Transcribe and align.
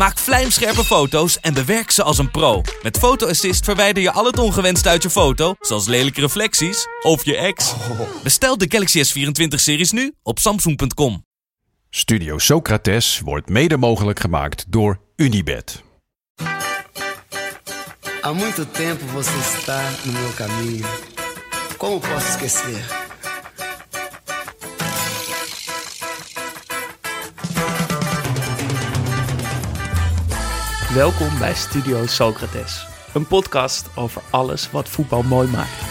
Maak 0.00 0.18
vlijmscherpe 0.18 0.84
foto's 0.84 1.40
en 1.40 1.54
bewerk 1.54 1.90
ze 1.90 2.02
als 2.02 2.18
een 2.18 2.30
pro. 2.30 2.62
Met 2.82 2.98
Photo 2.98 3.28
Assist 3.28 3.64
verwijder 3.64 4.02
je 4.02 4.12
al 4.12 4.24
het 4.24 4.38
ongewenst 4.38 4.86
uit 4.86 5.02
je 5.02 5.10
foto, 5.10 5.54
zoals 5.60 5.86
lelijke 5.86 6.20
reflecties 6.20 6.86
of 7.02 7.24
je 7.24 7.36
ex. 7.36 7.74
Bestel 8.22 8.58
de 8.58 8.66
Galaxy 8.68 9.02
S24-series 9.04 9.90
nu 9.90 10.14
op 10.22 10.38
samsung.com. 10.38 11.24
Studio 11.90 12.38
Socrates 12.38 13.20
wordt 13.24 13.48
mede 13.48 13.76
mogelijk 13.76 14.20
gemaakt 14.20 14.64
door 14.68 15.00
Unibed. 15.16 15.82
Há 18.20 18.32
muito 18.34 18.66
tempo 18.66 19.04
você 19.06 19.38
está 19.56 19.82
no 20.04 20.12
meu 20.12 20.32
caminho. 20.36 20.86
Como 21.76 22.00
posso 22.00 22.28
esquecer? 22.28 23.09
Welkom 30.94 31.38
bij 31.38 31.54
Studio 31.54 32.06
Socrates, 32.06 32.86
een 33.12 33.26
podcast 33.26 33.88
over 33.94 34.22
alles 34.30 34.70
wat 34.70 34.88
voetbal 34.88 35.22
mooi 35.22 35.48
maakt. 35.48 35.82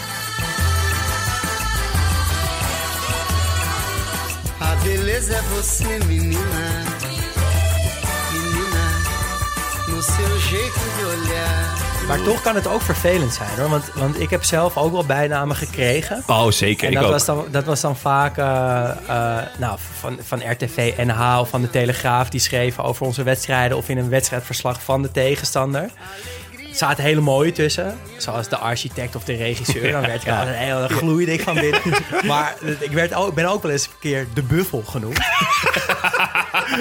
A. 11.31 11.88
Maar 12.09 12.21
toch 12.21 12.41
kan 12.41 12.55
het 12.55 12.67
ook 12.67 12.81
vervelend 12.81 13.33
zijn 13.33 13.59
hoor. 13.59 13.69
Want, 13.69 13.91
want 13.93 14.19
ik 14.19 14.29
heb 14.29 14.43
zelf 14.43 14.77
ook 14.77 14.91
wel 14.91 15.05
bijnamen 15.05 15.55
gekregen. 15.55 16.23
Oh, 16.27 16.51
zeker. 16.51 16.87
En 16.87 16.91
ik 16.91 16.97
dat 16.97 17.05
ook. 17.05 17.11
was, 17.11 17.25
dan, 17.25 17.45
dat 17.51 17.65
was 17.65 17.81
dan 17.81 17.97
vaak 17.97 18.37
eh, 18.37 18.89
eh, 19.07 19.45
nou, 19.57 19.77
van, 19.99 20.17
van 20.23 20.51
RTV 20.51 20.93
NH 20.97 21.37
of 21.39 21.49
van 21.49 21.61
de 21.61 21.69
Telegraaf. 21.69 22.29
Die 22.29 22.39
schreven 22.39 22.83
over 22.83 23.05
onze 23.05 23.23
wedstrijden 23.23 23.77
of 23.77 23.89
in 23.89 23.97
een 23.97 24.09
wedstrijdverslag 24.09 24.83
van 24.83 25.01
de 25.01 25.11
tegenstander. 25.11 25.81
Er 25.81 26.75
zaten 26.75 27.03
hele 27.03 27.21
mooie 27.21 27.51
tussen. 27.51 27.97
Zoals 28.17 28.49
de 28.49 28.57
architect 28.57 29.15
of 29.15 29.23
de 29.23 29.35
regisseur. 29.35 29.91
Dan 29.91 30.01
werd 30.01 30.21
ik 30.21 30.29
altijd 30.29 30.55
heel 30.55 30.79
dan 30.79 30.89
gloeide 30.89 31.33
ik 31.33 31.41
van 31.41 31.53
binnen. 31.53 31.81
Maar 32.25 32.55
ik 32.79 32.91
werd 32.91 33.13
ook, 33.13 33.33
ben 33.33 33.45
ook 33.45 33.61
wel 33.61 33.71
eens 33.71 33.85
een 33.85 33.99
keer 33.99 34.27
de 34.33 34.43
buffel 34.43 34.83
genoemd. 34.87 35.19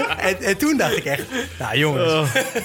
en, 0.29 0.43
en 0.43 0.57
toen 0.57 0.77
dacht 0.77 0.97
ik 0.97 1.05
echt, 1.05 1.23
nou 1.59 1.77
jongens, 1.79 2.13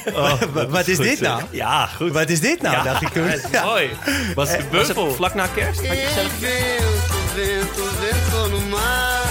wat- 0.54 0.70
wat 0.70 0.88
is 0.88 0.98
dit 0.98 1.20
nou? 1.22 1.42
Ja, 1.50 1.86
goed. 1.86 2.12
Wat 2.12 2.30
is 2.30 2.40
dit 2.40 2.62
nou? 2.62 2.84
dacht 2.84 3.02
ik 3.02 3.08
toen. 3.08 3.24
Ja. 3.52 3.64
Mooi. 3.64 3.90
Was 4.36 4.50
de 4.50 4.64
buffel. 4.72 5.12
Vlak 5.14 5.34
na 5.34 5.48
kerst? 5.48 5.88
Had 5.88 5.98
je 5.98 6.06
gezellig 6.06 6.32
Vento, 6.32 7.16
vento, 7.36 7.84
vento 8.00 8.48
no 8.50 8.60
mar. 8.70 9.22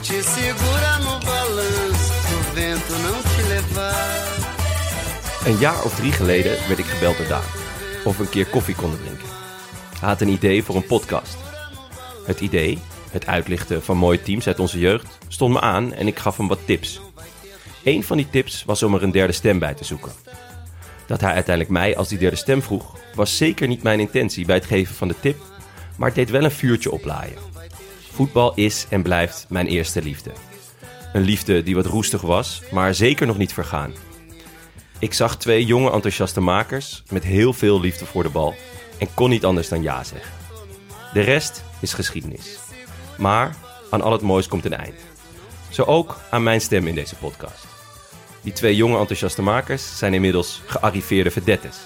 Te 0.00 0.22
segura 0.34 0.98
no 0.98 1.18
balanço. 1.18 2.12
O 2.34 2.54
vento 2.54 2.92
não 2.92 3.22
te 3.22 3.46
levar. 3.48 4.04
Een 5.46 5.58
jaar 5.58 5.82
of 5.84 5.94
drie 5.94 6.12
geleden 6.12 6.56
werd 6.66 6.78
ik 6.78 6.86
gebeld 6.86 7.16
door 7.16 7.26
Daan. 7.26 7.42
Of 8.04 8.16
we 8.16 8.22
een 8.22 8.28
keer 8.28 8.46
koffie 8.46 8.74
konden 8.74 9.00
drinken. 9.02 9.26
Hij 10.00 10.08
had 10.08 10.20
een 10.20 10.28
idee 10.28 10.62
voor 10.64 10.76
een 10.76 10.86
podcast. 10.86 11.36
Het 12.26 12.40
idee, 12.40 12.78
het 13.10 13.26
uitlichten 13.26 13.82
van 13.82 13.96
mooie 13.96 14.22
teams 14.22 14.46
uit 14.46 14.58
onze 14.58 14.78
jeugd, 14.78 15.18
stond 15.28 15.52
me 15.52 15.60
aan 15.60 15.92
en 15.92 16.06
ik 16.06 16.18
gaf 16.18 16.36
hem 16.36 16.48
wat 16.48 16.58
tips. 16.64 17.00
Een 17.86 18.04
van 18.04 18.16
die 18.16 18.30
tips 18.30 18.64
was 18.64 18.82
om 18.82 18.94
er 18.94 19.02
een 19.02 19.10
derde 19.10 19.32
stem 19.32 19.58
bij 19.58 19.74
te 19.74 19.84
zoeken. 19.84 20.12
Dat 21.06 21.20
hij 21.20 21.32
uiteindelijk 21.32 21.74
mij 21.74 21.96
als 21.96 22.08
die 22.08 22.18
derde 22.18 22.36
stem 22.36 22.62
vroeg, 22.62 22.96
was 23.14 23.36
zeker 23.36 23.68
niet 23.68 23.82
mijn 23.82 24.00
intentie 24.00 24.46
bij 24.46 24.54
het 24.54 24.64
geven 24.64 24.94
van 24.94 25.08
de 25.08 25.14
tip, 25.20 25.36
maar 25.96 26.06
het 26.06 26.16
deed 26.16 26.30
wel 26.30 26.44
een 26.44 26.50
vuurtje 26.50 26.90
oplaaien. 26.90 27.38
Voetbal 28.12 28.54
is 28.54 28.86
en 28.90 29.02
blijft 29.02 29.46
mijn 29.48 29.66
eerste 29.66 30.02
liefde. 30.02 30.30
Een 31.12 31.22
liefde 31.22 31.62
die 31.62 31.74
wat 31.74 31.86
roestig 31.86 32.20
was, 32.20 32.62
maar 32.72 32.94
zeker 32.94 33.26
nog 33.26 33.38
niet 33.38 33.52
vergaan. 33.52 33.94
Ik 34.98 35.14
zag 35.14 35.36
twee 35.36 35.64
jonge 35.64 35.90
enthousiaste 35.90 36.40
makers 36.40 37.02
met 37.10 37.24
heel 37.24 37.52
veel 37.52 37.80
liefde 37.80 38.04
voor 38.04 38.22
de 38.22 38.30
bal 38.30 38.54
en 38.98 39.14
kon 39.14 39.30
niet 39.30 39.44
anders 39.44 39.68
dan 39.68 39.82
ja 39.82 40.04
zeggen. 40.04 40.32
De 41.12 41.20
rest 41.20 41.64
is 41.80 41.92
geschiedenis. 41.92 42.58
Maar 43.18 43.56
aan 43.90 44.02
al 44.02 44.12
het 44.12 44.22
moois 44.22 44.48
komt 44.48 44.64
een 44.64 44.76
eind. 44.76 45.00
Zo 45.70 45.82
ook 45.82 46.20
aan 46.30 46.42
mijn 46.42 46.60
stem 46.60 46.86
in 46.86 46.94
deze 46.94 47.14
podcast. 47.16 47.75
Die 48.46 48.54
twee 48.54 48.76
jonge 48.76 48.98
enthousiaste 48.98 49.42
makers 49.42 49.98
zijn 49.98 50.14
inmiddels 50.14 50.62
gearriveerde 50.66 51.30
vedettes. 51.30 51.76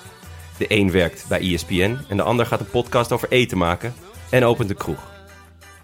De 0.57 0.65
een 0.69 0.91
werkt 0.91 1.25
bij 1.29 1.41
ESPN 1.41 1.99
en 2.09 2.17
de 2.17 2.23
ander 2.23 2.47
gaat 2.47 2.61
een 2.61 2.71
podcast 2.71 3.13
over 3.13 3.29
eten 3.31 3.59
maken 3.59 3.95
en 4.31 4.45
opent 4.45 4.69
de 4.69 4.75
kroeg. 4.75 5.11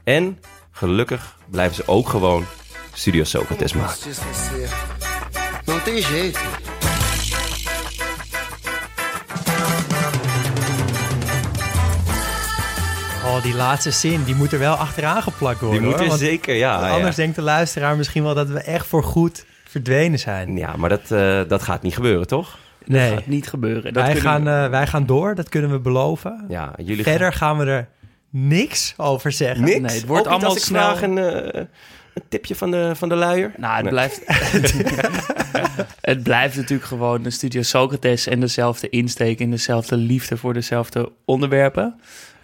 En 0.05 0.39
gelukkig 0.71 1.37
blijven 1.51 1.77
ze 1.77 1.83
ook 1.87 2.09
gewoon 2.09 2.45
Studio 2.93 3.25
Socrates 3.25 3.73
maken. 3.73 3.97
Não 5.65 5.81
tem 5.81 5.99
jeito. 5.99 6.41
Oh, 13.25 13.43
die 13.43 13.55
laatste 13.55 13.91
zin, 13.91 14.25
die 14.25 14.35
moet 14.35 14.53
er 14.53 14.59
wel 14.59 14.75
achteraan 14.75 15.23
geplakt 15.23 15.61
worden. 15.61 15.79
Die 15.79 15.89
moeten 15.89 16.07
want 16.07 16.21
zeker, 16.21 16.55
ja. 16.55 16.87
ja. 16.87 16.95
Anders 16.95 17.17
denkt 17.17 17.37
de 17.37 17.43
luisteraar 17.43 17.97
misschien 17.97 18.23
wel 18.23 18.35
dat 18.35 18.49
we 18.49 18.61
echt 18.61 18.87
voor 18.87 19.05
goed 19.05 19.45
verdwenen 19.77 20.19
zijn. 20.19 20.57
Ja, 20.57 20.77
maar 20.77 20.89
dat, 20.89 21.11
eh, 21.11 21.41
dat 21.49 21.63
gaat 21.63 21.83
niet 21.83 21.95
gebeuren, 21.95 22.27
toch? 22.27 22.59
Nee, 22.85 23.11
gaat 23.13 23.27
niet 23.27 23.49
gebeuren. 23.49 23.93
Dat 23.93 24.03
wij, 24.05 24.17
gaan, 24.17 24.45
we- 24.45 24.51
eh, 24.51 24.69
wij 24.71 24.87
gaan 24.87 25.07
door, 25.07 25.35
dat 25.35 25.49
kunnen 25.49 25.71
we 25.71 25.79
beloven. 25.79 26.45
Ja, 26.49 26.73
jullie 26.85 27.03
Verder 27.03 27.33
gaan 27.33 27.59
we 27.59 27.65
er 27.65 27.89
niks 28.31 28.95
over 28.97 29.33
zeggen. 29.33 29.65
Niks? 29.65 29.79
Nee, 29.81 29.97
het 29.97 30.07
wordt 30.07 30.27
Ook 30.27 30.33
niet 30.33 30.43
allemaal 30.43 30.49
als 30.49 30.59
ik 30.59 30.65
snel- 30.65 30.81
vraag 30.97 31.03
een, 31.03 31.19
eh, 31.19 31.61
een 32.15 32.23
tipje 32.29 32.55
van 32.55 32.71
de, 32.71 32.91
van 32.95 33.09
de 33.09 33.15
luier? 33.15 33.53
Nou, 33.57 33.75
het 33.75 33.83
Nee. 33.83 33.93
blijft... 33.93 34.23
het 36.01 36.23
blijft 36.23 36.57
natuurlijk 36.57 36.89
gewoon 36.89 37.23
de 37.23 37.31
Studio 37.31 37.63
Socrates 37.63 38.27
en 38.27 38.41
dezelfde 38.41 38.89
insteek 38.89 39.41
en 39.41 39.51
dezelfde 39.51 39.97
liefde 39.97 40.37
voor 40.37 40.53
dezelfde 40.55 41.13
onderwerpen. 41.25 42.01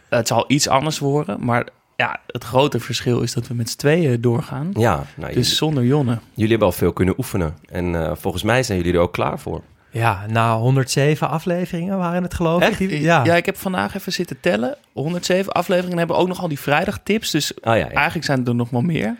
Het 0.09 0.29
zal 0.29 0.45
iets 0.49 0.69
anders 0.69 0.99
worden, 0.99 1.45
maar 1.45 1.67
ja, 2.03 2.21
het 2.27 2.45
grote 2.45 2.81
verschil 2.81 3.21
is 3.21 3.33
dat 3.33 3.47
we 3.47 3.55
met 3.55 3.71
z'n 3.71 3.77
tweeën 3.79 4.21
doorgaan. 4.21 4.71
Ja, 4.73 4.95
nou, 4.95 5.07
Dus 5.17 5.27
jullie, 5.29 5.45
zonder 5.45 5.85
Jonne. 5.85 6.19
jullie 6.35 6.51
hebben 6.51 6.69
al 6.69 6.73
veel 6.75 6.93
kunnen 6.93 7.15
oefenen. 7.19 7.55
En 7.69 7.95
eh, 7.95 8.13
volgens 8.17 8.43
mij 8.43 8.63
zijn 8.63 8.79
jullie 8.79 8.95
er 8.95 9.01
ook 9.01 9.13
klaar 9.13 9.39
voor. 9.39 9.63
Ja, 9.91 10.25
na 10.29 10.57
107 10.57 11.29
afleveringen 11.29 11.99
waren 11.99 12.23
het 12.23 12.35
geloof 12.35 12.69
ik. 12.69 12.79
Die- 12.79 13.01
Ja. 13.01 13.25
ja. 13.25 13.35
ik 13.37 13.47
heb 13.47 13.57
vandaag 13.57 13.97
even 13.97 14.13
zitten 14.13 14.41
tellen. 14.41 14.77
107 14.93 15.53
afleveringen 15.53 15.99
hebben 15.99 16.17
we 16.17 16.23
ook 16.23 16.29
nog 16.29 16.41
al 16.41 16.49
die 16.49 16.59
vrijdagtips. 16.61 17.31
Dus 17.31 17.61
Ah 17.63 17.77
ja, 17.79 17.85
ja. 17.87 17.91
eigenlijk 17.93 18.25
zijn 18.27 18.47
er 18.47 18.55
nog 18.55 18.71
wel 18.71 18.81
meer. 18.81 19.17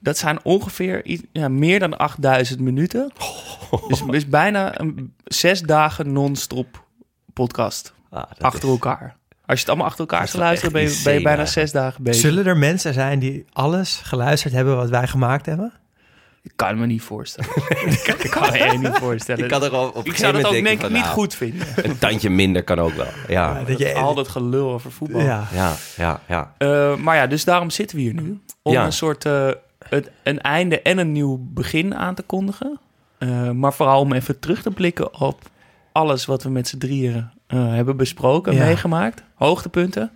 Dat 0.00 0.18
zijn 0.18 0.38
ongeveer 0.42 1.06
i- 1.06 1.28
ja, 1.32 1.48
meer 1.48 1.78
dan 1.78 1.96
8000 1.96 2.60
minuten. 2.60 3.12
Dus, 3.88 4.02
dus 4.10 4.26
bijna 4.28 4.80
een, 4.80 5.14
zes 5.24 5.60
dagen 5.60 6.12
non-stop 6.12 6.84
podcast. 7.32 7.92
Ah, 8.10 8.22
achter 8.38 8.62
is- 8.64 8.68
elkaar. 8.70 9.16
Als 9.52 9.60
je 9.60 9.66
het 9.66 9.74
allemaal 9.76 9.86
achter 9.86 10.00
elkaar 10.10 10.28
zou 10.28 10.38
wel 10.38 10.46
luisteren, 10.46 10.72
ben 10.72 10.82
je, 10.82 10.88
ben 10.88 11.12
je 11.12 11.18
insane 11.18 11.36
bijna 11.36 11.50
zes 11.50 11.72
dagen 11.72 12.02
bezig. 12.02 12.20
Zullen 12.20 12.46
er 12.46 12.56
mensen 12.56 12.94
zijn 12.94 13.18
die 13.18 13.44
alles 13.52 14.00
geluisterd 14.04 14.52
hebben 14.52 14.76
wat 14.76 14.88
wij 14.90 15.06
gemaakt 15.06 15.46
hebben? 15.46 15.72
Ik 16.42 16.52
kan 16.56 16.78
me 16.80 16.86
niet 16.86 17.02
voorstellen. 17.02 17.50
ik 18.18 18.28
kan 18.30 18.50
me 18.50 18.58
echt 18.58 18.78
niet 18.78 18.98
voorstellen. 18.98 19.44
Ik 19.44 19.50
kan 19.50 19.62
er 19.62 19.94
op 19.94 20.08
zou 20.14 20.32
dat 20.32 20.44
ook 20.44 20.52
denk 20.52 20.82
ik 20.82 20.88
niet 20.90 21.02
van, 21.02 21.12
goed 21.12 21.34
vinden. 21.34 21.66
nou, 21.76 21.86
Een 21.88 21.98
tandje 21.98 22.30
minder 22.30 22.64
kan 22.64 22.78
ook 22.78 22.92
wel. 22.94 23.06
Ja, 23.28 23.62
dat 23.66 23.78
je, 23.78 23.94
Al 23.94 24.14
dat 24.14 24.28
gelul 24.28 24.72
over 24.72 24.92
voetbal. 24.92 25.20
ja. 25.20 25.46
ja, 25.52 25.74
ja. 25.96 26.20
ja. 26.28 26.54
Eh, 26.58 26.96
maar 26.96 27.16
ja, 27.16 27.26
dus 27.26 27.44
daarom 27.44 27.70
zitten 27.70 27.96
we 27.96 28.02
hier 28.02 28.14
nu. 28.14 28.40
Om 28.62 28.72
Ja. 28.72 28.84
een 28.84 28.92
soort 28.92 29.24
eh, 29.24 29.48
het, 29.88 30.10
een 30.22 30.40
einde 30.40 30.82
en 30.82 30.98
een 30.98 31.12
nieuw 31.12 31.38
begin 31.40 31.94
aan 31.94 32.14
te 32.14 32.22
kondigen. 32.22 32.78
Eh, 33.18 33.50
maar 33.50 33.72
vooral 33.72 34.00
om 34.00 34.12
even 34.12 34.38
terug 34.38 34.62
te 34.62 34.70
blikken 34.70 35.20
op 35.20 35.50
alles 35.92 36.24
wat 36.26 36.42
we 36.42 36.50
met 36.50 36.68
z'n 36.68 36.78
drieën 36.78 37.28
eh, 37.46 37.68
hebben 37.74 37.96
besproken, 37.96 38.54
Ja. 38.54 38.64
meegemaakt. 38.64 39.22
Hoogtepunten. 39.34 40.10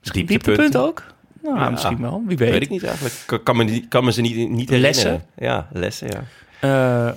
Misschien 0.00 0.26
Dieptepunten. 0.26 0.70
dieptepunten 0.72 1.04
ook? 1.04 1.14
Nou, 1.42 1.58
Ja. 1.58 1.70
misschien 1.70 2.00
wel. 2.00 2.22
Wie 2.26 2.36
weet. 2.36 2.50
Weet 2.50 2.62
ik 2.62 2.70
niet 2.70 2.84
eigenlijk. 2.84 3.14
Kan, 3.26 3.42
kan 3.42 3.56
me, 3.56 3.64
niet- 3.64 3.88
kan 3.88 4.04
me 4.04 4.12
ze 4.12 4.20
niet, 4.20 4.34
niet 4.36 4.48
herinneren. 4.48 4.80
Lessen? 4.80 5.22
Ja, 5.38 5.66
lessen, 5.72 6.08
ja. 6.10 6.22
Eh, 6.60 7.12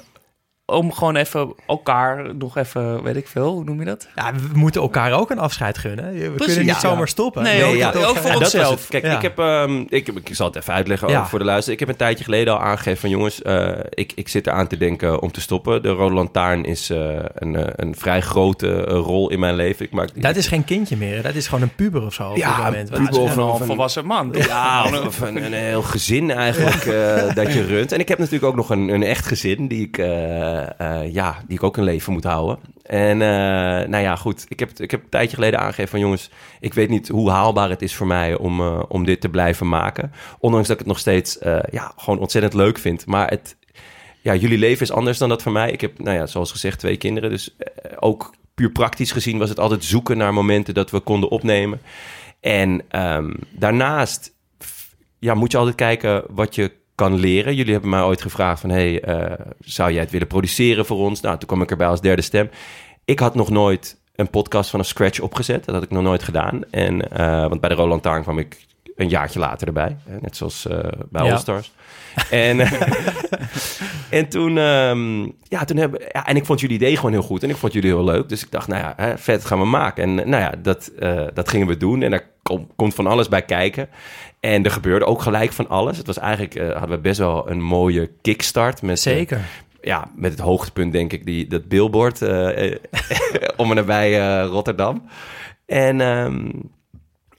om 0.72 0.94
gewoon 0.94 1.16
even 1.16 1.54
elkaar 1.68 2.36
nog 2.36 2.58
even, 2.58 3.04
weet 3.04 3.16
ik 3.16 3.28
veel, 3.28 3.52
hoe 3.54 3.64
noem 3.64 3.80
je 3.80 3.86
dat? 3.86 4.08
Ja, 4.16 4.34
we 4.34 4.58
moeten 4.60 4.82
elkaar 4.82 5.12
ook 5.14 5.30
een 5.30 5.40
afscheid 5.40 5.78
gunnen. 5.78 6.14
We 6.14 6.20
Precies, 6.20 6.46
kunnen 6.46 6.74
niet 6.74 6.82
ja. 6.82 6.90
zomaar 6.90 7.08
stoppen. 7.08 7.44
Nee, 7.44 7.60
We 7.78 7.88
ook- 8.08 8.18
voor 8.18 8.30
Ja, 8.32 8.38
onszelf. 8.38 8.88
Kijk, 8.88 9.04
Ja. 9.06 9.16
ik, 9.16 9.22
heb, 9.22 9.40
ehm, 9.40 9.84
ik, 9.90 10.08
ik 10.08 10.30
zal 10.36 10.48
het 10.48 10.56
even 10.56 10.74
uitleggen 10.74 11.08
ook 11.08 11.14
Ja. 11.14 11.26
voor 11.28 11.40
de 11.40 11.46
luister. 11.46 11.74
Ik 11.74 11.80
heb 11.80 11.90
een 11.90 11.96
tijdje 11.96 12.24
geleden 12.24 12.54
al 12.54 12.60
aangegeven 12.60 13.00
van 13.00 13.10
jongens, 13.10 13.42
eh, 13.42 13.70
ik, 13.90 14.12
ik 14.16 14.28
zit 14.28 14.48
eraan 14.48 14.68
te 14.68 14.78
denken 14.78 15.22
om 15.22 15.32
te 15.32 15.42
stoppen. 15.42 15.82
De 15.82 15.90
Rode 15.90 16.14
Lantaarn 16.16 16.66
is 16.66 16.90
eh, 16.90 17.10
een, 17.34 17.56
eh, 17.56 17.64
een 17.76 17.96
vrij 17.96 18.22
grote 18.22 18.82
rol 18.84 19.30
in 19.30 19.40
mijn 19.40 19.56
leven. 19.56 19.86
Ik 19.86 19.92
maak, 19.92 20.22
Dat 20.22 20.36
is 20.36 20.48
geen 20.48 20.64
kindje 20.66 20.98
meer. 20.98 21.22
Dat 21.22 21.36
is 21.36 21.48
gewoon 21.48 21.64
een 21.64 21.76
puber 21.76 22.06
of 22.06 22.14
zo. 22.14 22.30
Op 22.30 22.38
Ja, 22.38 22.56
dit 22.72 22.90
moment. 22.92 23.18
of 23.18 23.36
een- 23.60 23.66
volwassen 23.66 24.06
man. 24.06 24.34
Ja, 24.48 24.84
of, 25.06 25.22
een, 25.22 25.44
een 25.46 25.54
heel 25.54 25.82
gezin 25.82 26.32
eigenlijk 26.32 26.84
dat 27.36 27.54
je 27.54 27.66
runt. 27.66 27.92
En 27.92 28.00
ik 28.00 28.08
heb 28.08 28.18
natuurlijk 28.18 28.46
ook 28.46 28.56
nog 28.56 28.70
een, 28.70 28.88
een 28.90 29.04
echt 29.04 29.26
gezin 29.26 29.68
die 29.68 29.88
ik, 29.88 29.98
ja, 31.12 31.38
die 31.48 31.58
ik 31.58 31.64
ook 31.64 31.78
een 31.78 31.84
leven 31.84 32.14
moet 32.14 32.24
houden. 32.24 32.60
En 32.90 33.22
eh, 33.22 33.88
nou 33.88 34.04
ja, 34.04 34.16
goed. 34.16 34.46
Ik 34.48 34.60
heb, 34.60 34.72
ik 34.80 34.92
heb 34.92 35.04
een 35.04 35.10
tijdje 35.10 35.36
geleden 35.36 35.60
aangegeven 35.60 35.90
van 35.90 36.00
jongens, 36.00 36.30
ik 36.60 36.74
weet 36.74 36.90
niet 36.90 37.08
hoe 37.08 37.30
haalbaar 37.30 37.70
het 37.70 37.82
is 37.82 37.96
voor 37.96 38.08
mij 38.08 38.38
om, 38.38 38.60
eh, 38.60 38.84
om 38.88 39.06
dit 39.06 39.22
te 39.22 39.30
blijven 39.30 39.70
maken. 39.70 40.12
Ondanks 40.40 40.68
dat 40.68 40.76
ik 40.76 40.82
het 40.82 40.92
nog 40.92 41.00
steeds 41.00 41.38
eh, 41.38 41.60
ja, 41.72 41.92
gewoon 41.98 42.20
ontzettend 42.20 42.54
leuk 42.54 42.78
vind. 42.78 43.06
Maar 43.06 43.28
het, 43.28 43.58
ja, 44.22 44.36
jullie 44.36 44.58
leven 44.58 44.82
is 44.82 44.92
anders 44.92 45.18
dan 45.18 45.30
dat 45.30 45.42
van 45.42 45.52
mij. 45.52 45.72
Ik 45.72 45.82
heb, 45.82 46.00
nou 46.00 46.18
ja, 46.18 46.26
zoals 46.26 46.52
gezegd, 46.52 46.80
twee 46.80 46.98
kinderen. 46.98 47.30
Dus 47.30 47.56
eh, 47.58 47.92
ook 48.00 48.34
puur 48.56 48.72
praktisch 48.72 49.12
gezien 49.12 49.38
was 49.38 49.50
het 49.50 49.60
altijd 49.60 49.84
zoeken 49.84 50.18
naar 50.18 50.34
momenten 50.34 50.74
dat 50.74 50.92
we 50.92 51.00
konden 51.00 51.30
opnemen. 51.30 51.82
En 52.40 52.82
ehm, 52.88 53.34
daarnaast 53.52 54.34
ja, 55.20 55.34
moet 55.34 55.52
je 55.52 55.58
altijd 55.58 55.76
kijken 55.76 56.24
wat 56.30 56.56
je 56.56 56.72
kan 57.00 57.20
leren. 57.20 57.56
Jullie 57.56 57.72
hebben 57.72 57.90
mij 57.90 58.02
ooit 58.02 58.22
gevraagd 58.22 58.62
van... 58.62 58.70
hey, 58.70 59.02
eh, 59.02 59.46
zou 59.60 59.92
jij 59.92 60.02
het 60.02 60.12
willen 60.12 60.28
produceren 60.28 60.86
voor 60.86 60.98
ons? 60.98 61.22
Nou, 61.22 61.38
toen 61.38 61.48
kwam 61.48 61.62
ik 61.62 61.72
erbij 61.72 61.88
als 61.88 62.02
derde 62.02 62.22
stem. 62.22 62.50
Ik 63.06 63.20
had 63.20 63.36
nog 63.36 63.50
nooit 63.50 63.98
een 64.16 64.30
podcast 64.30 64.70
vanaf 64.70 64.86
scratch 64.86 65.20
opgezet. 65.20 65.66
Dat 65.66 65.76
had 65.76 65.84
ik 65.84 65.90
nog 65.90 66.04
nooit 66.04 66.24
gedaan. 66.24 66.62
En, 66.72 67.12
eh, 67.12 67.48
want 67.48 67.62
bij 67.62 67.70
de 67.70 67.76
Roland 67.76 68.04
Taarn 68.04 68.22
kwam 68.22 68.40
ik 68.40 68.58
een 68.96 69.10
jaartje 69.10 69.40
later 69.40 69.68
erbij. 69.68 69.98
hè, 70.10 70.18
Net 70.22 70.36
zoals 70.36 70.68
eh, 70.68 70.78
bij 71.10 71.26
Ja. 71.26 71.32
All 71.32 71.38
Stars. 71.38 71.72
En, 72.30 72.60
en 74.20 74.30
toen, 74.30 74.58
ehm, 74.58 75.22
ja, 75.44 75.64
toen 75.66 75.78
hebben, 75.78 76.02
ja, 76.12 76.26
en 76.28 76.36
ik 76.36 76.46
vond 76.46 76.60
jullie 76.60 76.76
idee 76.76 76.96
gewoon 76.96 77.12
heel 77.12 77.22
goed 77.22 77.44
en 77.44 77.50
ik 77.50 77.56
vond 77.56 77.74
jullie 77.74 77.90
heel 77.90 78.04
leuk. 78.04 78.30
Dus 78.30 78.44
ik 78.44 78.52
dacht, 78.52 78.68
nou 78.68 78.82
ja, 78.82 78.94
hè, 78.98 79.18
vet 79.18 79.46
gaan 79.46 79.60
we 79.60 79.66
maken. 79.66 80.04
En 80.04 80.30
nou 80.30 80.44
ja, 80.44 80.54
dat, 80.62 80.92
dat 81.34 81.50
gingen 81.50 81.68
we 81.68 81.78
doen 81.78 82.02
en 82.02 82.12
daar 82.12 82.28
kom- 82.50 82.68
komt 82.76 82.94
van 82.94 83.08
alles 83.08 83.28
bij 83.28 83.42
kijken. 83.42 83.90
En 84.40 84.64
er 84.64 84.72
gebeurde 84.72 85.06
ook 85.06 85.22
gelijk 85.22 85.52
van 85.52 85.70
alles. 85.70 85.98
Het 85.98 86.08
was 86.08 86.18
eigenlijk, 86.18 86.56
eh, 86.56 86.72
hadden 86.72 86.96
we 86.98 87.02
best 87.02 87.20
wel 87.20 87.50
een 87.50 87.62
mooie 87.62 88.12
kickstart. 88.22 88.82
Met, 88.82 89.06
eh, 89.06 89.14
Zeker. 89.14 89.46
ja, 89.82 90.12
met 90.16 90.32
het 90.32 90.40
hoogtepunt 90.40 90.92
denk 90.94 91.14
ik, 91.14 91.26
die, 91.26 91.48
dat 91.48 91.68
billboard 91.68 92.22
eh, 92.22 92.76
om 93.58 93.70
en 93.70 93.76
nabij 93.76 94.42
Rotterdam. 94.42 95.10
En 95.66 96.02
ehm, 96.02 96.50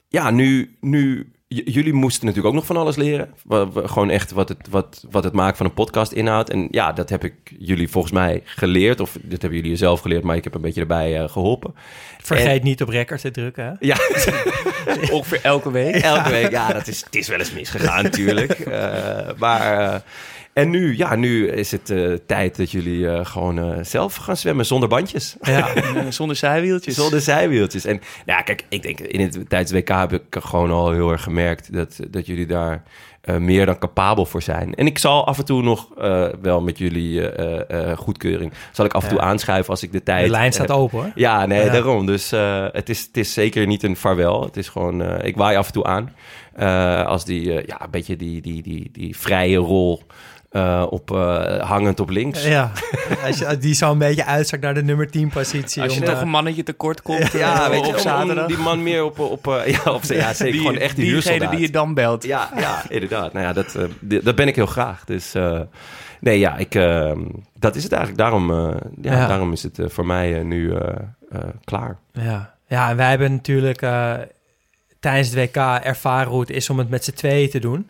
ja, 0.07 0.29
nu, 0.29 0.77
nu 0.79 1.31
jullie 1.55 1.93
moesten 1.93 2.25
natuurlijk 2.25 2.53
ook 2.53 2.59
nog 2.59 2.65
van 2.69 2.77
alles 2.77 2.95
leren. 2.95 3.33
Gewoon 3.75 4.09
echt 4.09 4.31
wat 4.31 4.49
het, 4.49 4.67
wat, 4.69 5.05
wat 5.11 5.23
het 5.23 5.33
maken 5.33 5.57
van 5.57 5.65
een 5.65 5.73
podcast 5.73 6.11
inhoudt. 6.11 6.49
En 6.49 6.67
ja, 6.71 6.91
dat 6.91 7.09
heb 7.09 7.23
ik 7.23 7.33
jullie 7.59 7.89
volgens 7.89 8.13
mij 8.13 8.41
geleerd. 8.45 8.99
Of 8.99 9.17
dat 9.21 9.41
hebben 9.41 9.61
jullie 9.61 9.75
zelf 9.75 9.99
geleerd, 9.99 10.23
maar 10.23 10.35
ik 10.35 10.43
heb 10.43 10.53
een 10.53 10.61
beetje 10.61 10.81
erbij 10.81 11.19
eh, 11.21 11.29
geholpen. 11.29 11.75
Vergeet 12.21 12.63
niet 12.63 12.81
op 12.81 12.89
record 12.89 13.21
te 13.21 13.31
drukken. 13.31 13.65
Hè? 13.65 13.71
Ja, 13.79 13.95
Ongeveer 15.15 15.39
elke 15.43 15.71
week. 15.71 15.95
elke 15.95 16.29
week. 16.29 16.51
Ja, 16.51 16.73
dat 16.73 16.87
is, 16.87 17.03
het 17.05 17.15
is 17.15 17.27
wel 17.27 17.39
eens 17.39 17.53
misgegaan 17.53 18.03
natuurlijk. 18.09 18.51
Eh, 18.59 19.29
maar... 19.37 19.93
eh, 19.93 19.99
en 20.53 20.69
nu, 20.69 20.97
ja, 20.97 21.15
nu 21.15 21.47
is 21.47 21.71
het 21.71 21.89
eh, 21.89 22.13
tijd 22.25 22.57
dat 22.57 22.71
jullie 22.71 23.09
eh, 23.09 23.25
gewoon 23.25 23.59
eh, 23.59 23.83
zelf 23.83 24.15
gaan 24.15 24.37
zwemmen 24.37 24.65
zonder 24.65 24.89
bandjes. 24.89 25.35
Ja. 25.41 25.67
Zonder 26.09 26.35
zijwieltjes. 26.35 26.95
Zonder 26.95 27.21
zijwieltjes. 27.21 27.85
En 27.85 28.01
ja, 28.25 28.41
kijk, 28.41 28.65
ik 28.69 28.81
denk 28.81 28.99
in 28.99 29.19
het, 29.19 29.49
tijdens 29.49 29.71
WK 29.71 29.87
heb 29.89 30.13
ik 30.13 30.23
gewoon 30.29 30.71
al 30.71 30.91
heel 30.91 31.11
erg 31.11 31.23
gemerkt 31.23 31.73
dat, 31.73 31.99
dat 32.09 32.25
jullie 32.25 32.45
daar 32.45 32.83
meer 33.37 33.65
dan 33.65 33.77
capabel 33.77 34.25
voor 34.25 34.41
zijn. 34.41 34.75
En 34.75 34.85
ik 34.85 34.97
zal 34.97 35.27
af 35.27 35.37
en 35.37 35.45
toe 35.45 35.61
nog 35.63 35.87
wel 36.41 36.61
met 36.61 36.77
jullie 36.77 37.31
goedkeuring, 37.95 38.53
zal 38.71 38.85
ik 38.85 38.93
af 38.93 39.03
en 39.03 39.09
toe 39.09 39.17
Ja. 39.17 39.23
aanschuiven 39.23 39.69
als 39.69 39.83
ik 39.83 39.91
de 39.91 40.03
tijd 40.03 40.25
De 40.25 40.31
lijn 40.31 40.53
staat 40.53 40.71
open 40.71 40.97
hoor. 40.97 41.11
Ja, 41.15 41.45
nee, 41.45 41.63
Ja. 41.65 41.71
daarom. 41.71 42.05
Dus 42.05 42.29
het, 42.71 42.89
is, 42.89 43.01
het 43.01 43.17
is 43.17 43.33
zeker 43.33 43.67
niet 43.67 43.83
een 43.83 43.95
vaarwel. 43.95 44.43
Het 44.43 44.57
is 44.57 44.69
gewoon, 44.69 45.23
ik 45.23 45.35
waai 45.35 45.57
af 45.57 45.67
en 45.67 45.73
toe 45.73 45.83
aan. 45.83 46.13
Als 47.05 47.25
die, 47.25 47.51
ja, 47.51 47.81
een 47.83 47.91
beetje 47.91 48.15
die, 48.15 48.41
die, 48.41 48.61
die, 48.61 48.89
die 48.91 49.17
vrije 49.17 49.57
rol 49.57 50.01
eh, 50.51 50.85
op, 50.89 51.11
eh, 51.11 51.69
hangend 51.69 51.99
op 51.99 52.09
links. 52.09 52.45
Ja, 52.47 52.71
als 53.25 53.37
je, 53.37 53.57
die 53.57 53.73
zo 53.73 53.91
een 53.91 53.97
beetje 53.97 54.25
uitzakt 54.25 54.61
naar 54.63 54.73
de 54.73 54.83
nummer 54.83 55.09
10 55.11 55.29
positie. 55.29 55.81
Als 55.81 55.93
je 55.93 55.99
om, 55.99 56.05
toch 56.05 56.15
eh, 56.15 56.21
een 56.21 56.29
mannetje 56.29 56.63
tekort 56.63 57.01
komt 57.01 57.31
Ja, 57.31 57.69
weet 57.69 57.85
je, 57.85 57.91
op 57.93 57.97
zaterdag. 57.97 58.47
die 58.47 58.57
man 58.57 58.83
meer 58.83 59.03
op, 59.03 59.19
op, 59.19 59.47
eh, 59.47 59.67
ja, 59.67 59.91
op 59.91 60.03
ja, 60.03 60.33
zeker, 60.33 60.57
gewoon 60.57 60.77
echt 60.77 60.95
die 60.95 61.03
diegene 61.05 61.21
huursoldaat. 61.31 61.51
die 61.51 61.61
je 61.67 61.69
dan 61.69 61.93
belt. 61.93 62.23
Ja, 62.23 62.49
ja, 62.57 62.83
inderdaad. 62.89 63.33
Nou 63.33 63.45
ja, 63.45 63.53
dat, 63.53 63.75
eh, 63.75 64.19
dat 64.23 64.35
ben 64.35 64.47
ik 64.47 64.55
heel 64.55 64.65
graag. 64.65 65.05
Dus 65.05 65.33
eh, 65.33 65.59
nee, 66.19 66.39
ja, 66.39 66.57
ik, 66.57 66.75
eh, 66.75 67.11
dat 67.59 67.75
is 67.75 67.83
het 67.83 67.91
eigenlijk. 67.91 68.21
Daarom, 68.21 68.51
eh, 68.51 68.75
ja, 69.01 69.13
Ja. 69.13 69.27
daarom 69.27 69.51
is 69.51 69.63
het 69.63 69.79
voor 69.87 70.05
mij 70.05 70.43
nu 70.43 70.73
eh, 70.75 70.93
eh, 71.31 71.39
klaar. 71.63 71.97
Ja, 72.13 72.53
ja 72.67 72.89
en 72.89 72.95
wij 72.95 73.09
hebben 73.09 73.31
natuurlijk 73.31 73.81
eh, 73.81 74.13
tijdens 74.99 75.29
het 75.29 75.37
WK 75.37 75.55
ervaren 75.83 76.31
hoe 76.31 76.39
het 76.39 76.49
is 76.49 76.69
om 76.69 76.77
het 76.77 76.89
met 76.89 77.03
z'n 77.03 77.11
tweeën 77.13 77.49
te 77.49 77.59
doen. 77.59 77.89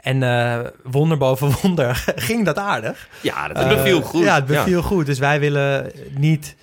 En 0.00 0.22
eh, 0.22 0.58
wonder 0.82 1.18
boven 1.18 1.52
wonder 1.62 2.04
ging 2.16 2.44
dat 2.44 2.58
aardig. 2.58 3.08
Ja, 3.20 3.48
dat 3.48 3.56
Eh, 3.56 3.68
beviel 3.68 4.00
goed. 4.02 4.22
Ja, 4.24 4.34
het 4.34 4.46
beviel 4.46 4.82
goed. 4.82 5.06
Dus 5.06 5.18
wij 5.18 5.40
willen 5.40 5.90
niet, 6.10 6.56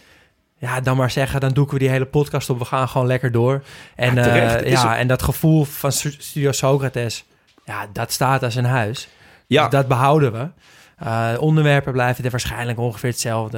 ja, 0.58 0.82
dan 0.82 0.98
maar 0.98 1.12
zeggen, 1.12 1.40
dan 1.40 1.54
doeken 1.54 1.74
we 1.74 1.80
die 1.80 1.90
hele 1.90 2.06
podcast 2.06 2.50
op. 2.50 2.60
We 2.60 2.66
gaan 2.66 2.90
gewoon 2.90 3.08
lekker 3.08 3.32
door. 3.32 3.64
En, 3.96 4.16
Ja, 4.16 4.24
terecht. 4.24 4.62
Is 4.64 4.82
ja, 4.82 4.98
en 4.98 5.08
dat 5.08 5.24
gevoel 5.24 5.64
van 5.64 5.92
Stu- 5.92 6.16
Studio 6.18 6.52
Socrates, 6.52 7.24
ja, 7.66 7.88
dat 7.94 8.12
staat 8.12 8.44
als 8.44 8.56
een 8.56 8.66
huis. 8.66 9.08
Ja. 9.48 9.62
Dus 9.62 9.72
dat 9.72 9.88
behouden 9.88 10.32
we. 10.32 10.48
Eh, 10.98 11.34
onderwerpen 11.40 11.92
blijven 11.94 12.24
er 12.24 12.32
waarschijnlijk 12.32 12.80
ongeveer 12.80 13.10
hetzelfde. 13.10 13.58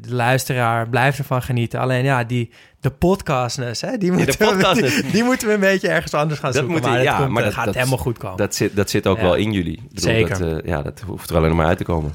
De 0.00 0.14
luisteraar 0.14 0.88
blijft 0.88 1.18
ervan 1.18 1.42
genieten. 1.42 1.80
Alleen 1.80 2.04
ja, 2.04 2.24
die, 2.24 2.50
de 2.80 2.90
podcastness, 2.90 3.80
hè, 3.80 3.96
die, 3.98 4.12
moeten 4.12 4.36
podcastness. 4.36 4.96
we, 4.96 5.02
die, 5.02 5.10
die 5.10 5.22
moeten 5.24 5.48
we 5.48 5.54
een 5.54 5.60
beetje 5.60 5.88
ergens 5.88 6.14
anders 6.14 6.40
gaan 6.40 6.52
Dat 6.52 6.58
zoeken. 6.62 6.80
moet- 6.80 6.90
maar 6.90 7.02
ja, 7.02 7.10
dat, 7.10 7.20
komt, 7.20 7.28
maar 7.32 7.42
dat 7.42 7.50
dat- 7.50 7.54
gaat 7.54 7.64
dat- 7.66 7.74
helemaal 7.74 7.98
goed 7.98 8.18
komen. 8.18 8.36
Dat 8.36 8.54
zit, 8.54 8.76
dat 8.76 8.90
zit 8.90 9.06
ook 9.06 9.16
Ja. 9.16 9.22
wel 9.22 9.34
in 9.34 9.52
jullie. 9.52 9.72
Ik 9.76 9.88
bedoel, 9.88 10.10
Zeker. 10.10 10.38
Dat, 10.38 10.62
eh, 10.62 10.68
ja, 10.68 10.82
dat 10.82 11.00
hoeft 11.06 11.30
er 11.30 11.36
alleen 11.36 11.48
nog 11.48 11.56
maar 11.58 11.66
uit 11.66 11.78
te 11.78 11.84
komen. 11.84 12.12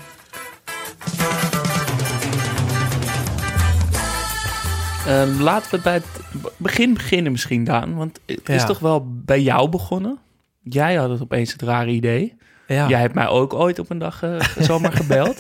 Ehm, 5.08 5.42
laten 5.42 5.72
we 5.72 5.80
bij 5.84 5.94
het 5.94 6.06
begin 6.58 6.94
beginnen 6.94 7.32
misschien, 7.32 7.64
Daan. 7.64 7.96
Want 7.96 8.20
het 8.26 8.50
is 8.50 8.66
toch 8.66 8.80
wel 8.80 9.08
bij 9.26 9.42
jou 9.42 9.70
begonnen? 9.70 10.18
Jij 10.64 10.96
had 10.96 11.10
het 11.10 11.22
opeens 11.22 11.52
het 11.52 11.62
rare 11.62 11.90
idee. 11.92 12.36
Ja. 12.68 12.88
Jij 12.88 13.00
hebt 13.00 13.14
mij 13.14 13.28
ook 13.28 13.54
ooit 13.54 13.80
op 13.80 13.90
een 13.90 13.98
dag 13.98 14.24
eh, 14.24 14.40
zomaar 14.70 14.92
gebeld. 14.94 15.38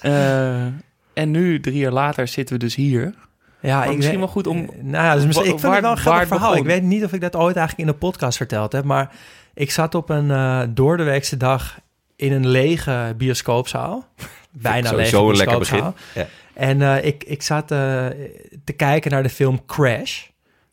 Eh, 0.00 0.64
en 1.12 1.30
nu, 1.30 1.60
drie 1.60 1.76
jaar 1.78 1.92
later, 1.92 2.28
zitten 2.28 2.54
we 2.54 2.60
dus 2.64 2.74
hier. 2.74 3.14
Ja, 3.60 3.76
Maar 3.78 3.88
ik 3.90 3.96
misschien 3.96 4.10
weet- 4.10 4.24
wel 4.24 4.28
goed 4.34 4.46
om- 4.46 4.70
Nou 4.80 5.04
ja, 5.04 5.14
dus 5.14 5.24
misschien, 5.26 5.44
ik 5.46 5.50
vind 5.50 5.62
waar- 5.62 5.72
het 5.74 5.82
wel 5.82 5.90
een 5.92 5.98
grappig 5.98 6.28
verhaal. 6.28 6.56
Ik 6.56 6.64
weet 6.64 6.82
niet 6.82 7.04
of 7.04 7.12
ik 7.12 7.20
dat 7.20 7.36
ooit 7.36 7.56
eigenlijk 7.56 7.88
in 7.88 7.94
een 7.94 8.00
podcast 8.00 8.36
verteld 8.36 8.72
heb, 8.72 8.84
maar 8.84 9.10
ik 9.54 9.70
zat 9.70 9.94
op 9.94 10.10
een 10.10 10.30
eh 10.30 10.62
doordeweekse 10.68 11.36
dag 11.36 11.78
in 12.16 12.32
een 12.32 12.46
lege 12.48 13.14
bioscoopzaal. 13.16 14.06
Bijna 14.50 14.92
lege 14.92 15.08
Sowieso 15.08 15.30
een 15.30 15.36
lekker 15.36 15.56
bioscoopzaal. 15.56 15.94
begin. 16.14 16.22
Ja. 16.22 16.28
En 16.54 16.82
eh, 16.82 17.04
ik, 17.04 17.24
ik 17.24 17.42
zat 17.42 17.70
eh, 17.70 18.06
te 18.64 18.72
kijken 18.76 19.10
naar 19.10 19.22
de 19.22 19.28
film 19.28 19.64
Crash. 19.66 20.22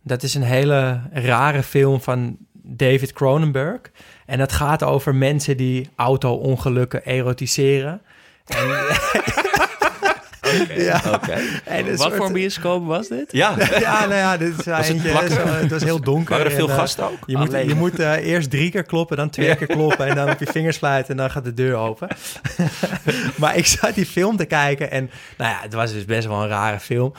Dat 0.04 0.24
is 0.24 0.34
een 0.36 0.42
hele 0.44 1.02
rare 1.12 1.64
film 1.64 2.02
van 2.02 2.38
David 2.54 3.14
Cronenberg. 3.14 3.80
En 4.30 4.38
dat 4.38 4.52
gaat 4.52 4.84
over 4.84 5.16
mensen 5.16 5.58
die 5.58 5.90
auto-ongelukken 5.96 7.06
erotiseren. 7.06 8.02
En, 8.46 8.68
ja, 10.90 11.02
Oké. 11.14 11.32
en 11.66 11.80
een 11.88 11.96
Wat 11.96 12.00
soort- 12.00 12.16
voor 12.16 12.32
bioscoop 12.32 12.86
was 12.86 13.08
dit? 13.08 13.32
Ja, 13.32 13.56
ja, 13.80 14.00
nou 14.00 14.14
ja, 14.14 14.38
dit 14.38 14.60
is 14.60 14.66
Was 14.66 14.88
het 14.88 15.02
zo- 15.32 15.48
Het 15.48 15.72
was 15.72 15.84
heel 15.84 16.00
donker. 16.02 16.30
waren 16.30 16.46
er 16.46 16.58
veel 16.58 16.66
en, 16.68 16.74
eh, 16.74 16.80
gasten 16.80 17.04
ook? 17.04 17.18
Je 17.26 17.38
moet, 17.38 17.52
je 17.52 17.76
moet 17.76 18.00
eh, 18.00 18.14
eerst 18.26 18.50
drie 18.50 18.72
keer 18.72 18.84
kloppen, 18.84 19.18
dan 19.18 19.30
twee 19.30 19.48
Ja. 19.48 19.56
keer 19.56 19.68
kloppen 19.68 20.08
en 20.08 20.16
dan 20.16 20.30
op 20.30 20.40
je 20.40 20.46
vingers 20.46 20.78
fluiten 20.78 21.12
en 21.12 21.18
dan 21.18 21.32
gaat 21.32 21.44
de 21.44 21.54
deur 21.54 21.76
open. 21.76 22.08
maar 23.36 23.56
ik 23.58 23.66
zat 23.66 23.94
die 23.96 24.06
film 24.06 24.38
te 24.38 24.46
kijken 24.46 24.92
en 24.92 25.10
nou 25.38 25.52
ja, 25.52 25.60
het 25.62 25.74
was 25.74 25.94
dus 25.94 26.06
best 26.06 26.28
wel 26.28 26.42
een 26.42 26.48
rare 26.50 26.80
film. 26.80 27.14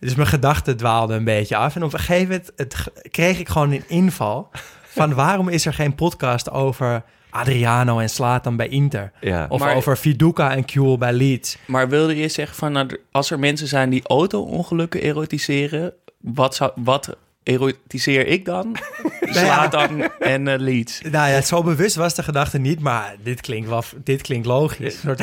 Dus 0.00 0.14
mijn 0.14 0.28
gedachten 0.28 0.76
dwaalden 0.76 1.16
een 1.16 1.24
beetje 1.24 1.56
af. 1.56 1.76
En 1.76 1.82
op 1.82 1.92
een 1.92 1.98
gegeven 1.98 2.28
moment 2.28 2.50
het, 2.56 2.74
kreeg 3.10 3.38
ik 3.38 3.48
gewoon 3.48 3.72
een 3.72 3.84
inval 3.86 4.50
van 4.96 5.14
waarom 5.14 5.48
is 5.48 5.66
er 5.66 5.74
geen 5.74 5.94
podcast 5.94 6.50
over 6.50 7.02
Adriano 7.30 7.98
en 7.98 8.10
Slatan 8.10 8.56
bij 8.56 8.68
Inter? 8.68 9.12
Ja. 9.20 9.46
Of 9.48 9.60
Maar- 9.60 9.74
over 9.74 9.98
Viduka 9.98 10.54
en 10.54 10.64
Kuel 10.64 10.98
bij 10.98 11.12
Leeds. 11.12 11.58
Maar 11.66 11.88
wilde 11.88 12.16
je 12.16 12.28
zeggen 12.28 12.56
van, 12.56 12.72
nou, 12.72 12.98
als 13.10 13.30
er 13.30 13.38
mensen 13.38 13.68
zijn 13.68 13.90
die 13.90 14.02
auto-ongelukken 14.06 15.02
erotiseren, 15.02 15.92
wat, 16.20 16.54
zou, 16.54 16.70
wat 16.74 17.16
erotiseer 17.42 18.26
ik 18.26 18.44
dan? 18.44 18.76
Zlatan 19.20 20.02
en 20.18 20.48
eh, 20.48 20.58
Leeds. 20.58 21.00
Nou 21.00 21.30
ja, 21.30 21.40
zo 21.40 21.62
bewust 21.62 21.96
was 21.96 22.14
de 22.14 22.22
gedachte 22.22 22.58
niet, 22.58 22.80
maar 22.80 23.16
dit 23.22 23.40
klinkt, 23.40 23.68
wel, 23.68 23.82
dit 24.04 24.22
klinkt 24.22 24.46
logisch. 24.46 25.00
Soort 25.04 25.20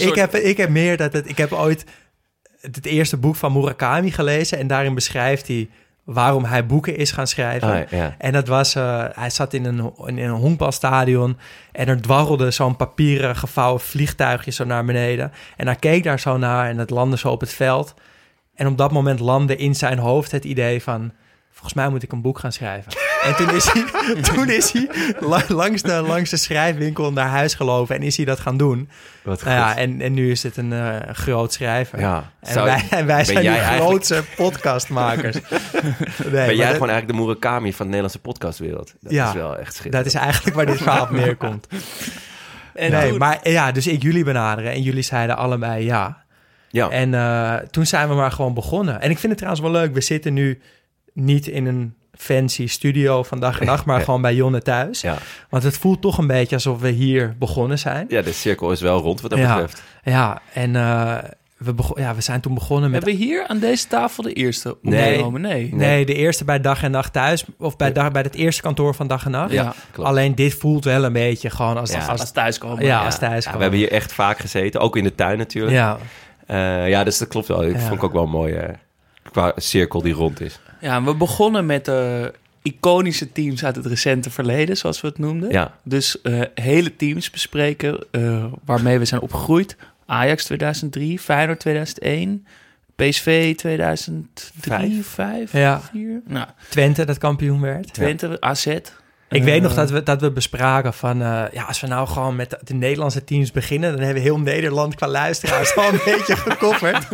ik, 0.00 0.14
heb, 0.14 0.34
ik 0.34 0.56
heb 0.56 0.68
meer 0.68 0.96
dat 0.96 1.12
het, 1.12 1.28
ik 1.28 1.36
heb 1.36 1.52
ooit 1.52 1.84
het 2.60 2.86
eerste 2.86 3.16
boek 3.16 3.36
van 3.36 3.52
Murakami 3.52 4.10
gelezen 4.10 4.58
en 4.58 4.66
daarin 4.66 4.94
beschrijft 4.94 5.48
hij 5.48 5.68
waarom 6.04 6.44
hij 6.44 6.66
boeken 6.66 6.96
is 6.96 7.10
gaan 7.10 7.26
schrijven. 7.26 7.68
Ah, 7.68 7.88
ja. 7.88 8.14
En 8.18 8.32
dat 8.32 8.48
was, 8.48 8.74
eh, 8.74 9.04
hij 9.12 9.30
zat 9.30 9.52
in 9.52 9.64
een, 9.64 9.92
in 10.06 10.18
een 10.18 10.30
honkbalstadion 10.30 11.38
en 11.72 11.88
er 11.88 12.02
dwarrelde 12.02 12.50
zo'n 12.50 12.76
papieren 12.76 13.36
gevouwen 13.36 13.80
vliegtuigje 13.80 14.50
zo 14.50 14.64
naar 14.64 14.84
beneden. 14.84 15.32
En 15.56 15.66
hij 15.66 15.76
keek 15.76 16.02
daar 16.02 16.20
zo 16.20 16.36
naar 16.36 16.68
en 16.68 16.78
het 16.78 16.90
landde 16.90 17.18
zo 17.18 17.28
op 17.28 17.40
het 17.40 17.52
veld. 17.52 17.94
En 18.54 18.66
op 18.66 18.78
dat 18.78 18.92
moment 18.92 19.20
landde 19.20 19.56
in 19.56 19.74
zijn 19.74 19.98
hoofd 19.98 20.30
het 20.30 20.44
idee 20.44 20.82
van, 20.82 21.12
volgens 21.50 21.74
mij 21.74 21.88
moet 21.88 22.02
ik 22.02 22.12
een 22.12 22.22
boek 22.22 22.38
gaan 22.38 22.52
schrijven. 22.52 22.92
En 23.24 23.36
toen 23.36 23.50
is 23.54 23.72
hij, 23.72 23.84
toen 24.34 24.50
is 24.50 24.72
hij 24.72 24.88
la- 25.20 25.42
langs, 25.48 25.82
de, 25.82 25.92
langs 25.92 26.30
de 26.30 26.36
schrijfwinkel 26.36 27.12
naar 27.12 27.28
huis 27.28 27.54
gelopen 27.54 27.96
en 27.96 28.02
is 28.02 28.16
hij 28.16 28.24
dat 28.26 28.40
gaan 28.40 28.56
doen. 28.56 28.88
Wat 29.22 29.44
Nou 29.44 29.56
ja, 29.56 29.76
en, 29.76 30.00
en 30.00 30.12
nu 30.12 30.30
is 30.30 30.42
het 30.42 30.56
een 30.56 30.72
eh, 30.72 30.96
groot 31.14 31.52
schrijver. 31.52 31.98
Ja. 32.00 32.30
En 32.40 32.52
Zou- 32.52 32.64
wij, 32.66 32.84
en 32.90 33.06
wij 33.06 33.16
ben 33.16 33.24
zijn 33.26 33.46
eigenlijk- 33.46 33.82
grootste 33.82 34.24
podcastmakers. 34.36 35.36
Nee, 36.22 36.30
ben 36.30 36.56
jij 36.56 36.66
dat- 36.66 36.72
gewoon 36.72 36.88
eigenlijk 36.90 37.06
de 37.06 37.14
Murakami 37.24 37.70
van 37.72 37.78
de 37.78 37.84
Nederlandse 37.84 38.18
podcastwereld? 38.18 38.94
Dat 39.00 39.12
Ja, 39.12 39.28
is 39.28 39.34
wel 39.34 39.56
echt 39.58 39.64
Dat 39.66 39.74
schitterend. 39.74 40.06
is 40.06 40.14
eigenlijk 40.14 40.56
waar 40.56 40.66
dit 40.66 40.76
verhaal 40.76 41.02
op 41.02 41.10
neerkomt. 41.24 41.66
En 42.74 42.90
nee, 42.90 43.12
maar 43.12 43.48
ja, 43.48 43.72
dus 43.72 43.86
ik 43.86 44.02
jullie 44.02 44.24
benaderen 44.24 44.72
en 44.72 44.82
jullie 44.82 45.02
zeiden 45.02 45.36
allebei 45.36 45.84
ja. 45.84 46.20
Ja, 46.68 46.88
En 46.90 47.14
eh, 47.14 47.54
toen 47.70 47.86
zijn 47.86 48.08
we 48.08 48.14
maar 48.14 48.32
gewoon 48.32 48.54
begonnen. 48.54 49.00
En 49.00 49.10
ik 49.10 49.18
vind 49.18 49.28
het 49.32 49.36
trouwens 49.36 49.62
wel 49.62 49.70
leuk, 49.80 49.94
we 49.94 50.00
zitten 50.00 50.32
nu 50.32 50.60
niet 51.12 51.46
in 51.46 51.66
een 51.66 51.94
fancy 52.18 52.66
studio 52.66 53.22
van 53.22 53.40
dag 53.40 53.60
en 53.60 53.66
nacht, 53.66 53.84
maar 53.84 54.00
gewoon 54.04 54.22
bij 54.22 54.34
Jonne 54.34 54.62
thuis. 54.62 55.00
ja. 55.00 55.16
Want 55.48 55.62
het 55.62 55.78
voelt 55.78 56.00
toch 56.00 56.18
een 56.18 56.26
beetje 56.26 56.54
alsof 56.54 56.80
we 56.80 56.88
hier 56.88 57.34
begonnen 57.38 57.78
zijn. 57.78 58.06
ja, 58.08 58.22
de 58.22 58.32
cirkel 58.32 58.72
is 58.72 58.80
wel 58.80 59.00
rond 59.00 59.20
wat 59.20 59.30
dat 59.30 59.38
Ja. 59.40 59.54
betreft. 59.54 59.82
Ja, 60.04 60.40
en 60.52 60.76
eh, 60.76 61.14
we, 61.56 61.74
ja, 61.94 62.14
we 62.14 62.20
zijn 62.20 62.40
toen 62.40 62.54
begonnen 62.54 62.90
met... 62.90 63.02
Hebben 63.04 63.18
we 63.20 63.24
hier 63.26 63.46
aan 63.46 63.58
deze 63.58 63.86
tafel 63.86 64.22
de 64.22 64.32
eerste 64.32 64.76
Nee. 64.82 65.08
opgenomen? 65.10 65.40
Nee. 65.40 65.74
Nee, 65.74 66.04
de 66.06 66.14
eerste 66.14 66.44
bij 66.44 66.60
Dag 66.60 66.82
en 66.82 66.90
Nacht 66.90 67.12
thuis. 67.12 67.44
Of 67.58 67.76
bij, 67.76 67.92
dag, 67.92 68.10
bij 68.10 68.22
het 68.22 68.34
eerste 68.34 68.62
kantoor 68.62 68.94
van 68.94 69.06
Dag 69.06 69.24
en 69.24 69.30
Nacht. 69.30 69.52
Ja, 69.52 69.74
Klopt. 69.92 70.08
Alleen 70.08 70.34
dit 70.34 70.54
voelt 70.54 70.84
wel 70.84 71.04
een 71.04 71.12
beetje 71.12 71.50
gewoon 71.50 71.76
als... 71.78 71.90
Ja. 71.92 72.06
als, 72.06 72.20
Als 72.20 72.30
thuiskomen. 72.32 72.84
ja, 72.84 73.04
als 73.04 73.18
thuis. 73.18 73.44
Ja, 73.44 73.52
we 73.56 73.60
hebben 73.62 73.78
hier 73.78 73.90
echt 73.92 74.12
vaak 74.12 74.38
gezeten, 74.38 74.80
ook 74.80 74.96
in 74.96 75.04
de 75.04 75.14
tuin 75.14 75.38
natuurlijk. 75.38 75.72
Ja, 75.76 75.98
Ja, 76.48 76.84
ja 76.84 77.04
dus 77.04 77.18
dat 77.18 77.28
klopt 77.28 77.48
wel. 77.48 77.64
Ik 77.64 77.78
vond 77.78 77.92
ik 77.94 78.02
ook 78.04 78.12
wel 78.12 78.26
mooi 78.26 78.52
eh, 78.54 78.74
qua 79.32 79.52
cirkel 79.56 80.02
die 80.02 80.12
rond 80.14 80.40
is. 80.40 80.60
Ja, 80.82 81.02
we 81.02 81.14
begonnen 81.14 81.66
met 81.66 81.84
de 81.84 82.32
iconische 82.62 83.32
teams 83.32 83.64
uit 83.64 83.76
het 83.76 83.86
recente 83.86 84.30
verleden, 84.30 84.76
zoals 84.76 85.00
we 85.00 85.08
het 85.08 85.18
noemden. 85.18 85.50
Ja, 85.50 85.78
Dus 85.82 86.20
eh, 86.20 86.40
hele 86.54 86.96
teams 86.96 87.30
bespreken 87.30 88.04
eh, 88.10 88.44
waarmee 88.64 88.98
we 88.98 89.04
zijn 89.04 89.20
opgegroeid. 89.20 89.76
Ajax 90.06 90.44
2003, 90.44 91.18
Feyenoord 91.18 91.60
2001, 91.60 92.46
PSV 92.96 93.54
2003, 93.56 95.04
5, 95.04 95.52
Ja. 95.52 95.80
4. 95.80 96.20
Nou, 96.26 96.46
Twente 96.68 97.04
dat 97.04 97.18
kampioen 97.18 97.60
werd. 97.60 97.94
Twente, 97.94 98.40
AZ. 98.40 98.66
Ik 99.32 99.40
Eh, 99.40 99.44
weet 99.44 99.62
nog 99.62 99.74
dat 99.74 99.90
we, 99.90 100.02
dat 100.02 100.20
we 100.20 100.30
bespraken 100.30 100.94
van... 100.94 101.22
eh, 101.22 101.42
ja, 101.52 101.62
als 101.64 101.80
we 101.80 101.86
nou 101.86 102.08
gewoon 102.08 102.36
met 102.36 102.50
de, 102.50 102.58
de 102.64 102.74
Nederlandse 102.74 103.24
teams 103.24 103.50
beginnen... 103.50 103.90
dan 103.90 103.98
hebben 104.00 104.22
we 104.22 104.28
heel 104.28 104.38
Nederland 104.38 104.94
qua 104.94 105.08
luisteraars 105.08 105.76
al 105.76 105.88
een 105.92 106.00
beetje 106.16 106.36
gekopperd. 106.36 107.06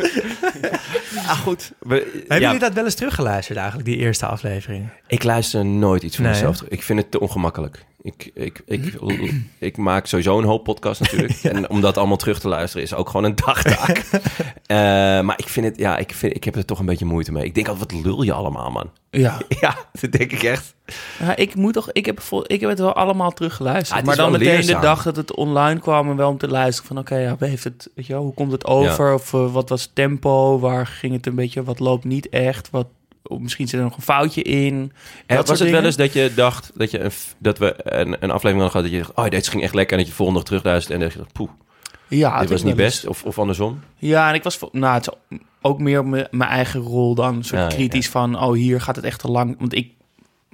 ah, 1.26 1.30
goed. 1.40 1.72
We, 1.78 1.94
Hebben 1.94 2.40
ja, 2.40 2.44
jullie 2.44 2.58
dat 2.58 2.72
wel 2.72 2.84
eens 2.84 2.94
teruggeluisterd 2.94 3.58
eigenlijk, 3.58 3.88
die 3.88 3.96
eerste 3.98 4.26
aflevering? 4.26 4.88
Ik 5.06 5.22
luister 5.24 5.64
nooit 5.64 6.02
iets 6.02 6.16
van 6.16 6.24
Nee, 6.24 6.34
mezelf 6.34 6.56
terug. 6.56 6.70
Ik 6.72 6.82
vind 6.82 6.98
het 6.98 7.10
te 7.10 7.20
ongemakkelijk. 7.20 7.84
Ik, 8.02 8.30
ik, 8.34 8.62
ik, 8.66 8.98
ik 9.58 9.76
maak 9.76 10.06
sowieso 10.06 10.38
een 10.38 10.44
hoop 10.44 10.64
podcasts 10.64 11.00
natuurlijk. 11.00 11.32
En 11.52 11.70
om 11.70 11.80
dat 11.80 11.96
allemaal 11.96 12.16
terug 12.16 12.40
te 12.40 12.48
luisteren 12.48 12.84
is 12.84 12.94
ook 12.94 13.06
gewoon 13.06 13.24
een 13.24 13.36
dagtaak. 13.36 14.04
Eh, 14.66 14.76
maar 15.20 15.38
ik 15.38 15.48
vind 15.48 15.66
het, 15.66 15.78
ja, 15.78 15.96
ik, 15.96 16.12
vind, 16.14 16.34
ik 16.34 16.44
heb 16.44 16.56
er 16.56 16.64
toch 16.64 16.78
een 16.78 16.86
beetje 16.86 17.04
moeite 17.04 17.32
mee. 17.32 17.44
Ik 17.44 17.54
denk 17.54 17.68
altijd, 17.68 17.92
wat 17.92 18.04
lul 18.04 18.22
je 18.22 18.32
allemaal, 18.32 18.70
man? 18.70 18.90
Ja. 19.10 19.38
Ja, 19.60 19.76
dat 20.00 20.12
denk 20.12 20.32
ik 20.32 20.42
echt. 20.42 20.74
Ja, 21.18 21.36
ik 21.36 21.54
moet 21.54 21.72
toch, 21.72 21.92
ik 21.92 22.06
heb, 22.06 22.22
ik 22.46 22.60
heb 22.60 22.70
het 22.70 22.78
wel 22.78 22.92
allemaal 22.92 23.32
teruggeluisterd. 23.32 23.90
Ah, 23.90 23.96
het 23.96 24.06
maar 24.06 24.16
dan 24.16 24.32
meteen 24.32 24.46
leerzaam. 24.46 24.80
de 24.80 24.86
dag 24.86 25.02
dat 25.02 25.16
het 25.16 25.34
online 25.34 25.80
kwam 25.80 26.10
en 26.10 26.16
wel 26.16 26.28
om 26.28 26.38
te 26.38 26.48
luisteren 26.48 26.88
van 26.88 26.98
oké, 26.98 27.16
ja, 27.16 27.36
heeft 27.38 27.64
het, 27.64 27.90
weet 27.94 28.06
je 28.06 28.12
wel, 28.12 28.22
hoe 28.22 28.34
komt 28.34 28.52
het 28.52 28.64
over? 28.64 29.14
Of 29.14 29.34
eh, 29.34 29.52
wat 29.52 29.68
was 29.68 29.82
het 29.82 29.94
tempo? 29.94 30.58
Waar 30.58 30.86
ging 30.86 31.12
het 31.12 31.26
een 31.26 31.34
beetje? 31.34 31.62
Wat 31.62 31.78
loopt 31.78 32.04
niet 32.04 32.28
echt? 32.28 32.70
Wat, 32.70 32.86
misschien 33.28 33.68
zit 33.68 33.78
er 33.78 33.84
nog 33.84 33.96
een 33.96 34.02
foutje 34.02 34.42
in. 34.42 34.92
En 35.26 35.44
was 35.44 35.60
het 35.60 35.70
wel 35.70 35.84
eens 35.84 35.96
dat 35.96 36.12
je 36.12 36.32
dacht 36.34 36.70
dat, 36.74 36.90
je 36.90 36.98
een, 36.98 37.10
dat 37.38 37.58
we 37.58 37.74
een, 37.76 38.16
een 38.20 38.30
aflevering 38.30 38.60
hadden 38.60 38.70
gehad 38.70 38.82
dat 38.82 38.92
je 38.92 38.98
dacht, 38.98 39.14
oh, 39.14 39.28
dit 39.30 39.48
ging 39.48 39.62
echt 39.62 39.74
lekker. 39.74 39.92
En 39.92 39.98
dat 39.98 40.08
je 40.08 40.16
volgende 40.16 40.40
dag 40.40 40.48
terugluistert 40.48 40.94
en 40.94 41.00
dat 41.00 41.12
je 41.12 41.18
dacht, 41.18 41.32
poeh, 41.32 41.50
Ja, 42.08 42.40
dit 42.40 42.50
was 42.50 42.62
niet 42.62 42.76
best. 42.76 43.06
Of, 43.06 43.24
of 43.24 43.38
andersom. 43.38 43.80
Ja, 43.96 44.28
en 44.28 44.34
ik 44.34 44.42
was, 44.42 44.58
nou, 44.72 44.94
het 44.94 45.06
is 45.06 45.38
ook 45.60 45.78
meer 45.78 46.00
op 46.00 46.06
mijn 46.06 46.50
eigen 46.50 46.80
rol 46.80 47.14
dan 47.14 47.36
een 47.36 47.44
soort 47.44 47.60
Ja, 47.60 47.68
ja, 47.68 47.74
kritisch 47.74 48.08
van, 48.08 48.42
oh, 48.42 48.52
hier 48.52 48.80
gaat 48.80 48.96
het 48.96 49.04
echt 49.04 49.20
te 49.20 49.30
lang. 49.30 49.56
Want 49.58 49.74
ik 49.74 49.90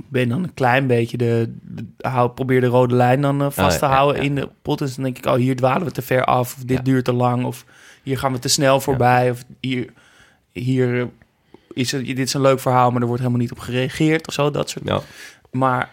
ben 0.08 0.28
dan 0.28 0.42
een 0.42 0.54
klein 0.54 0.86
beetje 0.86 1.16
de, 1.16 1.54
de- 1.62 2.08
hou, 2.08 2.30
probeer 2.30 2.60
de 2.60 2.66
rode 2.66 2.94
lijn 2.94 3.20
dan 3.20 3.40
eh, 3.42 3.50
vast 3.50 3.80
ja, 3.80 3.86
te 3.86 3.92
ja, 3.92 3.92
houden 3.94 4.22
in 4.22 4.34
de 4.34 4.48
pot. 4.62 4.80
En 4.80 4.90
dan 4.94 5.04
denk 5.04 5.18
ik, 5.18 5.26
oh, 5.26 5.34
hier 5.34 5.56
dwalen 5.56 5.86
we 5.86 5.92
te 5.92 6.02
ver 6.02 6.24
af. 6.24 6.54
Of 6.56 6.64
dit 6.64 6.84
duurt 6.84 7.04
te 7.04 7.12
lang. 7.12 7.44
Of 7.44 7.64
hier 8.02 8.18
gaan 8.18 8.32
we 8.32 8.38
te 8.38 8.48
snel 8.48 8.80
voorbij. 8.80 9.30
Of 9.30 9.44
hier, 9.60 9.92
hier 10.52 11.08
eh, 11.74 11.82
is 11.82 11.92
het, 11.92 12.04
dit 12.06 12.18
is 12.18 12.34
een 12.34 12.40
leuk 12.40 12.60
verhaal, 12.60 12.90
maar 12.90 13.00
er 13.00 13.06
wordt 13.06 13.22
helemaal 13.22 13.42
niet 13.42 13.52
op 13.52 13.58
gereageerd 13.58 14.28
of 14.28 14.34
zo. 14.34 14.50
Dat 14.50 14.70
soort. 14.70 14.84
Ja. 14.88 15.00
Maar 15.50 15.90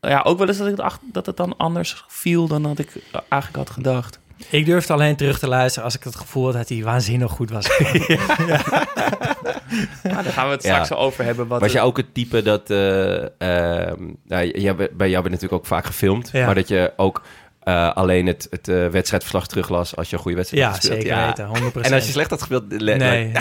ja, 0.00 0.20
ook 0.24 0.38
wel 0.38 0.48
eens 0.48 0.58
dat, 0.58 0.66
ik 0.68 0.76
dacht 0.76 1.00
dat 1.12 1.26
het 1.26 1.36
dan 1.36 1.56
anders 1.56 2.04
viel 2.08 2.46
dan 2.48 2.62
dat 2.62 2.78
ik 2.78 2.90
eh, 2.94 3.20
eigenlijk 3.28 3.56
had 3.68 3.70
gedacht. 3.76 4.18
Ik 4.50 4.66
durfde 4.66 4.92
alleen 4.92 5.16
terug 5.16 5.38
te 5.38 5.48
luisteren 5.48 5.84
als 5.84 5.96
ik 5.96 6.04
het 6.04 6.16
gevoel 6.16 6.44
had 6.44 6.52
dat 6.52 6.68
hij 6.68 6.82
waanzinnig 6.82 7.30
goed 7.30 7.50
was. 7.50 7.68
Maar 10.02 10.22
daar 10.22 10.32
gaan 10.32 10.46
we 10.46 10.52
het 10.54 10.62
Ja. 10.62 10.84
straks 10.84 11.00
over 11.00 11.24
hebben. 11.24 11.46
Wat 11.46 11.60
Was 11.60 11.68
er- 11.70 11.76
je 11.76 11.82
ook 11.82 11.96
het 11.96 12.14
type 12.14 12.42
dat... 12.42 12.70
eh, 12.70 13.22
ehm, 13.40 14.02
nou, 14.26 14.46
jij, 14.60 14.74
bij 14.74 14.88
jou 15.08 15.22
werd 15.22 15.24
natuurlijk 15.24 15.52
ook 15.52 15.66
vaak 15.66 15.84
gefilmd. 15.86 16.28
Ja. 16.32 16.46
Maar 16.46 16.54
dat 16.54 16.68
je 16.68 16.92
ook 16.96 17.22
eh, 17.68 17.92
alleen 17.92 18.26
het, 18.26 18.46
het 18.50 18.68
eh, 18.68 18.86
wedstrijdverslag 18.86 19.46
teruglas 19.46 19.96
als 19.96 20.10
je 20.10 20.16
een 20.16 20.22
goede 20.22 20.36
wedstrijd 20.36 20.64
Ja, 20.64 20.70
had 20.70 20.78
gespeeld. 20.78 21.02
zeker 21.02 21.26
weten, 21.26 21.72
100%. 21.72 21.86
En 21.86 21.92
als 21.92 22.04
je 22.06 22.12
slecht 22.12 22.30
had 22.30 22.38
gespeeld... 22.38 22.68
Nee, 22.68 22.78
nee, 22.96 22.98
nee, 22.98 23.32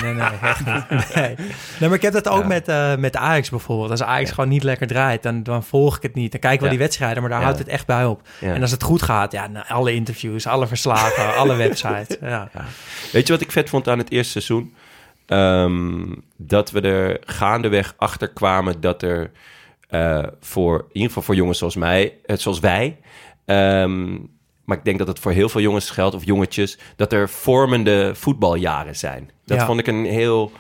echt 0.41 0.65
niet. 0.65 1.15
Nee. 1.15 1.35
nee, 1.79 1.89
maar 1.89 1.93
ik 1.93 2.01
heb 2.01 2.13
dat 2.13 2.27
ook 2.27 2.41
Ja. 2.41 2.47
met, 2.47 2.67
eh, 2.67 2.95
met 2.95 3.15
Ajax 3.15 3.49
bijvoorbeeld. 3.49 3.91
Als 3.91 4.03
Ajax 4.03 4.29
gewoon 4.31 4.49
niet 4.49 4.63
lekker 4.63 4.87
draait, 4.87 5.23
dan, 5.23 5.43
dan 5.43 5.63
volg 5.63 5.95
ik 5.95 6.01
het 6.01 6.13
niet. 6.13 6.31
Dan 6.31 6.39
kijk 6.39 6.53
ik 6.53 6.59
wel 6.59 6.69
Ja. 6.69 6.75
die 6.75 6.83
wedstrijden, 6.85 7.21
maar 7.21 7.29
daar 7.29 7.39
Ja. 7.39 7.45
houdt 7.45 7.59
het 7.59 7.67
echt 7.67 7.85
bij 7.85 8.05
op. 8.05 8.21
Ja. 8.39 8.53
En 8.53 8.61
als 8.61 8.71
het 8.71 8.83
goed 8.83 9.01
gaat, 9.01 9.31
ja, 9.31 9.47
nou, 9.47 9.65
alle 9.67 9.93
interviews, 9.93 10.47
alle 10.47 10.67
verslagen, 10.67 11.35
alle 11.41 11.55
websites. 11.55 12.17
Ja. 12.21 12.49
Weet 13.11 13.27
je 13.27 13.33
wat 13.33 13.41
ik 13.41 13.51
vet 13.51 13.69
vond 13.69 13.87
aan 13.87 13.97
het 13.97 14.11
eerste 14.11 14.31
seizoen? 14.31 14.73
Ehm, 15.25 16.05
dat 16.37 16.71
we 16.71 16.81
er 16.81 17.17
gaandeweg 17.25 17.93
achter 17.97 18.27
kwamen 18.29 18.81
dat 18.81 19.01
er 19.01 19.31
voor, 20.41 20.79
in 20.79 20.85
ieder 20.93 21.07
geval 21.07 21.23
voor 21.23 21.35
jongens 21.35 21.57
zoals 21.57 21.75
mij, 21.75 22.13
zoals 22.25 22.59
wij, 22.59 22.97
ehm, 23.47 24.11
maar 24.65 24.77
ik 24.77 24.83
denk 24.83 24.97
dat 24.97 25.07
het 25.07 25.19
voor 25.19 25.31
heel 25.31 25.49
veel 25.49 25.61
jongens 25.61 25.89
geldt, 25.89 26.15
of 26.15 26.25
jongetjes, 26.25 26.77
dat 26.95 27.13
er 27.13 27.29
vormende 27.29 28.11
voetbaljaren 28.15 28.95
zijn. 28.95 29.29
Dat 29.45 29.57
Ja. 29.57 29.65
vond 29.65 29.79
ik 29.79 29.87
een 29.87 30.05
heel... 30.05 30.51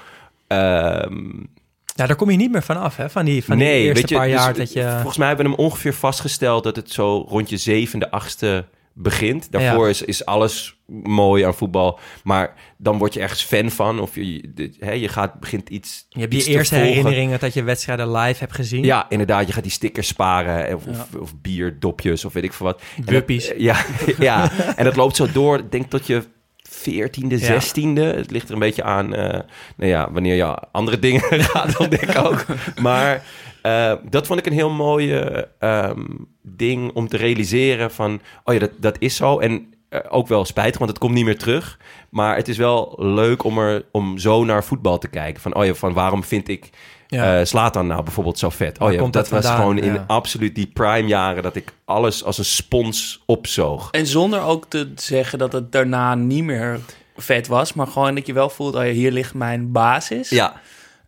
Nou, 1.95 2.09
daar 2.09 2.15
kom 2.15 2.29
je 2.31 2.37
niet 2.37 2.51
meer 2.51 2.63
van 2.63 2.77
af, 2.77 2.95
hè? 2.97 3.09
Van 3.09 3.25
die, 3.25 3.43
van 3.43 3.57
die 3.57 3.67
nee, 3.67 3.83
eerste 3.83 3.93
weet 4.01 4.09
je, 4.09 4.15
paar 4.15 4.25
dus 4.27 4.35
jaar 4.35 4.53
dat 4.53 4.73
je... 4.73 4.89
Volgens 4.93 5.17
mij 5.17 5.27
hebben 5.27 5.45
we 5.45 5.51
hem 5.51 5.59
ongeveer 5.65 5.93
vastgesteld 5.93 6.63
dat 6.63 6.75
het 6.75 6.91
zo 6.91 7.25
rond 7.29 7.49
je 7.49 7.57
zevende, 7.57 8.11
achtste 8.11 8.65
begint. 8.97 9.51
Daarvoor 9.51 9.83
Ja. 9.83 9.89
is, 9.89 10.01
is 10.01 10.25
alles 10.25 10.75
mooi 11.03 11.43
aan 11.43 11.53
voetbal. 11.55 11.99
Maar 12.23 12.53
dan 12.77 12.97
word 12.97 13.13
je 13.13 13.19
ergens 13.19 13.43
fan 13.43 13.69
van. 13.71 13.99
Of 13.99 14.15
je, 14.15 14.73
hè, 14.79 14.91
je 14.91 15.07
gaat, 15.07 15.39
begint 15.39 15.69
iets. 15.69 16.05
Je 16.09 16.19
hebt 16.19 16.33
iets 16.33 16.43
die 16.43 16.53
te 16.53 16.59
eerste 16.59 16.75
herinneringen 16.75 17.39
dat 17.39 17.53
je 17.53 17.63
wedstrijden 17.63 18.11
live 18.11 18.39
hebt 18.39 18.55
gezien. 18.55 18.83
Ja, 18.83 19.05
inderdaad. 19.09 19.47
Je 19.47 19.53
gaat 19.53 19.63
die 19.63 19.71
stickers 19.71 20.07
sparen. 20.07 20.75
Of, 20.75 20.85
of, 20.87 21.07
of 21.19 21.41
bierdopjes 21.41 22.25
of 22.25 22.33
weet 22.33 22.43
ik 22.43 22.53
veel 22.53 22.65
wat. 22.65 22.81
Dat- 22.97 23.09
Wuppies. 23.09 23.51
ja, 23.57 23.85
ja, 24.19 24.51
en 24.75 24.83
dat 24.83 24.95
loopt 24.95 25.15
zo 25.15 25.27
door. 25.31 25.57
Ik 25.57 25.71
denk 25.71 25.89
tot 25.89 26.07
je 26.07 26.23
14e, 26.69 27.27
Ja. 27.27 27.59
16e. 27.61 28.15
Het 28.15 28.31
ligt 28.31 28.47
er 28.47 28.53
een 28.53 28.59
beetje 28.59 28.83
aan 28.83 29.13
eh, 29.15 29.39
nou 29.77 29.89
ja, 29.91 30.11
wanneer 30.11 30.35
je 30.35 30.43
andere 30.71 30.99
dingen 30.99 31.21
gaat 31.43 31.77
ontdekken 31.77 32.25
ook. 32.25 32.45
Maar 32.81 33.23
eh, 33.67 33.93
dat 34.09 34.27
vond 34.27 34.39
ik 34.39 34.45
een 34.45 34.53
heel 34.53 34.69
mooie 34.69 35.47
ehm, 35.59 36.05
ding 36.41 36.91
om 36.93 37.07
te 37.07 37.17
realiseren 37.17 37.91
van... 37.91 38.21
oh 38.43 38.53
ja, 38.53 38.59
dat, 38.59 38.71
dat 38.77 38.95
is 38.99 39.15
zo. 39.15 39.39
En 39.39 39.73
eh, 39.89 39.99
ook 40.09 40.27
wel 40.27 40.45
spijtig, 40.45 40.77
want 40.77 40.89
het 40.89 40.99
komt 40.99 41.13
niet 41.13 41.25
meer 41.25 41.37
terug. 41.37 41.79
Maar 42.09 42.35
het 42.35 42.47
is 42.47 42.57
wel 42.57 42.95
leuk 42.97 43.43
om, 43.43 43.57
er, 43.59 43.85
om 43.91 44.17
zo 44.17 44.43
naar 44.43 44.63
voetbal 44.63 44.97
te 44.97 45.07
kijken. 45.07 45.41
Van, 45.41 45.55
oh 45.55 45.65
ja, 45.65 45.73
van 45.73 45.93
waarom 45.93 46.23
vind 46.23 46.47
ik 46.47 46.69
Ja. 47.07 47.39
eh 47.39 47.45
Slatan 47.45 47.87
nou 47.87 48.03
bijvoorbeeld 48.03 48.39
zo 48.39 48.49
vet? 48.49 48.79
Oh 48.79 48.91
ja, 48.91 48.99
komt 48.99 49.13
dat 49.13 49.29
dat 49.29 49.43
was 49.43 49.55
gewoon 49.55 49.77
in 49.77 49.99
absoluut 50.07 50.55
die 50.55 50.67
prime 50.73 51.07
jaren... 51.07 51.43
dat 51.43 51.55
ik 51.55 51.73
alles 51.85 52.23
als 52.23 52.37
een 52.37 52.45
spons 52.45 53.23
opzoog. 53.25 53.91
En 53.91 54.07
zonder 54.07 54.41
ook 54.41 54.65
te 54.65 54.91
zeggen 54.95 55.39
dat 55.39 55.53
het 55.53 55.71
daarna 55.71 56.15
niet 56.15 56.43
meer 56.43 56.79
vet 57.17 57.47
was, 57.47 57.73
maar 57.73 57.87
gewoon 57.87 58.15
dat 58.15 58.25
je 58.27 58.33
wel 58.33 58.49
voelt, 58.49 58.75
oh 58.75 58.83
ja, 58.85 58.91
hier 58.91 59.11
ligt 59.11 59.33
mijn 59.33 59.71
basis. 59.71 60.29
Ja, 60.29 60.61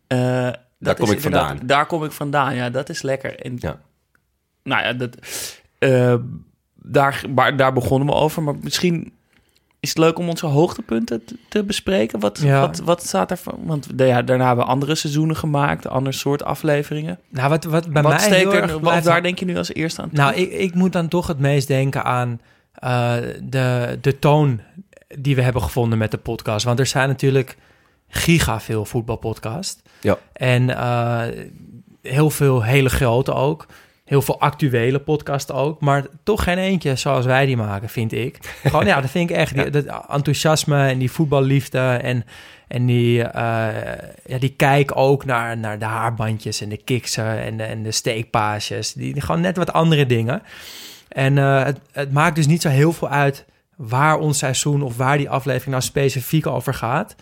Eh, 0.06 0.48
dat 0.80 0.98
kom 0.98 1.10
ik 1.10 1.20
vandaan. 1.20 1.58
Daar 1.62 1.86
kom 1.86 2.04
ik 2.04 2.12
vandaan, 2.12 2.54
ja, 2.54 2.70
dat 2.70 2.88
is 2.88 3.02
lekker. 3.02 3.40
En 3.40 3.56
Ja. 3.58 3.80
nou 4.62 4.82
ja, 4.82 4.92
dat, 4.92 5.16
eh, 5.78 6.14
daar, 6.74 7.22
waar, 7.34 7.56
daar 7.56 7.72
begonnen 7.72 8.08
we 8.08 8.14
over. 8.14 8.42
Maar 8.42 8.54
misschien 8.60 9.12
is 9.80 9.88
het 9.88 9.98
leuk 9.98 10.18
om 10.18 10.28
onze 10.28 10.46
hoogtepunten 10.46 11.24
te, 11.24 11.36
te 11.48 11.64
bespreken. 11.64 12.20
Wat, 12.20 12.38
Ja. 12.42 12.60
wat, 12.60 12.78
wat 12.78 13.06
staat 13.06 13.30
er 13.30 13.36
van? 13.36 13.58
Want 13.64 13.88
ja, 13.96 14.22
daarna 14.22 14.46
hebben 14.46 14.64
we 14.64 14.70
andere 14.70 14.94
seizoenen 14.94 15.36
gemaakt, 15.36 15.86
ander 15.88 16.14
soort 16.14 16.44
afleveringen. 16.44 17.18
Nou, 17.28 17.48
wat, 17.48 17.64
wat 17.64 17.92
bij 17.92 18.02
wat 18.02 18.12
mij 18.12 18.20
steekt 18.20 18.52
er, 18.52 18.62
erg 18.62 18.72
wat, 18.72 18.80
blijft 18.80 19.04
daar 19.04 19.22
denk 19.22 19.38
je 19.38 19.44
nu 19.44 19.56
als 19.56 19.74
eerste 19.74 20.02
aan? 20.02 20.08
Nou, 20.12 20.34
ik, 20.34 20.52
ik 20.52 20.74
moet 20.74 20.92
dan 20.92 21.08
toch 21.08 21.26
het 21.26 21.38
meest 21.38 21.68
denken 21.68 22.04
aan 22.04 22.40
eh, 22.74 23.16
de, 23.42 23.98
de 24.00 24.18
toon 24.18 24.60
die 25.18 25.34
we 25.34 25.42
hebben 25.42 25.62
gevonden 25.62 25.98
met 25.98 26.10
de 26.10 26.18
podcast. 26.18 26.64
Want 26.64 26.78
er 26.78 26.86
zijn 26.86 27.08
natuurlijk 27.08 27.56
giga 28.10 28.60
veel 28.60 28.84
voetbalpodcasts. 28.84 29.82
Ja. 30.00 30.18
En 30.32 30.76
eh, 30.76 31.22
heel 32.02 32.30
veel 32.30 32.62
hele 32.62 32.88
grote 32.88 33.32
ook. 33.32 33.66
Heel 34.04 34.22
veel 34.22 34.40
actuele 34.40 34.98
podcasts 34.98 35.50
ook. 35.50 35.80
Maar 35.80 36.06
toch 36.22 36.42
geen 36.42 36.58
eentje 36.58 36.96
zoals 36.96 37.24
wij 37.24 37.46
die 37.46 37.56
maken, 37.56 37.88
vind 37.88 38.12
ik. 38.12 38.38
Gewoon, 38.62 38.86
ja, 38.86 39.00
dat 39.00 39.10
vind 39.10 39.30
ik 39.30 39.36
echt. 39.36 39.54
Die, 39.54 39.70
dat 39.70 39.84
enthousiasme 40.08 40.88
en 40.88 40.98
die 40.98 41.10
voetballiefde 41.10 41.78
en... 41.78 42.24
En 42.68 42.86
die, 42.86 43.22
eh, 43.22 43.68
ja, 44.26 44.38
die 44.38 44.54
kijk 44.56 44.96
ook 44.96 45.24
naar, 45.24 45.58
naar 45.58 45.78
de 45.78 45.84
haarbandjes 45.84 46.60
en 46.60 46.68
de 46.68 46.76
kiksen 46.76 47.38
en 47.38 47.56
de, 47.56 47.62
en 47.62 47.82
de 47.82 47.90
steekpaasjes. 47.90 48.92
Die, 48.92 49.12
die 49.12 49.22
gewoon 49.22 49.40
net 49.40 49.56
wat 49.56 49.72
andere 49.72 50.06
dingen. 50.06 50.42
En 51.08 51.38
eh, 51.38 51.64
het, 51.64 51.78
het 51.92 52.12
maakt 52.12 52.36
dus 52.36 52.46
niet 52.46 52.62
zo 52.62 52.68
heel 52.68 52.92
veel 52.92 53.08
uit 53.08 53.44
waar 53.76 54.18
ons 54.18 54.38
seizoen 54.38 54.82
of 54.82 54.96
waar 54.96 55.18
die 55.18 55.30
aflevering 55.30 55.70
nou 55.70 55.82
specifiek 55.82 56.46
over 56.46 56.74
gaat. 56.74 57.14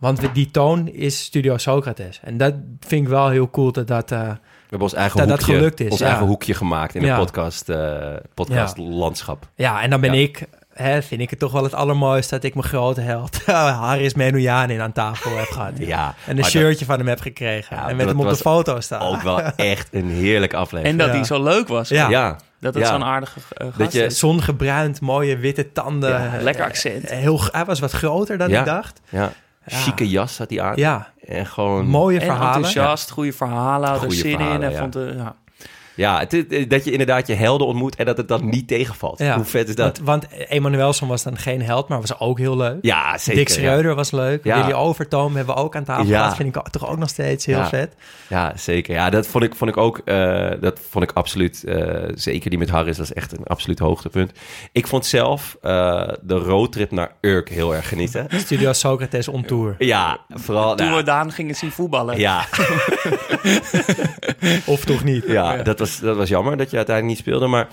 Want 0.00 0.34
die 0.34 0.50
toon 0.50 0.88
is 0.88 1.20
Studio 1.24 1.56
Socrates. 1.56 2.20
En 2.24 2.36
dat 2.36 2.54
vind 2.80 3.02
ik 3.02 3.08
wel 3.08 3.28
heel 3.28 3.50
cool 3.50 3.72
dat 3.72 3.86
dat... 3.86 4.10
eh, 4.12 4.18
We 4.20 4.26
hebben 4.60 4.80
ons 4.80 4.94
eigen 4.94 5.18
Dat 5.18 5.28
dat 5.28 5.38
hoekje, 5.38 5.54
gelukt 5.56 5.80
is, 5.80 5.90
ons 5.90 6.00
ja. 6.00 6.06
eigen 6.06 6.26
hoekje 6.26 6.54
gemaakt 6.54 6.94
in 6.94 7.02
Ja. 7.02 7.08
het 7.08 7.18
podcast, 7.18 7.68
eh 7.68 8.14
podcastlandschap. 8.34 9.46
ja, 9.54 9.82
en 9.82 9.90
dan 9.90 10.00
ben 10.00 10.12
Ja. 10.14 10.20
ik... 10.22 10.46
Hè, 10.70 11.02
vind 11.02 11.20
ik 11.20 11.30
het 11.30 11.38
toch 11.38 11.52
wel 11.52 11.62
het 11.62 11.74
allermooiste 11.74 12.34
dat 12.34 12.44
ik 12.44 12.54
mijn 12.54 12.66
grote 12.66 13.00
held 13.00 13.46
Haris 13.80 14.14
Menoujanin 14.14 14.80
aan 14.80 14.92
tafel 14.92 15.36
heb 15.36 15.46
gehad. 15.48 15.72
Ja, 15.78 16.14
En 16.26 16.38
een 16.38 16.44
shirtje 16.44 16.84
van 16.84 16.98
hem 16.98 17.08
heb 17.08 17.20
gekregen. 17.20 17.76
Ja, 17.76 17.88
en 17.88 17.96
met 17.96 18.06
hem 18.06 18.20
op 18.20 18.28
de 18.28 18.36
foto 18.36 18.80
staan. 18.80 19.00
ook 19.00 19.22
wel 19.22 19.40
echt 19.56 19.88
een 19.92 20.08
heerlijke 20.10 20.56
aflevering. 20.56 20.92
en 21.00 21.06
dat 21.06 21.06
ja. 21.06 21.12
die 21.12 21.24
zo 21.24 21.42
leuk 21.42 21.68
was. 21.68 21.88
Ja. 21.88 22.08
ja, 22.08 22.36
Dat 22.60 22.74
het 22.74 22.82
Ja. 22.82 22.90
zo'n 22.90 23.04
aardige 23.04 23.38
uh, 23.38 23.66
gast 23.66 23.78
Dat 23.78 23.92
je- 23.92 24.04
is. 24.04 24.18
Zongebruind, 24.18 25.00
mooie 25.00 25.36
witte 25.36 25.72
tanden. 25.72 26.10
Ja, 26.10 26.30
lekker 26.42 26.64
accent. 26.64 27.08
Heel, 27.10 27.40
hij 27.52 27.64
was 27.64 27.80
wat 27.80 27.90
groter 27.92 28.38
dan 28.38 28.48
Ja. 28.48 28.58
ik 28.60 28.66
dacht. 28.66 29.00
Chique 29.66 30.08
jas 30.08 30.38
had 30.38 30.50
hij 30.50 30.60
aan. 30.62 30.76
Ja, 30.76 31.12
En 31.20 31.46
gewoon... 31.46 31.86
mooie 31.86 32.18
En 32.20 32.26
verhalen. 32.26 32.54
enthousiast, 32.54 33.10
goede 33.10 33.32
verhalen, 33.32 33.88
had 33.88 33.96
er 33.96 34.02
Goede 34.02 34.14
zin 34.16 34.30
in. 34.30 34.36
verhalen, 34.38 34.62
En 34.62 34.72
ja. 34.72 34.78
vond, 34.78 34.94
ja. 34.94 35.34
Ja, 35.94 36.18
het, 36.18 36.32
is- 36.32 36.68
dat 36.68 36.84
je 36.84 36.90
inderdaad 36.90 37.26
je 37.26 37.34
helden 37.34 37.66
ontmoet 37.66 37.96
en 37.96 38.04
dat 38.04 38.16
het 38.16 38.28
dan 38.28 38.48
niet 38.48 38.68
tegenvalt. 38.68 39.18
Ja. 39.18 39.34
Hoe 39.36 39.44
vet 39.44 39.68
is 39.68 39.74
dat? 39.74 39.98
Want, 39.98 40.26
want 40.30 40.48
Emanuelson 40.48 41.08
was 41.08 41.22
dan 41.22 41.36
geen 41.38 41.62
held, 41.62 41.88
maar 41.88 42.00
was 42.00 42.18
ook 42.20 42.38
heel 42.38 42.56
leuk. 42.56 42.78
ja, 42.82 43.18
zeker. 43.18 43.34
Dick 43.40 43.48
ja. 43.48 43.54
Schreuder 43.54 43.94
was 43.94 44.10
leuk. 44.10 44.44
Ja. 44.44 44.60
Willy 44.60 44.72
Overtoom 44.78 45.36
hebben 45.36 45.54
we 45.54 45.60
ook 45.60 45.76
aan 45.76 45.84
tafel 45.84 46.04
Ja. 46.06 46.18
gehad. 46.18 46.36
Vind 46.36 46.56
ik 46.56 46.62
toch 46.70 46.88
ook 46.88 46.98
nog 46.98 47.08
steeds 47.08 47.46
heel 47.46 47.56
Ja. 47.56 47.68
vet. 47.68 47.94
Ja, 48.28 48.52
zeker. 48.56 48.94
Ja, 48.94 49.10
dat 49.10 49.26
vond 49.26 49.44
ik, 49.44 49.54
vond 49.54 49.70
ik 49.70 49.76
ook. 49.76 49.98
eh, 50.04 50.50
dat 50.60 50.80
vond 50.90 51.04
ik 51.04 51.12
absoluut. 51.12 51.64
eh, 51.64 51.94
zeker 52.14 52.50
die 52.50 52.58
met 52.58 52.70
Harris, 52.70 52.96
dat 52.96 53.04
is 53.06 53.12
echt 53.12 53.32
een 53.32 53.44
absoluut 53.44 53.78
hoogtepunt. 53.78 54.32
Ik 54.72 54.86
vond 54.86 55.06
zelf 55.06 55.56
eh, 55.62 56.08
de 56.22 56.34
roadtrip 56.34 56.90
naar 56.90 57.12
Urk 57.20 57.48
heel 57.48 57.74
erg 57.74 57.88
genieten. 57.88 58.26
Studio 58.44 58.72
Socrates 58.72 59.28
on 59.28 59.44
tour. 59.44 59.74
Ja, 59.78 60.18
vooral. 60.30 60.74
Toen 60.76 60.86
nou, 60.86 60.98
we 60.98 61.04
Daan 61.04 61.32
gingen 61.32 61.54
zien 61.54 61.70
voetballen. 61.70 62.18
ja, 62.18 62.44
Of 64.66 64.84
toch 64.84 65.04
niet? 65.04 65.24
ja, 65.26 65.56
Dat, 65.62 65.78
was, 65.78 65.89
dat 65.98 66.16
was 66.16 66.28
jammer 66.28 66.56
dat 66.56 66.70
je 66.70 66.76
uiteindelijk 66.76 67.16
niet 67.16 67.26
speelde. 67.26 67.46
Maar 67.46 67.68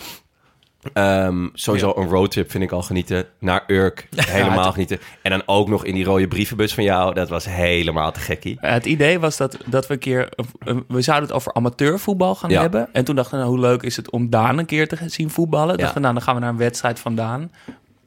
ehm, 0.94 1.48
sowieso 1.54 1.94
een 1.96 2.08
roadtrip 2.10 2.52
vind 2.52 2.64
ik 2.64 2.72
al 2.72 2.82
genieten. 2.82 3.26
Naar 3.40 3.64
Urk, 3.68 4.08
helemaal 4.16 4.72
genieten. 4.72 5.00
En 5.22 5.32
dan 5.32 5.42
ook 5.46 5.68
nog 5.70 5.86
in 5.86 5.94
die 5.96 6.04
rode 6.04 6.28
brievenbus 6.28 6.74
van 6.74 6.84
jou. 6.84 7.14
Dat 7.14 7.30
was 7.30 7.46
helemaal 7.46 8.12
te 8.12 8.20
gekkie. 8.20 8.58
Eh, 8.62 8.72
Het 8.72 8.86
idee 8.86 9.20
was 9.20 9.38
dat, 9.38 9.58
dat 9.66 9.88
we 9.88 9.94
een 9.94 10.00
keer... 10.00 10.30
eh, 10.66 10.76
We 10.88 11.02
zouden 11.02 11.28
het 11.28 11.38
over 11.38 11.54
amateurvoetbal 11.54 12.36
gaan 12.36 12.50
Ja. 12.50 12.62
hebben. 12.62 12.90
En 12.94 13.06
toen 13.06 13.16
dachten 13.16 13.34
we, 13.38 13.44
nou, 13.44 13.56
hoe 13.58 13.66
leuk 13.66 13.82
is 13.84 13.96
het 13.96 14.10
om 14.12 14.30
Daan 14.30 14.58
een 14.58 14.66
keer 14.66 14.88
te 14.88 14.98
zien 15.06 15.30
voetballen. 15.30 15.78
Dachten 15.78 15.96
we, 15.96 16.02
nou, 16.02 16.14
dan 16.14 16.24
gaan 16.24 16.36
we 16.36 16.42
naar 16.42 16.50
een 16.50 16.58
wedstrijd 16.58 17.00
van 17.00 17.16
Daan. 17.16 17.52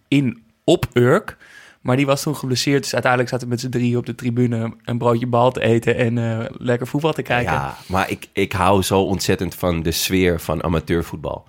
In, 0.08 0.42
op 0.64 0.86
Urk. 0.92 1.36
Maar 1.80 1.96
die 1.96 2.06
was 2.06 2.22
toen 2.22 2.36
geblesseerd. 2.36 2.82
Dus 2.82 2.92
uiteindelijk 2.92 3.30
zaten 3.30 3.46
we 3.46 3.52
met 3.52 3.62
z'n 3.62 3.68
drieën 3.68 3.96
op 3.96 4.06
de 4.06 4.14
tribune... 4.14 4.76
een 4.84 4.98
broodje 4.98 5.26
bal 5.26 5.50
te 5.50 5.60
eten 5.60 5.96
en 5.96 6.18
eh, 6.18 6.46
lekker 6.58 6.86
voetbal 6.86 7.12
te 7.12 7.22
kijken. 7.22 7.52
Ja, 7.52 7.76
maar 7.86 8.10
ik, 8.10 8.28
ik 8.32 8.52
hou 8.52 8.82
zo 8.82 9.00
ontzettend 9.00 9.54
van 9.54 9.82
de 9.82 9.90
sfeer 9.90 10.40
van 10.40 10.62
amateurvoetbal. 10.62 11.48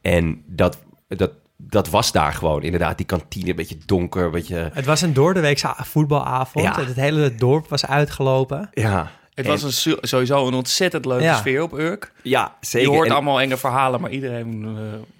En 0.00 0.42
dat, 0.46 0.78
dat, 1.08 1.32
dat 1.56 1.90
was 1.90 2.12
daar 2.12 2.32
gewoon. 2.32 2.62
Inderdaad, 2.62 2.96
die 2.96 3.06
kantine, 3.06 3.50
een 3.50 3.56
beetje 3.56 3.78
donker, 3.86 4.24
een 4.24 4.30
beetje... 4.30 4.70
Het 4.72 4.86
was 4.86 5.00
een 5.00 5.12
doordeweekse 5.12 5.74
voetbalavond. 5.76 6.64
Ja. 6.64 6.84
Het 6.84 6.96
hele 6.96 7.34
dorp 7.34 7.68
was 7.68 7.86
uitgelopen. 7.86 8.68
Ja, 8.72 9.10
Het 9.34 9.46
was 9.46 9.62
een, 9.86 9.96
sowieso 10.00 10.46
een 10.46 10.54
ontzettend 10.54 11.04
leuke 11.04 11.22
Ja. 11.24 11.36
sfeer 11.36 11.62
op 11.62 11.72
Urk. 11.78 12.12
ja 12.22 12.56
zeker. 12.60 12.88
Je 12.88 12.94
hoort 12.94 13.08
En- 13.08 13.14
allemaal 13.14 13.40
enge 13.40 13.56
verhalen, 13.56 14.00
maar 14.00 14.10
iedereen... 14.10 14.62
eh, 14.64 14.72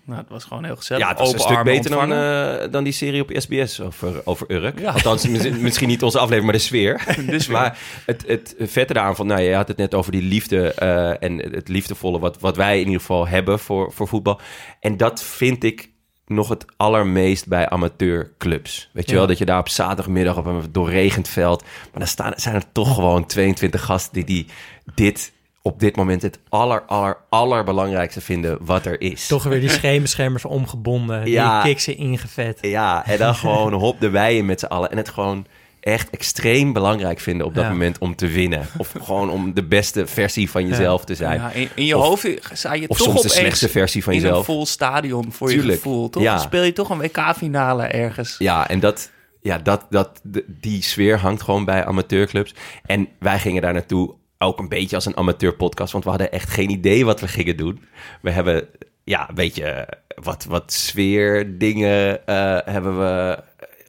nou, 0.05 0.21
het 0.21 0.29
was 0.29 0.45
gewoon 0.45 0.65
heel 0.65 0.77
gezellig. 0.77 1.03
ja, 1.03 1.09
het 1.09 1.19
was 1.19 1.33
een 1.33 1.39
stuk 1.39 1.63
beter 1.63 1.91
dan, 1.91 2.13
eh, 2.13 2.71
dan 2.71 2.85
die 2.85 2.93
serie 2.93 3.23
op 3.23 3.31
SBS 3.35 3.81
over, 3.81 4.21
over 4.25 4.51
Urk. 4.51 4.79
Ja. 4.81 4.91
Althans, 4.93 5.27
mis- 5.29 5.49
misschien 5.69 5.89
niet 5.89 6.03
onze 6.03 6.19
aflevering, 6.19 6.45
maar 6.51 6.61
de 6.61 6.65
sfeer. 6.67 7.05
Dus 7.27 7.47
maar 7.57 7.79
het, 8.07 8.25
het 8.27 8.55
vette 8.59 8.93
daaraan 8.93 9.17
van, 9.17 9.27
nou, 9.27 9.41
je 9.41 9.55
had 9.55 9.69
het 9.69 9.77
net 9.77 9.95
over 9.95 10.13
die 10.13 10.23
liefde 10.23 10.75
eh, 10.75 11.23
en 11.23 11.39
het 11.39 11.69
liefdevolle 11.69 12.19
wat, 12.19 12.41
wat 12.41 12.57
wij 12.57 12.79
in 12.81 12.85
ieder 12.87 13.01
geval 13.01 13.29
hebben 13.29 13.59
voor, 13.59 13.93
voor 13.93 14.09
voetbal. 14.09 14.41
En 14.81 14.97
dat 14.97 15.23
vind 15.23 15.65
ik 15.65 15.91
nog 16.35 16.49
het 16.49 16.65
allermeest 16.77 17.47
bij 17.49 17.69
amateurclubs. 17.69 18.89
Weet 18.93 19.05
je 19.07 19.13
Ja. 19.13 19.19
wel, 19.19 19.27
dat 19.27 19.39
je 19.39 19.45
daar 19.45 19.59
op 19.59 19.69
zaterdagmiddag 19.69 20.37
op 20.37 20.47
een 20.47 20.63
doorregend 20.71 21.29
veld, 21.29 21.63
maar 21.63 21.99
dan 22.01 22.07
staan, 22.07 22.33
zijn 22.37 22.55
er 22.55 22.73
toch 22.73 22.95
gewoon 22.95 23.27
22 23.27 23.85
gasten 23.85 24.13
die, 24.13 24.25
die 24.25 24.47
dit 24.95 25.33
op 25.63 25.81
dit 25.81 25.97
moment 25.97 26.23
het 26.23 26.39
aller, 26.49 26.83
aller, 26.83 27.17
allerbelangrijkste 27.29 28.21
vinden 28.21 28.59
wat 28.61 28.87
er 28.87 29.01
is. 29.01 29.27
Toch 29.27 29.43
weer 29.45 29.61
die 29.61 29.69
schemerschermers 29.69 30.45
omgebonden. 30.45 31.27
Ja. 31.31 31.63
Die 31.63 31.71
kiksen 31.73 31.97
ingevet. 31.97 32.59
Ja, 32.61 33.07
en 33.07 33.19
dan 33.19 33.35
gewoon 33.35 33.73
hop 33.73 34.01
de 34.01 34.11
bijen 34.11 34.47
met 34.47 34.61
z'n 34.61 34.67
allen. 34.67 34.91
En 34.91 34.97
het 34.97 35.09
gewoon 35.09 35.47
echt 35.83 36.11
extreem 36.11 36.73
belangrijk 36.73 37.21
vinden 37.21 37.47
op 37.47 37.55
dat 37.55 37.65
Ja. 37.65 37.71
moment 37.71 37.99
om 37.99 38.17
te 38.17 38.27
winnen. 38.29 38.67
Of 38.79 38.93
gewoon 39.05 39.31
om 39.31 39.55
de 39.55 39.65
beste 39.65 40.07
versie 40.07 40.51
van 40.51 40.67
jezelf 40.69 41.05
te 41.05 41.15
zijn. 41.15 41.41
Ja, 41.41 41.51
in, 41.51 41.69
in 41.75 41.85
je 41.85 41.97
Of- 41.99 42.07
hoofd 42.07 42.29
sta 42.53 42.75
je 42.75 42.89
Of 42.89 42.97
toch 42.97 43.07
soms 43.07 43.23
de 43.23 43.29
slechtste 43.29 43.69
versie 43.69 44.03
van 44.03 44.13
in 44.13 44.19
een 44.19 44.25
jezelf. 44.25 44.45
vol 44.45 44.67
stadion 44.67 45.33
voor 45.33 45.49
Tuurlijk, 45.49 45.69
je 45.69 45.75
gevoel. 45.77 46.09
Toch? 46.11 46.23
Dan 46.23 46.41
speel 46.41 46.63
je 46.63 46.73
toch 46.73 46.91
een 46.91 46.99
WK-finale 46.99 47.83
ergens. 47.83 48.35
Ja, 48.39 48.69
en 48.69 48.81
dat, 48.81 49.11
ja, 49.41 49.59
dat, 49.59 49.87
dat, 49.91 50.21
die 50.47 50.83
sfeer 50.83 51.19
hangt 51.19 51.43
gewoon 51.43 51.65
bij 51.65 51.85
amateurclubs. 51.85 52.55
En 52.87 53.09
wij 53.19 53.39
gingen 53.39 53.63
daar 53.63 53.73
naartoe 53.73 54.15
ook 54.39 54.59
een 54.59 54.69
beetje 54.69 54.97
als 54.97 55.07
een 55.07 55.17
amateurpodcast, 55.17 55.93
want 55.93 56.05
we 56.05 56.11
hadden 56.11 56.33
echt 56.33 56.51
geen 56.51 56.71
idee 56.71 57.05
wat 57.05 57.21
we 57.21 57.29
gingen 57.29 57.57
doen. 57.57 57.85
We 58.23 58.31
hebben 58.31 58.69
ja, 59.05 59.29
een 59.29 59.35
beetje 59.35 59.89
wat, 60.23 60.45
wat 60.45 60.73
sfeerdingen 60.73 62.27
eh 62.27 62.59
hebben 62.65 62.99
we 62.99 63.39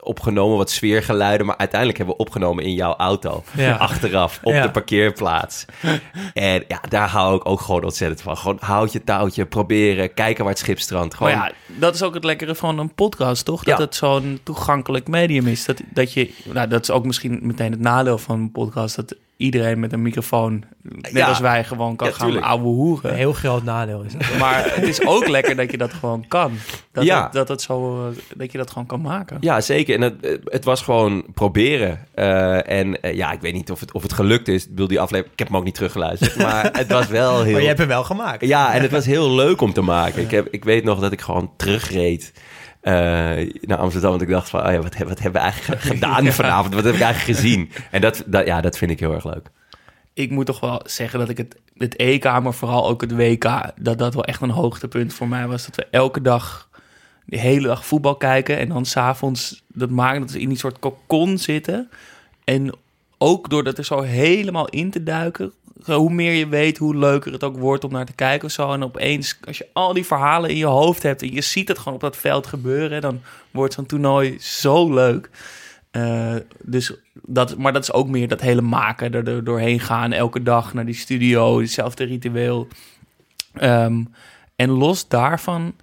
opgenomen, 0.04 0.58
wat 0.58 0.70
sfeergeluiden, 0.72 1.46
maar 1.46 1.58
uiteindelijk 1.58 1.98
hebben 2.00 2.16
we 2.18 2.22
opgenomen 2.24 2.64
in 2.64 2.74
jouw 2.74 2.96
auto. 2.96 3.44
Ja. 3.56 3.76
Achteraf, 3.76 4.40
op 4.44 4.54
Ja. 4.54 4.62
de 4.62 4.72
parkeerplaats. 4.72 5.66
En 6.34 6.64
ja, 6.68 6.80
daar 6.90 7.08
hou 7.10 7.36
ik 7.36 7.48
ook 7.50 7.62
gewoon 7.62 7.84
ontzettend 7.84 8.22
van. 8.22 8.38
Gewoon 8.38 8.58
houd 8.62 8.92
je 8.92 9.04
touwtje, 9.04 9.46
proberen, 9.46 10.14
kijken 10.14 10.44
waar 10.44 10.54
het 10.54 10.62
schip 10.62 10.80
strandt. 10.80 11.14
Gewoon, 11.16 11.38
Maar 11.38 11.48
ja, 11.68 11.80
dat 11.80 11.96
is 11.96 12.04
ook 12.04 12.14
het 12.14 12.24
lekkere 12.24 12.56
van 12.56 12.80
een 12.80 12.94
podcast, 12.94 13.46
toch? 13.46 13.64
Dat 13.64 13.78
Ja. 13.78 13.84
het 13.84 13.96
zo'n 13.96 14.40
toegankelijk 14.44 15.08
medium 15.08 15.48
is. 15.48 15.66
Dat, 15.66 15.82
dat 15.94 16.14
je, 16.14 16.34
nou, 16.54 16.68
dat 16.68 16.82
is 16.82 16.92
ook 16.92 17.06
misschien 17.06 17.40
meteen 17.42 17.72
het 17.72 17.80
nadeel 17.80 18.18
van 18.18 18.40
een 18.40 18.52
podcast. 18.52 18.96
Dat 18.96 19.16
iedereen 19.38 19.80
met 19.80 19.94
een 19.94 20.02
microfoon, 20.02 20.64
net 20.82 21.12
Ja. 21.12 21.28
als 21.28 21.40
wij, 21.40 21.64
gewoon 21.64 21.96
kan 21.96 22.08
Ja, 22.08 22.14
gaan 22.14 22.36
Een 22.36 22.60
hoeren. 22.60 23.16
heel 23.16 23.34
groot 23.34 23.64
nadeel 23.64 24.02
is 24.02 24.14
dat. 24.14 24.38
Maar 24.40 24.64
het 24.76 24.84
is 24.88 25.06
ook 25.06 25.28
lekker 25.28 25.56
dat 25.56 25.72
je 25.72 25.78
dat 25.78 25.94
gewoon 25.94 26.28
kan. 26.28 26.52
Dat, 26.92 27.04
Ja. 27.04 27.24
het, 27.24 27.34
dat, 27.34 27.48
het 27.48 27.62
zo, 27.62 28.08
eh, 28.10 28.18
dat 28.36 28.52
je 28.52 28.58
dat 28.58 28.70
gewoon 28.72 28.86
kan 28.88 29.02
maken. 29.02 29.38
Ja, 29.40 29.62
zeker. 29.62 29.96
En 29.96 30.02
het, 30.02 30.40
het 30.46 30.64
was 30.66 30.82
gewoon 30.82 31.24
proberen. 31.34 32.00
Eh, 32.14 32.70
en 32.70 33.02
eh, 33.02 33.16
ja, 33.16 33.32
ik 33.32 33.42
weet 33.42 33.54
niet 33.54 33.72
of 33.72 33.80
het, 33.80 33.92
of 33.94 34.02
het 34.02 34.14
gelukt 34.14 34.48
is. 34.48 34.64
Ik 34.64 34.70
bedoel, 34.70 34.88
die 34.88 35.00
aflevering, 35.00 35.34
ik 35.34 35.40
heb 35.40 35.48
hem 35.48 35.58
ook 35.58 35.64
niet 35.64 35.76
teruggeluisterd. 35.76 36.36
Maar 36.46 36.70
het 36.74 36.92
was 36.92 37.08
wel 37.08 37.42
heel... 37.44 37.52
Maar 37.52 37.62
je 37.62 37.68
hebt 37.68 37.80
hem 37.80 37.88
wel 37.88 38.04
gemaakt. 38.04 38.46
Ja, 38.46 38.74
en 38.74 38.82
het 38.82 38.92
was 38.92 39.06
heel 39.06 39.32
leuk 39.32 39.62
om 39.62 39.74
te 39.74 39.82
maken. 39.82 40.22
Ik, 40.22 40.32
heb, 40.32 40.48
ik 40.52 40.64
weet 40.64 40.84
nog 40.84 41.00
dat 41.00 41.12
ik 41.12 41.22
gewoon 41.22 41.52
terugreed 41.58 42.32
eh, 42.36 42.42
naar 43.62 43.78
Amsterdam. 43.78 44.10
Want 44.10 44.22
ik 44.22 44.30
dacht 44.30 44.50
van, 44.50 44.66
oh 44.66 44.72
ja, 44.72 44.82
wat, 44.82 44.98
wat 44.98 45.20
hebben 45.20 45.42
we 45.42 45.48
eigenlijk 45.48 45.82
gedaan 45.82 46.26
vanavond? 46.26 46.74
Wat 46.74 46.84
heb 46.84 46.94
ik 46.94 47.02
eigenlijk 47.02 47.40
gezien? 47.40 47.72
En 47.92 48.02
dat, 48.02 48.24
dat, 48.26 48.46
ja, 48.46 48.62
dat 48.62 48.78
vind 48.78 48.92
ik 48.92 49.00
heel 49.00 49.14
erg 49.14 49.26
leuk. 49.26 49.50
ik 50.14 50.32
moet 50.32 50.46
toch 50.46 50.60
wel 50.60 50.82
zeggen 50.86 51.20
dat 51.20 51.30
ik 51.30 51.38
het, 51.38 51.56
het 51.78 51.96
EK, 51.96 52.24
maar 52.24 52.54
vooral 52.54 52.88
ook 52.88 53.02
het 53.02 53.16
WK, 53.16 53.72
dat 53.76 53.98
dat 53.98 54.14
wel 54.14 54.26
echt 54.26 54.42
een 54.42 54.50
hoogtepunt 54.50 55.14
voor 55.14 55.28
mij 55.28 55.48
was. 55.48 55.66
Dat 55.66 55.76
we 55.76 55.88
elke 55.92 56.22
dag, 56.22 56.70
de 57.26 57.40
hele 57.40 57.68
dag 57.68 57.86
voetbal 57.86 58.16
kijken 58.16 58.58
en 58.58 58.70
dan 58.70 58.86
s'avonds 58.86 59.64
dat 59.68 59.90
maken 59.90 60.22
dat 60.22 60.32
we 60.32 60.40
in 60.40 60.50
die 60.50 60.58
soort 60.58 60.80
kokon 60.80 61.38
zitten. 61.38 61.90
En 62.44 62.76
ook 63.18 63.50
door 63.50 63.64
dat 63.64 63.78
er 63.78 63.86
zo 63.86 64.02
helemaal 64.02 64.68
in 64.68 64.92
te 64.92 65.04
duiken, 65.04 65.54
Hoe 65.86 66.14
meer 66.14 66.34
je 66.34 66.48
weet, 66.48 66.78
hoe 66.78 66.96
leuker 66.96 67.32
het 67.32 67.44
ook 67.44 67.58
wordt 67.58 67.84
om 67.84 67.92
naar 67.92 68.06
te 68.06 68.14
kijken 68.14 68.46
of 68.46 68.52
zo. 68.54 68.74
En 68.74 68.84
opeens, 68.84 69.40
als 69.48 69.58
je 69.58 69.68
al 69.74 69.94
die 69.94 70.06
verhalen 70.06 70.50
in 70.50 70.58
je 70.58 70.66
hoofd 70.66 71.04
hebt... 71.04 71.22
en 71.22 71.34
je 71.34 71.42
ziet 71.42 71.68
het 71.68 71.78
gewoon 71.78 71.94
op 71.94 72.00
dat 72.00 72.18
veld 72.18 72.48
gebeuren... 72.48 73.02
dan 73.02 73.22
wordt 73.52 73.74
zo'n 73.74 73.86
toernooi 73.86 74.38
zo 74.40 74.94
leuk. 74.94 75.30
Eh, 75.92 76.36
dus 76.62 76.94
dat, 77.14 77.58
maar 77.58 77.74
dat 77.74 77.84
is 77.84 77.92
ook 77.94 78.08
meer 78.08 78.28
dat 78.28 78.42
hele 78.42 78.62
maken, 78.62 79.14
er, 79.14 79.28
er 79.28 79.44
doorheen 79.44 79.80
gaan... 79.80 80.12
elke 80.12 80.44
dag 80.44 80.74
naar 80.74 80.86
die 80.86 80.96
studio, 80.96 81.60
hetzelfde 81.60 82.04
ritueel. 82.04 82.68
Ehm, 83.54 84.04
en 84.56 84.70
los 84.70 85.08
daarvan 85.08 85.74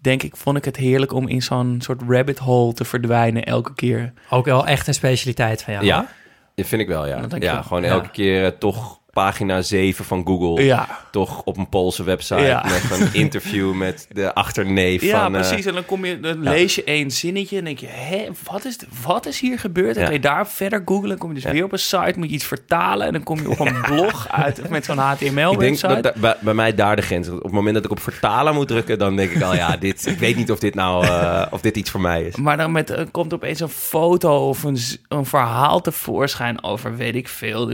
denk 0.00 0.22
ik, 0.22 0.36
vond 0.36 0.56
ik 0.56 0.64
het 0.64 0.76
heerlijk 0.76 1.12
om 1.12 1.28
in 1.28 1.42
zo'n 1.42 1.76
soort 1.82 2.02
rabbit 2.08 2.38
hole 2.38 2.72
te 2.72 2.84
verdwijnen 2.84 3.44
elke 3.44 3.74
keer. 3.74 4.12
Ook 4.30 4.44
wel 4.44 4.66
echt 4.66 4.86
een 4.86 4.94
specialiteit 4.94 5.62
van 5.62 5.72
jou. 5.72 5.84
Ja, 5.84 6.08
dat 6.54 6.66
vind 6.66 6.80
ik 6.80 6.88
wel, 6.88 7.06
ja. 7.06 7.26
Ja, 7.38 7.62
gewoon 7.62 7.82
Ja. 7.82 7.88
elke 7.88 8.10
keer 8.10 8.44
eh, 8.44 8.50
toch 8.50 8.97
pagina 9.18 9.62
7 9.62 10.04
van 10.04 10.26
Google. 10.26 10.64
Ja, 10.64 10.88
Toch 11.10 11.42
op 11.44 11.56
een 11.56 11.68
Poolse 11.68 12.04
website 12.04 12.40
Ja. 12.40 12.64
met 12.64 12.98
een 13.00 13.14
interview 13.24 13.72
met 13.74 14.06
de 14.12 14.34
achterneef 14.34 15.02
ja 15.02 15.22
van... 15.22 15.34
eh, 15.36 15.40
precies. 15.48 15.66
En 15.66 15.74
dan, 15.74 15.84
kom 15.84 16.04
je, 16.04 16.20
dan 16.20 16.42
lees 16.42 16.74
je 16.74 16.84
één 16.84 17.10
zinnetje 17.10 17.58
en 17.58 17.64
denk 17.64 17.78
je, 17.78 17.86
hé, 17.86 18.26
wat 18.50 18.64
is, 18.64 18.78
wat 19.04 19.26
is 19.26 19.40
hier 19.40 19.58
gebeurd? 19.58 19.96
Kun 19.96 20.12
je 20.12 20.20
daar 20.20 20.48
verder 20.48 20.82
googlen. 20.84 21.08
Dan 21.08 21.18
kom 21.18 21.28
je 21.34 21.40
dus 21.40 21.52
weer 21.52 21.64
op 21.64 21.72
een 21.72 21.78
site, 21.78 22.12
moet 22.16 22.28
je 22.28 22.34
iets 22.34 22.44
vertalen. 22.44 23.06
En 23.06 23.12
dan 23.12 23.22
kom 23.22 23.40
je 23.40 23.48
op 23.50 23.58
een 23.60 23.80
blog 23.80 24.28
uit 24.30 24.68
met 24.70 24.84
zo'n 24.84 24.98
ik 24.98 25.18
denk 25.18 25.32
HTML-website. 25.32 25.86
dat 25.86 26.02
da- 26.02 26.12
bij, 26.20 26.36
bij 26.40 26.54
mij 26.54 26.74
daar 26.74 26.96
de 26.96 27.02
grens. 27.02 27.28
Op 27.28 27.42
het 27.42 27.52
moment 27.52 27.74
dat 27.74 27.84
ik 27.84 27.90
op 27.90 28.00
vertalen 28.00 28.54
moet 28.54 28.68
drukken, 28.68 28.98
dan 28.98 29.16
denk 29.16 29.30
ik 29.30 29.42
al, 29.42 29.54
ja, 29.54 29.76
dit, 29.86 30.06
ik 30.06 30.18
weet 30.18 30.36
niet 30.36 30.50
of 30.50 30.58
dit 30.58 30.74
nou, 30.74 31.06
eh, 31.06 31.46
of 31.50 31.60
dit 31.60 31.76
iets 31.76 31.90
voor 31.90 32.00
mij 32.00 32.22
is. 32.22 32.36
Maar 32.36 32.56
dan 32.56 32.72
met, 32.72 32.90
eh, 32.90 33.04
komt 33.10 33.32
opeens 33.34 33.60
een 33.60 33.68
foto 33.68 34.48
of 34.48 34.62
een, 34.62 34.78
een 35.08 35.24
verhaal 35.26 35.80
tevoorschijn 35.80 36.62
over, 36.64 36.96
weet 36.96 37.14
ik 37.14 37.28
veel, 37.28 37.66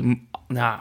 nou, 0.48 0.78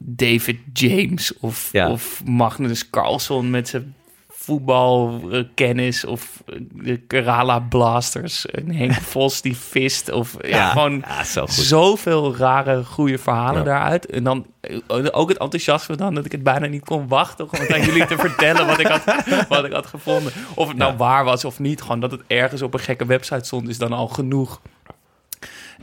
David 0.00 0.58
James 0.72 1.38
of, 1.40 1.68
Ja. 1.72 1.90
of 1.90 2.22
Magnus 2.24 2.90
Carlsen 2.90 3.50
met 3.50 3.68
zijn 3.68 3.94
voetbalkennis 4.28 6.04
of 6.04 6.42
eh, 6.46 6.54
de 6.72 6.96
Kerala 6.96 7.58
Blasters, 7.58 8.46
en 8.46 8.70
Henk 8.70 8.92
Vos 9.12 9.42
die 9.42 9.56
vist 9.56 10.10
of 10.12 10.36
ja, 10.40 10.70
gewoon 10.70 11.02
ja, 11.34 11.46
zoveel 11.46 12.36
rare 12.36 12.84
goede 12.84 13.18
verhalen 13.18 13.58
Ja. 13.58 13.64
daaruit. 13.64 14.06
En 14.06 14.24
dan 14.24 14.46
eh, 14.60 14.78
ook 15.10 15.28
het 15.28 15.38
enthousiasme 15.38 15.96
dan 15.96 16.14
dat 16.14 16.24
ik 16.24 16.32
het 16.32 16.42
bijna 16.42 16.66
niet 16.66 16.84
kon 16.84 17.08
wachten 17.08 17.44
om 17.44 17.58
het 17.60 17.72
aan 17.72 17.84
jullie 17.84 18.06
te 18.06 18.16
vertellen 18.18 18.66
wat 18.66 18.80
ik 18.80 18.86
had, 18.86 19.04
wat 19.48 19.64
ik 19.64 19.72
had 19.72 19.86
gevonden. 19.86 20.32
Of 20.54 20.68
het 20.68 20.76
nou 20.76 20.96
waar 20.96 21.24
was 21.24 21.44
of 21.44 21.58
niet, 21.58 21.82
gewoon 21.82 22.00
dat 22.00 22.10
het 22.10 22.20
ergens 22.26 22.62
op 22.62 22.74
een 22.74 22.80
gekke 22.80 23.06
website 23.06 23.44
stond 23.44 23.68
is 23.68 23.78
dan 23.78 23.92
al 23.92 24.08
genoeg. 24.08 24.60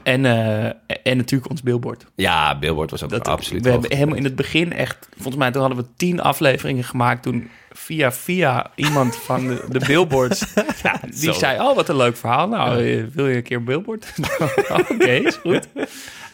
En, 0.04 0.26
eh, 0.26 0.66
en 1.04 1.18
natuurlijk 1.18 1.52
ons 1.52 1.62
billboard. 1.64 2.06
Ja, 2.16 2.60
Billboard 2.60 2.92
was 2.92 3.04
ook 3.04 3.10
Dat, 3.10 3.28
absoluut 3.28 3.64
we 3.64 3.70
hebben 3.70 3.94
helemaal 3.94 4.18
in 4.18 4.24
het 4.24 4.36
begin 4.36 4.74
echt, 4.74 5.10
volgens 5.16 5.36
mij 5.36 5.52
toen 5.52 5.62
hadden 5.62 5.80
we 5.80 5.90
tien 5.96 6.22
afleveringen 6.22 6.84
gemaakt 6.84 7.24
toen 7.24 7.50
via 7.74 8.12
via 8.12 8.72
iemand 8.76 9.16
van 9.16 9.48
de, 9.48 9.64
de 9.70 9.86
billboards, 9.88 10.46
ja, 10.84 11.00
die 11.10 11.34
zei, 11.34 11.60
oh 11.60 11.76
wat 11.76 11.90
een 11.90 11.96
leuk 11.96 12.18
verhaal. 12.18 12.48
Nou, 12.48 12.78
eh, 12.78 13.04
wil 13.14 13.28
je 13.28 13.36
een 13.36 13.44
keer 13.44 13.58
een 13.58 13.64
billboard? 13.64 14.14
Oké, 14.90 15.06
is 15.12 15.36
goed. 15.36 15.68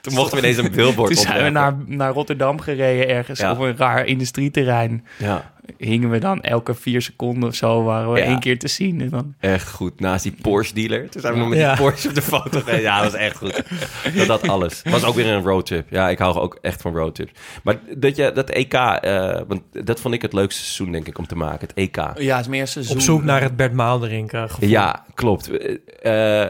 Toen 0.02 0.14
mochten 0.14 0.38
we 0.38 0.44
ineens 0.44 0.58
een 0.58 0.72
Billboard 0.72 1.14
Toen 1.14 1.24
zijn 1.24 1.44
we 1.44 1.50
naar, 1.50 1.76
naar 1.86 2.14
Rotterdam 2.14 2.60
gereden 2.60 3.08
ergens 3.08 3.40
Ja. 3.40 3.52
op 3.52 3.60
een 3.60 3.78
raar 3.78 4.06
industrieterrein. 4.06 5.06
Ja, 5.18 5.52
Hingen 5.78 6.10
we 6.10 6.20
dan 6.20 6.42
elke 6.42 6.74
vier 6.74 7.02
seconden 7.02 7.50
of 7.50 7.56
zo, 7.56 7.84
waren 7.84 8.14
we 8.14 8.20
één 8.20 8.40
keer 8.40 8.60
te 8.60 8.68
zien. 8.68 9.02
En 9.02 9.10
dan, 9.10 9.36
echt 9.40 9.70
goed. 9.70 10.00
Naast 10.00 10.24
die 10.24 10.36
Porsche 10.42 10.74
dealer. 10.74 11.10
Toen 11.10 11.22
zijn 11.22 11.34
we 11.34 11.40
nog 11.40 11.50
met 11.50 11.58
die 11.60 11.76
Porsche 11.76 12.08
op 12.08 12.16
de 12.16 12.22
foto. 12.22 12.62
Ja, 12.72 13.02
dat 13.02 13.12
was 13.12 13.22
echt 13.22 13.38
goed. 13.38 13.64
Dat 14.16 14.28
had 14.28 14.48
alles. 14.48 14.82
Was 14.90 15.04
ook 15.04 15.16
weer 15.16 15.28
een 15.28 15.44
roadtrip. 15.44 15.88
Ja, 15.90 16.10
ik 16.10 16.18
hou 16.20 16.36
ook 16.36 16.58
echt 16.62 16.82
van 16.82 16.96
roadtrips. 16.96 17.32
Maar 17.64 17.80
dat, 17.98 18.16
je, 18.16 18.32
dat 18.32 18.50
EK, 18.50 18.74
eh, 18.74 19.42
want 19.48 19.62
dat 19.72 20.00
vond 20.00 20.14
ik 20.14 20.22
het 20.22 20.34
leukste 20.34 20.62
seizoen, 20.62 20.92
denk 20.92 21.08
ik, 21.08 21.18
om 21.18 21.27
te 21.28 21.36
maken. 21.36 21.68
Het 21.68 21.74
EK. 21.74 21.96
ja, 21.96 22.36
het 22.36 22.46
is 22.46 22.48
meer 22.48 22.68
seizoen. 22.68 22.96
Op 22.96 23.02
zoek 23.02 23.24
naar 23.24 23.42
het 23.42 23.56
Bert 23.56 23.74
Maalderink 23.74 24.30
gevoel. 24.30 24.70
Ja, 24.70 25.06
klopt. 25.14 25.52
Eh, 26.02 26.46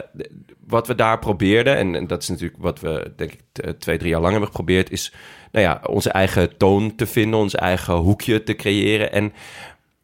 wat 0.66 0.86
we 0.86 0.94
daar 0.94 1.18
probeerden, 1.18 1.76
en, 1.76 1.94
en 1.94 2.06
dat 2.06 2.22
is 2.22 2.28
natuurlijk 2.28 2.62
wat 2.62 2.80
we, 2.80 3.12
denk 3.16 3.32
ik, 3.32 3.40
twee, 3.78 3.98
drie 3.98 4.10
jaar 4.10 4.20
lang 4.20 4.32
hebben 4.32 4.50
geprobeerd, 4.50 4.90
is 4.90 5.12
nou 5.52 5.64
ja, 5.64 5.80
onze 5.86 6.10
eigen 6.10 6.56
toon 6.56 6.94
te 6.94 7.06
vinden, 7.06 7.40
ons 7.40 7.54
eigen 7.54 7.94
hoekje 7.94 8.42
te 8.42 8.54
creëren. 8.54 9.12
En 9.12 9.32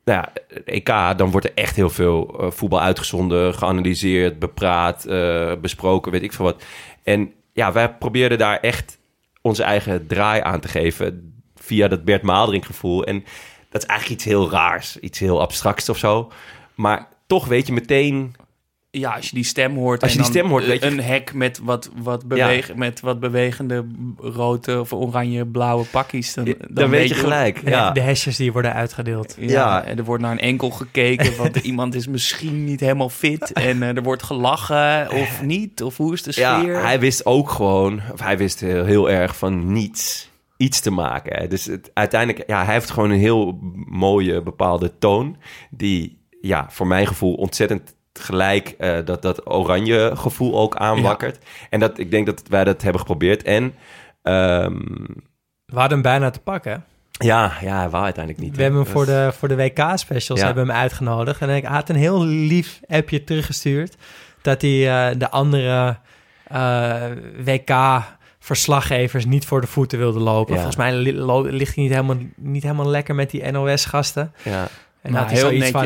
nou 0.05 0.19
ja, 0.21 0.33
EK, 0.65 1.19
dan 1.19 1.31
wordt 1.31 1.47
er 1.47 1.55
echt 1.55 1.77
heel 1.77 1.91
veel 1.91 2.39
eh, 2.41 2.51
voetbal 2.51 2.81
uitgezonden, 2.81 3.55
geanalyseerd, 3.55 4.39
bepraat, 4.39 5.05
eh, 5.05 5.53
besproken, 5.61 6.13
weet 6.13 6.23
ik 6.23 6.33
veel 6.33 6.45
wat. 6.45 6.65
En 7.03 7.33
ja, 7.53 7.73
wij 7.73 7.95
probeerden 7.95 8.39
daar 8.39 8.61
echt 8.61 8.99
onze 9.43 9.63
eigen 9.63 10.07
draai 10.07 10.41
aan 10.41 10.61
te 10.61 10.69
geven 10.69 11.35
via 11.55 11.89
dat 11.89 12.05
Bert 12.05 12.23
Maalderink 12.23 12.65
gevoel. 12.65 13.05
En 13.05 13.25
dat 13.75 13.83
is 13.83 13.89
eigenlijk 13.89 14.21
iets 14.21 14.31
heel 14.31 14.51
raars, 14.51 14.99
iets 14.99 15.19
heel 15.19 15.41
abstracts 15.41 15.89
of 15.89 15.99
zo. 15.99 16.33
Maar 16.75 17.09
toch 17.27 17.47
weet 17.47 17.67
je 17.67 17.73
meteen 17.73 18.35
Ja, 18.91 19.11
als 19.15 19.29
je 19.29 19.35
die 19.35 19.45
stem 19.45 19.75
hoort. 19.77 20.03
Als 20.03 20.13
je 20.13 20.19
en 20.19 20.25
die 20.25 20.33
dan 20.33 20.41
stem 20.43 20.51
hoort, 20.53 20.67
weet 20.67 20.81
je- 20.83 20.87
Een 20.87 21.01
hek 21.01 21.33
met 21.35 21.61
wat, 21.63 21.91
wat, 21.97 22.27
beweeg, 22.27 22.75
met 22.75 23.01
wat 23.01 23.21
bewegende 23.21 23.85
rode 24.19 24.81
of 24.81 24.93
oranje 24.93 25.47
blauwe 25.47 25.85
pakjes. 25.85 26.35
Dan, 26.35 26.55
Dan, 26.69 26.91
weet 26.91 27.09
je 27.09 27.15
gelijk. 27.15 27.61
Ja. 27.65 27.71
Ja, 27.71 27.91
De 27.91 28.01
hesjes 28.01 28.37
die 28.37 28.53
worden 28.53 28.73
uitgedeeld. 28.75 29.35
Ja, 29.39 29.47
Ja. 29.51 29.85
en 29.85 29.99
er 29.99 30.05
wordt 30.05 30.23
naar 30.23 30.33
een 30.33 30.39
enkel 30.41 30.71
gekeken, 30.71 31.37
want 31.43 31.57
iemand 31.57 31.95
is 31.95 32.07
misschien 32.07 32.65
niet 32.65 32.81
helemaal 32.81 33.09
fit. 33.09 33.53
En 33.53 33.83
eh, 33.83 33.97
er 33.97 34.03
wordt 34.03 34.23
gelachen 34.23 35.11
of 35.11 35.43
niet, 35.43 35.83
of 35.83 35.97
hoe 35.97 36.13
is 36.13 36.23
de 36.23 36.33
ja 36.35 36.59
sfeer? 36.61 36.83
hij 36.83 37.01
wist 37.01 37.27
ook 37.27 37.51
gewoon, 37.51 38.01
of 38.13 38.21
hij 38.21 38.39
wist 38.39 38.61
heel, 38.61 38.85
heel 38.85 39.11
erg 39.11 39.37
van 39.37 39.73
niets 39.73 40.31
iets 40.57 40.81
te 40.81 40.91
maken. 40.91 41.37
hè. 41.37 41.49
Dus 41.49 41.65
het, 41.65 41.91
uiteindelijk, 41.95 42.49
ja, 42.49 42.65
hij 42.65 42.75
heeft 42.75 42.91
gewoon 42.91 43.11
een 43.11 43.19
heel 43.19 43.59
mooie 43.89 44.43
bepaalde 44.43 44.99
toon. 44.99 45.37
Die, 45.71 46.27
ja, 46.41 46.67
voor 46.71 46.87
mijn 46.87 47.07
gevoel 47.07 47.35
ontzettend 47.35 47.95
gelijk 48.13 48.69
eh, 48.79 48.97
dat, 49.05 49.23
dat 49.23 49.51
oranje 49.51 50.11
gevoel 50.15 50.59
ook 50.59 50.77
aanwakkert. 50.77 51.39
En 51.71 51.81
dat, 51.81 51.99
ik 51.99 52.11
denk 52.11 52.27
dat 52.27 52.43
wij 52.49 52.65
dat 52.65 52.83
hebben 52.83 53.01
geprobeerd. 53.01 53.43
En 53.43 53.75
ehm, 54.23 54.77
We 55.67 55.75
hadden 55.81 55.93
hem 55.93 56.03
bijna 56.03 56.31
te 56.31 56.41
pakken. 56.41 56.85
ja, 57.11 57.53
ja, 57.61 57.79
hij 57.79 57.89
wou 57.91 58.05
uiteindelijk 58.05 58.45
niet. 58.45 58.57
We 58.57 58.63
hebben 58.63 58.81
hem 58.83 58.91
voor 58.93 59.07
de, 59.07 59.31
voor 59.39 59.49
de 59.49 59.57
WK-specials 59.57 60.41
Ja. 60.41 60.47
hebben 60.47 60.67
hem 60.67 60.77
uitgenodigd. 60.77 61.41
En 61.41 61.49
ik 61.51 61.65
had 61.65 61.89
een 61.89 61.97
heel 61.97 62.25
lief 62.25 62.81
appje 62.87 63.25
teruggestuurd... 63.25 63.97
dat 64.43 64.63
hij 64.63 65.11
eh, 65.11 65.19
de 65.19 65.31
andere 65.31 65.97
eh, 66.45 67.03
WK-verslaggevers 68.49 69.25
niet 69.25 69.45
voor 69.47 69.61
de 69.61 69.67
voeten 69.67 69.99
wilde 69.99 70.19
lopen. 70.21 70.55
Ja. 70.55 70.61
Volgens 70.63 70.77
mij 70.77 70.93
ligt 71.53 71.75
hij 71.75 71.85
niet 71.85 71.93
helemaal, 71.93 72.17
niet 72.37 72.63
helemaal 72.63 72.89
lekker 72.89 73.15
met 73.15 73.31
die 73.31 73.51
NOS-gasten. 73.51 74.33
Ja, 74.43 74.69
En 75.03 75.13
Maar 75.13 75.21
had 75.21 75.31
hij 75.31 75.39
heel 75.39 75.49
zoiets 75.49 75.71
van, 75.71 75.83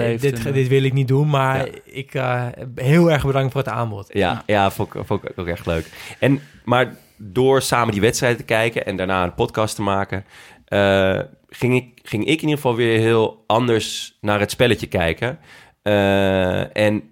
eh, 0.00 0.20
dit, 0.20 0.44
en- 0.46 0.52
dit 0.52 0.68
wil 0.68 0.82
ik 0.82 0.92
niet 0.92 1.08
doen, 1.08 1.28
maar 1.30 1.56
Ja. 1.66 1.72
ik 1.84 2.14
eh, 2.14 2.46
heel 2.74 3.10
erg 3.10 3.26
bedankt 3.26 3.52
voor 3.52 3.60
het 3.60 3.70
aanbod. 3.70 4.08
Ja, 4.12 4.42
ja 4.46 4.70
vond, 4.70 4.94
ik, 4.94 5.00
vond 5.04 5.24
ik 5.24 5.32
ook 5.38 5.46
echt 5.46 5.66
leuk. 5.66 5.86
En, 6.18 6.40
maar 6.64 6.94
door 7.16 7.62
samen 7.62 7.92
die 7.92 8.00
wedstrijden 8.00 8.38
te 8.38 8.44
kijken 8.44 8.86
en 8.86 8.96
daarna 8.96 9.22
een 9.24 9.34
podcast 9.34 9.74
te 9.74 9.82
maken, 9.82 10.24
eh, 10.64 11.18
ging, 11.48 11.74
ik, 11.76 12.00
ging 12.02 12.22
ik 12.22 12.28
in 12.36 12.40
ieder 12.48 12.54
geval 12.56 12.76
weer 12.76 12.98
heel 12.98 13.44
anders 13.46 14.18
naar 14.20 14.40
het 14.40 14.50
spelletje 14.50 14.86
kijken. 14.86 15.38
En 16.72 17.02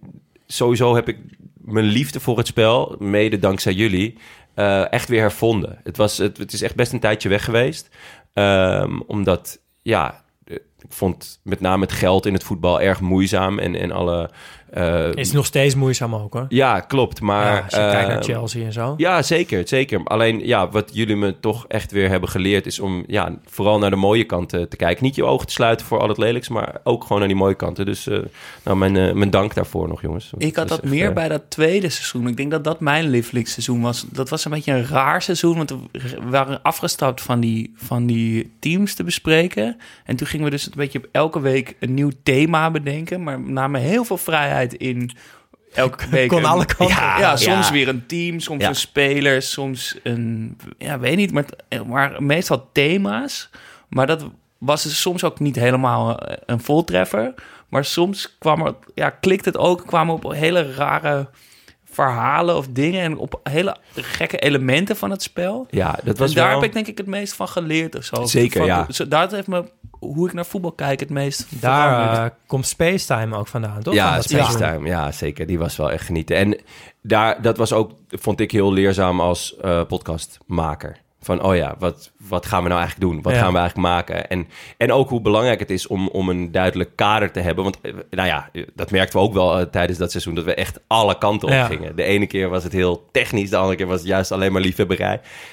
sowieso 0.47 0.95
heb 0.95 1.09
ik 1.09 1.17
mijn 1.55 1.85
liefde 1.87 2.21
voor 2.21 2.39
het 2.39 2.47
spel, 2.47 2.97
mede 2.99 3.39
dankzij 3.39 3.73
jullie, 3.73 4.19
eh, 4.57 4.93
echt 4.93 5.09
weer 5.09 5.21
hervonden. 5.21 5.81
Het, 5.85 5.97
was, 5.97 6.19
het, 6.19 6.37
het 6.37 6.53
is 6.53 6.63
echt 6.63 6.75
best 6.75 6.93
een 6.93 7.01
tijdje 7.01 7.29
weg 7.29 7.45
geweest. 7.45 7.89
Ehm, 8.33 9.01
omdat, 9.07 9.61
ja, 9.83 10.25
eh, 10.45 10.55
ik 10.55 10.93
vond 10.93 11.41
met 11.43 11.61
name 11.61 11.83
het 11.83 11.93
geld 11.93 12.27
in 12.27 12.33
het 12.33 12.45
voetbal 12.45 12.81
erg 12.81 13.01
moeizaam 13.01 13.59
en, 13.59 13.75
en 13.75 13.91
alle... 13.91 14.31
eh, 14.71 15.15
Is 15.15 15.33
nog 15.33 15.47
steeds 15.47 15.75
moeizaam 15.75 16.15
ook 16.15 16.33
hoor. 16.33 16.47
ja, 16.49 16.81
klopt. 16.81 17.21
Maar 17.21 17.55
Ja, 17.55 17.61
als 17.61 17.73
je 17.73 17.91
kijkt 17.91 18.09
naar 18.09 18.19
eh, 18.19 18.25
Chelsea 18.25 18.65
en 18.65 18.73
zo. 18.73 18.95
Ja, 18.97 19.23
zeker, 19.23 19.69
zeker. 19.69 20.01
Alleen 20.05 20.47
ja, 20.47 20.69
wat 20.69 20.91
jullie 20.93 21.17
me 21.17 21.41
toch 21.41 21.65
echt 21.69 21.93
weer 21.93 22.09
hebben 22.09 22.29
geleerd 22.29 22.67
is 22.67 22.81
om 22.81 23.05
ja, 23.07 23.39
vooral 23.45 23.79
naar 23.79 23.91
de 23.91 23.97
mooie 23.97 24.25
kanten 24.25 24.69
te 24.69 24.77
kijken. 24.77 25.05
Niet 25.05 25.15
je 25.15 25.25
ogen 25.25 25.47
te 25.47 25.53
sluiten 25.53 25.87
voor 25.87 25.99
al 25.99 26.09
het 26.09 26.19
lelijks, 26.19 26.49
maar 26.49 26.81
ook 26.85 27.03
gewoon 27.03 27.19
naar 27.19 27.29
die 27.29 27.37
mooie 27.37 27.55
kanten. 27.55 27.87
Dus 27.87 28.07
eh, 28.07 28.19
nou, 28.63 28.77
mijn, 28.77 28.97
eh, 28.97 29.13
mijn 29.13 29.31
dank 29.31 29.55
daarvoor 29.55 29.89
nog, 29.89 30.03
jongens. 30.03 30.31
Ik 30.39 30.57
had 30.57 30.69
dat 30.69 30.81
echt, 30.81 30.93
meer 30.93 31.09
eh, 31.09 31.15
bij 31.15 31.29
dat 31.29 31.43
tweede 31.49 31.89
seizoen. 31.89 32.29
Ik 32.29 32.37
denk 32.37 32.51
dat 32.51 32.65
dat 32.65 32.81
mijn 32.81 33.09
lievelingsseizoen 33.11 33.81
was. 33.81 34.05
Dat 34.13 34.29
was 34.29 34.45
een 34.45 34.51
beetje 34.51 34.73
een 34.73 34.87
raar 34.87 35.23
seizoen, 35.23 35.57
want 35.57 35.71
we 35.71 35.79
waren 36.31 36.63
afgestapt 36.63 37.23
van 37.23 37.41
die, 37.41 37.73
van 37.77 38.07
die 38.07 38.53
teams 38.59 38.95
te 38.95 39.05
bespreken. 39.05 39.77
En 40.05 40.17
toen 40.17 40.27
gingen 40.27 40.45
we 40.45 40.51
dus 40.51 40.67
een 40.67 40.73
beetje 40.77 41.01
elke 41.13 41.41
week 41.41 41.77
een 41.81 41.95
nieuw 41.95 42.11
thema 42.23 42.71
bedenken, 42.71 43.23
maar 43.23 43.41
namen 43.41 43.81
heel 43.81 44.05
veel 44.05 44.17
vrijheid 44.17 44.56
in 44.63 45.11
elke 45.75 46.09
week. 46.11 46.29
Kon 46.29 46.39
een- 46.39 46.45
alle 46.45 46.65
kanten. 46.65 46.97
Ja, 46.97 47.19
Ja, 47.19 47.37
soms 47.37 47.67
ja. 47.67 47.73
weer 47.73 47.89
een 47.89 48.07
team, 48.07 48.41
soms 48.41 48.63
Ja. 48.63 48.69
een 48.69 48.75
speler, 48.77 49.43
soms 49.43 49.99
een, 50.03 50.57
ja, 50.79 50.99
weet 50.99 51.17
niet, 51.17 51.33
maar, 51.33 51.47
maar 51.87 52.23
meestal 52.23 52.69
thema's. 52.73 53.51
Maar 53.89 54.07
dat 54.07 54.25
was 54.59 54.83
dus 54.83 55.01
soms 55.01 55.25
ook 55.25 55.41
niet 55.41 55.57
helemaal 55.57 56.19
eh, 56.19 56.37
een 56.47 56.61
voltreffer. 56.61 57.35
Maar 57.69 57.85
soms 57.85 58.37
kwam 58.39 58.67
er, 58.67 58.75
ja, 58.95 59.11
klikt 59.11 59.45
het 59.45 59.57
ook, 59.57 59.87
kwamen 59.87 60.15
op 60.15 60.33
hele 60.33 60.73
rare 60.75 61.29
verhalen 61.97 62.57
of 62.57 62.67
dingen 62.71 63.01
en 63.03 63.17
op 63.17 63.41
hele 63.43 63.77
gekke 63.95 64.39
elementen 64.39 64.97
van 64.97 65.11
het 65.11 65.23
spel. 65.23 65.67
Ja, 65.71 65.99
dat 66.05 66.19
was 66.19 66.29
en 66.31 66.37
daar 66.37 66.47
wel... 66.51 66.55
heb 66.61 66.65
ik 66.69 66.73
denk 66.75 66.87
ik 66.87 66.99
het 66.99 67.07
meest 67.07 67.35
van 67.35 67.49
geleerd 67.49 67.95
of 67.97 68.05
zo. 68.05 68.25
Zeker, 68.25 68.59
Van- 68.59 68.67
ja. 68.67 68.87
zo- 68.91 69.09
Daar 69.09 69.31
heeft 69.31 69.47
me 69.47 69.65
hoe 69.91 70.27
ik 70.29 70.33
naar 70.35 70.47
voetbal 70.47 70.73
kijk 70.73 71.01
het 71.01 71.11
meest 71.11 71.47
Daar 71.61 72.25
eh, 72.25 72.31
komt 72.47 72.67
Spacetime 72.67 73.37
ook 73.37 73.47
vandaan, 73.47 73.83
toch? 73.83 73.95
Ja, 73.95 74.15
dat 74.15 74.25
Space 74.25 74.51
seizoen. 74.51 74.69
Time. 74.73 74.89
Ja, 74.89 75.13
zeker. 75.13 75.47
Die 75.47 75.59
was 75.59 75.77
wel 75.77 75.93
echt 75.93 76.05
genieten. 76.05 76.37
En 76.37 76.59
daar, 77.03 77.43
dat 77.43 77.57
was 77.57 77.73
ook, 77.73 77.93
vond 78.09 78.41
ik 78.41 78.51
heel 78.51 78.73
leerzaam 78.73 79.21
als 79.21 79.57
eh, 79.57 79.83
podcastmaker. 79.89 80.97
Van, 81.27 81.43
oh 81.43 81.57
ja, 81.57 81.75
wat, 81.79 82.11
wat 82.29 82.47
gaan 82.47 82.63
we 82.63 82.69
nou 82.69 82.81
eigenlijk 82.81 83.11
doen? 83.13 83.23
Wat 83.23 83.33
Ja. 83.33 83.39
gaan 83.41 83.53
we 83.53 83.59
eigenlijk 83.59 83.89
maken? 83.89 84.29
En, 84.29 84.49
en 84.77 84.93
ook 84.93 85.09
hoe 85.09 85.21
belangrijk 85.21 85.59
het 85.61 85.71
is 85.71 85.87
om, 85.87 86.09
om 86.09 86.29
een 86.29 86.53
duidelijk 86.53 86.91
kader 86.97 87.31
te 87.31 87.41
hebben. 87.41 87.65
Want, 87.65 87.79
eh, 87.81 87.93
nou 88.11 88.29
ja, 88.29 88.51
dat 88.75 88.91
merkten 88.91 89.19
we 89.19 89.25
ook 89.25 89.33
wel 89.35 89.59
eh, 89.59 89.67
tijdens 89.67 89.99
dat 89.99 90.11
seizoen... 90.11 90.35
dat 90.35 90.45
we 90.45 90.55
echt 90.55 90.81
alle 90.87 91.19
kanten 91.19 91.49
op 91.49 91.55
Ja. 91.55 91.67
gingen. 91.67 91.97
De 91.97 92.03
ene 92.03 92.27
keer 92.27 92.49
was 92.49 92.65
het 92.65 92.73
heel 92.73 93.09
technisch. 93.13 93.51
De 93.51 93.57
andere 93.57 93.77
keer 93.77 93.87
was 93.87 93.99
het 93.99 94.09
juist 94.09 94.33
alleen 94.33 94.53
maar 94.53 94.61
liefhebberij. 94.63 95.13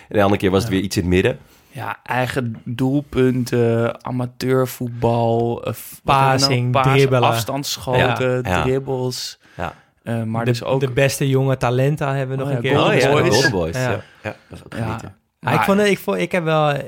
En 0.10 0.18
de 0.18 0.22
andere 0.22 0.40
keer 0.40 0.52
was 0.52 0.62
het 0.64 0.72
weer 0.72 0.82
iets 0.82 0.96
in 0.96 1.02
het 1.02 1.12
midden. 1.12 1.38
Ja, 1.70 1.98
eigen 2.04 2.56
doelpunten, 2.64 4.04
amateurvoetbal, 4.06 5.64
eh, 5.64 5.74
Passing, 6.04 6.72
nou? 6.72 6.96
Dribbelen. 6.96 7.30
afstandsschoten, 7.30 8.42
Ja. 8.44 8.50
Ja. 8.56 8.62
dribbles. 8.62 9.40
Ja. 9.58 9.74
Eh, 10.04 10.24
maar 10.24 10.46
de, 10.46 10.52
dus 10.52 10.64
ook... 10.64 10.80
de 10.80 10.92
beste 10.92 11.30
jonge 11.30 11.58
talenten 11.58 12.08
hebben 12.08 12.38
we 12.38 12.44
nog 12.44 12.52
Oh 12.52 12.58
een 12.58 12.64
ja, 12.64 12.70
keer. 12.70 12.80
Golden 12.80 12.96
oh 12.96 13.02
ja, 13.02 13.12
Boys. 13.12 13.24
de 13.24 13.32
Golden 13.32 13.52
Boys. 13.52 13.76
Ja. 13.76 13.82
Ja. 13.92 14.02
Ja. 14.24 14.30
dat 14.30 14.36
was 14.50 14.60
ook 14.66 14.74
ja, 14.74 14.84
genieten. 14.86 15.16
Ik, 15.52 15.62
vond, 15.62 15.80
het- 15.80 15.88
ik, 15.88 16.00
vond, 16.00 16.18
ik 16.18 16.32
heb 16.32 16.44
wel... 16.44 16.70
eh, 16.70 16.80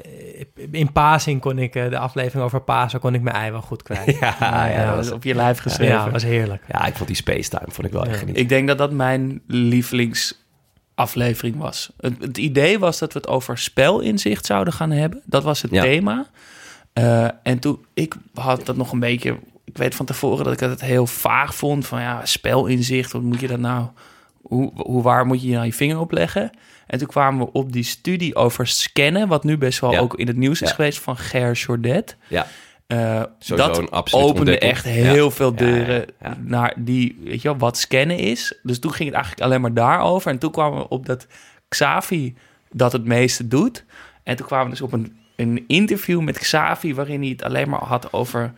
In 0.72 0.92
Pasing 0.92 1.42
kon 1.42 1.60
ik... 1.60 1.76
eh, 1.76 1.90
De 1.90 1.98
aflevering 1.98 2.44
over 2.46 2.62
Pasen 2.62 3.00
kon 3.00 3.14
ik 3.14 3.22
mijn 3.22 3.36
ei 3.36 3.52
wel 3.52 3.62
goed 3.62 3.84
kwijt. 3.84 4.18
Ja, 4.20 4.36
ja, 4.40 4.66
ja, 4.66 4.86
dat 4.86 4.96
was, 4.96 5.12
op 5.12 5.24
je 5.24 5.36
lijf 5.36 5.60
geschreven. 5.60 5.96
Ja, 5.96 6.10
was 6.12 6.24
heerlijk. 6.24 6.64
ja, 6.68 6.86
ik 6.86 6.96
vond 6.96 7.08
die 7.08 7.18
Space 7.18 7.50
Time 7.50 7.66
vond 7.72 7.88
ik 7.88 7.94
wel 7.94 8.02
echt 8.04 8.12
Ja. 8.12 8.18
genieten. 8.18 8.44
Ik 8.44 8.50
denk 8.50 8.68
dat 8.68 8.78
dat 8.78 8.92
mijn 8.92 9.42
lievelingsaflevering 9.48 11.58
was. 11.58 11.92
Het, 11.98 12.14
het 12.20 12.38
idee 12.38 12.80
was 12.80 13.00
dat 13.00 13.14
we 13.14 13.20
het 13.20 13.28
over 13.28 13.58
spelinzicht 13.58 14.46
zouden 14.46 14.74
gaan 14.74 14.92
hebben. 14.92 15.22
Dat 15.26 15.44
was 15.44 15.62
het 15.62 15.72
Ja. 15.72 15.82
thema. 15.82 16.26
Eh, 16.94 17.28
en 17.44 17.60
toen, 17.60 17.86
ik 17.94 18.16
had 18.34 18.66
dat 18.66 18.76
nog 18.78 18.92
een 18.92 19.00
beetje... 19.00 19.38
Ik 19.64 19.78
weet 19.78 19.96
van 19.96 20.06
tevoren 20.06 20.44
dat 20.44 20.54
ik 20.54 20.60
het 20.60 20.82
heel 20.82 21.08
vaag 21.08 21.56
vond. 21.56 21.88
Van 21.88 22.02
ja, 22.02 22.26
spelinzicht, 22.26 23.12
wat 23.12 23.22
moet 23.22 23.40
je 23.40 23.48
dat 23.48 23.60
nou... 23.60 23.88
Hoe, 24.48 24.72
hoe 24.76 25.02
waar 25.02 25.26
moet 25.26 25.42
je 25.42 25.52
nou 25.52 25.66
je 25.66 25.74
vinger 25.74 26.00
op 26.00 26.12
leggen? 26.12 26.50
En 26.88 26.98
toen 26.98 27.08
kwamen 27.08 27.46
we 27.46 27.52
op 27.52 27.72
die 27.72 27.84
studie 27.84 28.36
over 28.36 28.68
scannen... 28.68 29.28
wat 29.28 29.44
nu 29.44 29.58
best 29.58 29.80
wel 29.80 29.92
Ja. 29.92 30.00
ook 30.00 30.16
in 30.20 30.28
het 30.28 30.38
nieuws 30.38 30.62
is 30.62 30.70
Ja. 30.70 30.76
geweest 30.76 31.00
van 31.00 31.18
Ger 31.18 31.52
Jordet. 31.54 32.16
Ja. 32.28 32.48
Sowieso 33.40 33.56
dat 33.68 33.78
een 33.78 33.92
opende 33.92 34.30
ontdekking. 34.40 34.72
echt 34.72 34.86
heel 34.86 35.26
Ja. 35.26 35.32
veel 35.32 35.56
deuren 35.56 36.06
naar 36.40 36.74
die, 36.78 37.18
weet 37.24 37.42
je 37.42 37.48
wel, 37.48 37.58
wat 37.58 37.78
scannen 37.78 38.18
is. 38.18 38.60
Dus 38.64 38.80
toen 38.80 38.94
ging 38.94 39.06
het 39.10 39.16
eigenlijk 39.18 39.46
alleen 39.46 39.62
maar 39.62 39.74
daarover. 39.74 40.32
En 40.32 40.38
toen 40.38 40.52
kwamen 40.52 40.80
we 40.80 40.88
op 40.90 41.06
dat 41.06 41.28
Xavi 41.68 42.36
dat 42.72 42.92
het 42.92 43.06
meeste 43.06 43.48
doet. 43.48 43.86
En 44.24 44.36
toen 44.36 44.46
kwamen 44.46 44.66
we 44.66 44.72
dus 44.72 44.82
op 44.82 44.94
een, 44.94 45.18
een 45.36 45.64
interview 45.68 46.22
met 46.22 46.40
Xavi... 46.40 46.94
waarin 46.96 47.20
hij 47.22 47.30
het 47.30 47.44
alleen 47.44 47.70
maar 47.70 47.84
had 47.84 48.14
over 48.14 48.54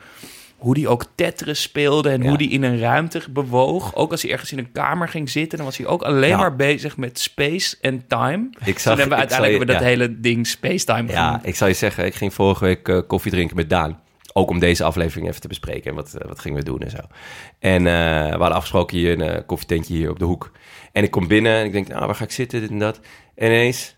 hoe 0.58 0.80
hij 0.80 0.88
ook 0.88 1.06
Tetris 1.16 1.62
speelde... 1.62 2.10
en 2.10 2.22
Ja. 2.22 2.28
hoe 2.28 2.38
hij 2.38 2.46
in 2.48 2.64
een 2.64 2.80
ruimte 2.80 3.22
bewoog. 3.30 3.96
Ook 3.96 4.12
als 4.12 4.22
hij 4.22 4.32
ergens 4.32 4.52
in 4.52 4.58
een 4.58 4.72
kamer 4.72 5.08
ging 5.10 5.30
zitten... 5.30 5.58
dan 5.58 5.68
was 5.68 5.78
hij 5.78 5.88
ook 5.88 6.02
alleen 6.02 6.30
Ja. 6.30 6.38
maar 6.38 6.56
bezig 6.56 6.98
met 6.98 7.20
space 7.20 7.78
en 7.82 8.08
time. 8.08 8.50
Ik 8.60 8.66
Toen 8.66 8.74
zag, 8.80 8.98
hebben 8.98 9.10
we 9.10 9.16
uiteindelijk 9.16 9.30
je- 9.30 9.58
hebben 9.58 9.60
we 9.60 9.66
dat 9.74 9.82
ja. 9.82 9.88
hele 9.88 10.20
ding 10.20 10.48
space-time 10.48 11.12
Ja, 11.12 11.26
genoemd. 11.26 11.46
ik 11.48 11.56
zal 11.56 11.68
je 11.68 11.74
zeggen, 11.74 12.06
ik 12.06 12.16
ging 12.16 12.34
vorige 12.34 12.64
week 12.66 12.88
eh, 12.88 13.00
koffie 13.08 13.32
drinken 13.32 13.56
met 13.56 13.70
Daan. 13.70 14.00
Ook 14.34 14.50
om 14.50 14.60
deze 14.60 14.84
aflevering 14.84 15.28
even 15.28 15.42
te 15.42 15.48
bespreken. 15.48 15.90
En 15.90 15.96
wat, 15.96 16.14
eh, 16.14 16.28
wat 16.28 16.40
gingen 16.40 16.58
we 16.58 16.64
doen 16.64 16.80
en 16.80 16.90
zo. 16.90 16.98
En 17.60 17.88
eh, 17.88 18.24
we 18.24 18.30
hadden 18.30 18.52
afgesproken 18.54 18.98
hier 18.98 19.22
een 19.22 19.46
koffietentje 19.46 19.94
hier 19.94 20.10
op 20.10 20.20
de 20.20 20.26
hoek. 20.26 20.52
En 20.92 21.04
ik 21.04 21.12
kom 21.12 21.28
binnen 21.28 21.54
en 21.56 21.66
ik 21.66 21.72
denk, 21.72 21.88
nou, 21.88 22.06
waar 22.06 22.16
ga 22.16 22.24
ik 22.24 22.32
zitten, 22.32 22.62
dit 22.62 22.70
en 22.70 22.80
dat. 22.80 23.00
En 23.36 23.48
ineens, 23.48 23.96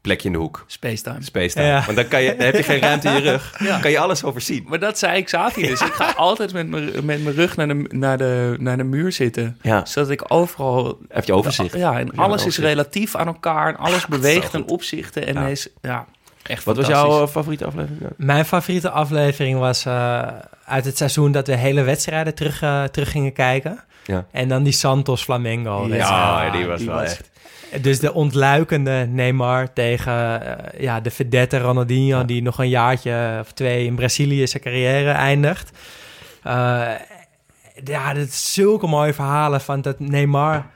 plekje 0.00 0.26
in 0.26 0.32
de 0.32 0.38
hoek. 0.40 0.64
Space-time. 0.66 1.22
Space 1.22 1.54
time. 1.54 1.66
Ja. 1.66 1.82
Want 1.84 1.96
dan, 1.96 2.08
kan 2.08 2.22
je, 2.22 2.36
dan 2.36 2.46
heb 2.46 2.54
je 2.56 2.62
geen 2.62 2.80
ruimte 2.80 3.08
in 3.08 3.14
je 3.14 3.30
rug. 3.30 3.54
Ja. 3.58 3.66
Dan 3.66 3.80
kan 3.80 3.90
je 3.90 3.98
alles 3.98 4.24
overzien. 4.24 4.64
Maar 4.68 4.78
dat 4.78 4.98
zei 4.98 5.16
ik 5.16 5.24
Xavi 5.24 5.66
dus. 5.66 5.80
Ik 5.80 5.92
ga 5.92 6.12
altijd 6.28 6.52
met 6.52 6.68
mijn, 6.68 6.84
met 6.84 7.04
mijn 7.22 7.32
rug 7.32 7.56
naar 7.56 7.68
de, 7.68 7.84
naar, 7.88 8.18
de, 8.18 8.56
naar 8.58 8.76
de 8.76 8.84
muur 8.84 9.12
zitten. 9.12 9.58
Ja, 9.62 9.84
Zodat 9.84 10.10
ik 10.10 10.24
overal... 10.28 10.98
heb 11.08 11.24
je 11.24 11.32
overzicht. 11.34 11.74
Ja, 11.76 11.98
en 11.98 12.08
Ja, 12.14 12.22
alles 12.22 12.46
is 12.46 12.58
relatief 12.58 13.16
aan 13.16 13.26
elkaar. 13.26 13.68
En 13.68 13.76
alles 13.76 14.06
beweegt 14.06 14.44
zo 14.44 14.50
ten 14.50 14.68
opzichte. 14.68 15.20
En 15.24 15.34
Ja. 15.34 15.46
is, 15.46 15.68
ja, 15.82 16.06
echt 16.42 16.64
Wat 16.64 16.76
was 16.76 16.86
jouw 16.86 17.22
eh, 17.22 17.28
favoriete 17.28 17.64
aflevering? 17.64 18.00
Mijn 18.16 18.44
favoriete 18.44 18.90
aflevering 18.90 19.58
was 19.58 19.84
eh, 19.86 20.22
uit 20.64 20.84
het 20.84 20.96
seizoen 20.96 21.32
dat 21.32 21.46
we 21.46 21.56
hele 21.56 21.82
wedstrijden 21.82 22.34
terug, 22.34 22.62
eh, 22.62 22.84
terug 22.84 23.10
gingen 23.10 23.32
kijken. 23.32 23.80
Ja. 24.04 24.26
En 24.32 24.48
dan 24.48 24.62
die 24.62 24.72
Santos 24.72 25.22
Flamengo. 25.22 25.88
wedstrijd. 25.88 26.52
die 26.52 26.66
was 26.66 26.78
die 26.78 26.88
wel 26.88 26.96
was- 26.96 27.10
echt. 27.10 27.30
Dus 27.80 28.00
de 28.00 28.14
ontluikende 28.14 29.06
Neymar 29.08 29.72
tegen 29.72 30.42
eh, 30.72 30.80
ja, 30.80 31.00
de 31.00 31.10
verdette 31.10 31.58
Ronaldinho... 31.58 32.24
die 32.24 32.42
nog 32.42 32.58
een 32.58 32.68
jaartje 32.68 33.38
of 33.40 33.52
twee 33.52 33.84
in 33.84 33.94
Brazilië 33.94 34.46
zijn 34.46 34.62
carrière 34.62 35.10
eindigt. 35.10 35.70
Eh, 36.42 36.88
ja, 37.84 38.14
dat 38.14 38.26
is 38.26 38.52
zulke 38.52 38.86
mooie 38.86 39.12
verhalen 39.14 39.60
van 39.60 39.80
dat 39.80 40.00
Neymar 40.00 40.66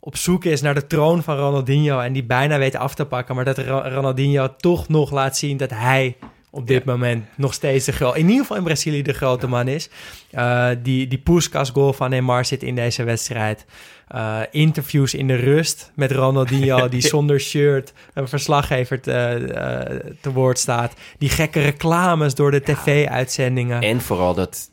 op 0.00 0.16
zoek 0.16 0.44
is 0.44 0.60
naar 0.60 0.74
de 0.74 0.86
troon 0.86 1.22
van 1.22 1.36
Ronaldinho... 1.36 2.00
en 2.00 2.12
die 2.12 2.24
bijna 2.24 2.58
weet 2.58 2.76
af 2.76 2.94
te 2.94 3.04
pakken... 3.04 3.34
maar 3.34 3.44
dat 3.44 3.58
Ro- 3.58 3.88
Ronaldinho 3.88 4.56
toch 4.56 4.88
nog 4.88 5.10
laat 5.10 5.36
zien 5.36 5.56
dat 5.56 5.70
hij 5.70 6.16
op 6.50 6.66
dit 6.66 6.84
moment 6.84 7.24
nog 7.36 7.54
steeds 7.54 7.84
de 7.84 7.92
grote... 7.92 8.18
in 8.18 8.26
ieder 8.26 8.40
geval 8.40 8.56
in 8.56 8.64
Brazilië 8.64 9.02
de 9.02 9.12
grote 9.12 9.46
man 9.46 9.68
is. 9.68 9.90
Eh, 10.30 10.68
die, 10.82 11.08
die 11.08 11.18
Puskas 11.18 11.70
goal 11.70 11.92
van 11.92 12.10
Neymar 12.10 12.44
zit 12.44 12.62
in 12.62 12.74
deze 12.74 13.04
wedstrijd. 13.04 13.64
Eh, 14.12 14.40
interviews 14.50 15.14
in 15.14 15.26
de 15.26 15.34
rust 15.34 15.92
met 15.94 16.12
Ronaldinho... 16.12 16.88
die 16.88 17.00
zonder 17.00 17.40
shirt 17.40 17.92
een 18.14 18.28
verslaggever 18.28 19.00
te, 19.00 19.12
eh, 19.12 20.12
te 20.20 20.32
woord 20.32 20.58
staat. 20.58 20.92
Die 21.18 21.28
gekke 21.28 21.60
reclames 21.60 22.34
door 22.34 22.50
de 22.50 22.62
tv-uitzendingen. 22.62 23.82
En 23.82 24.00
vooral 24.00 24.34
dat, 24.34 24.70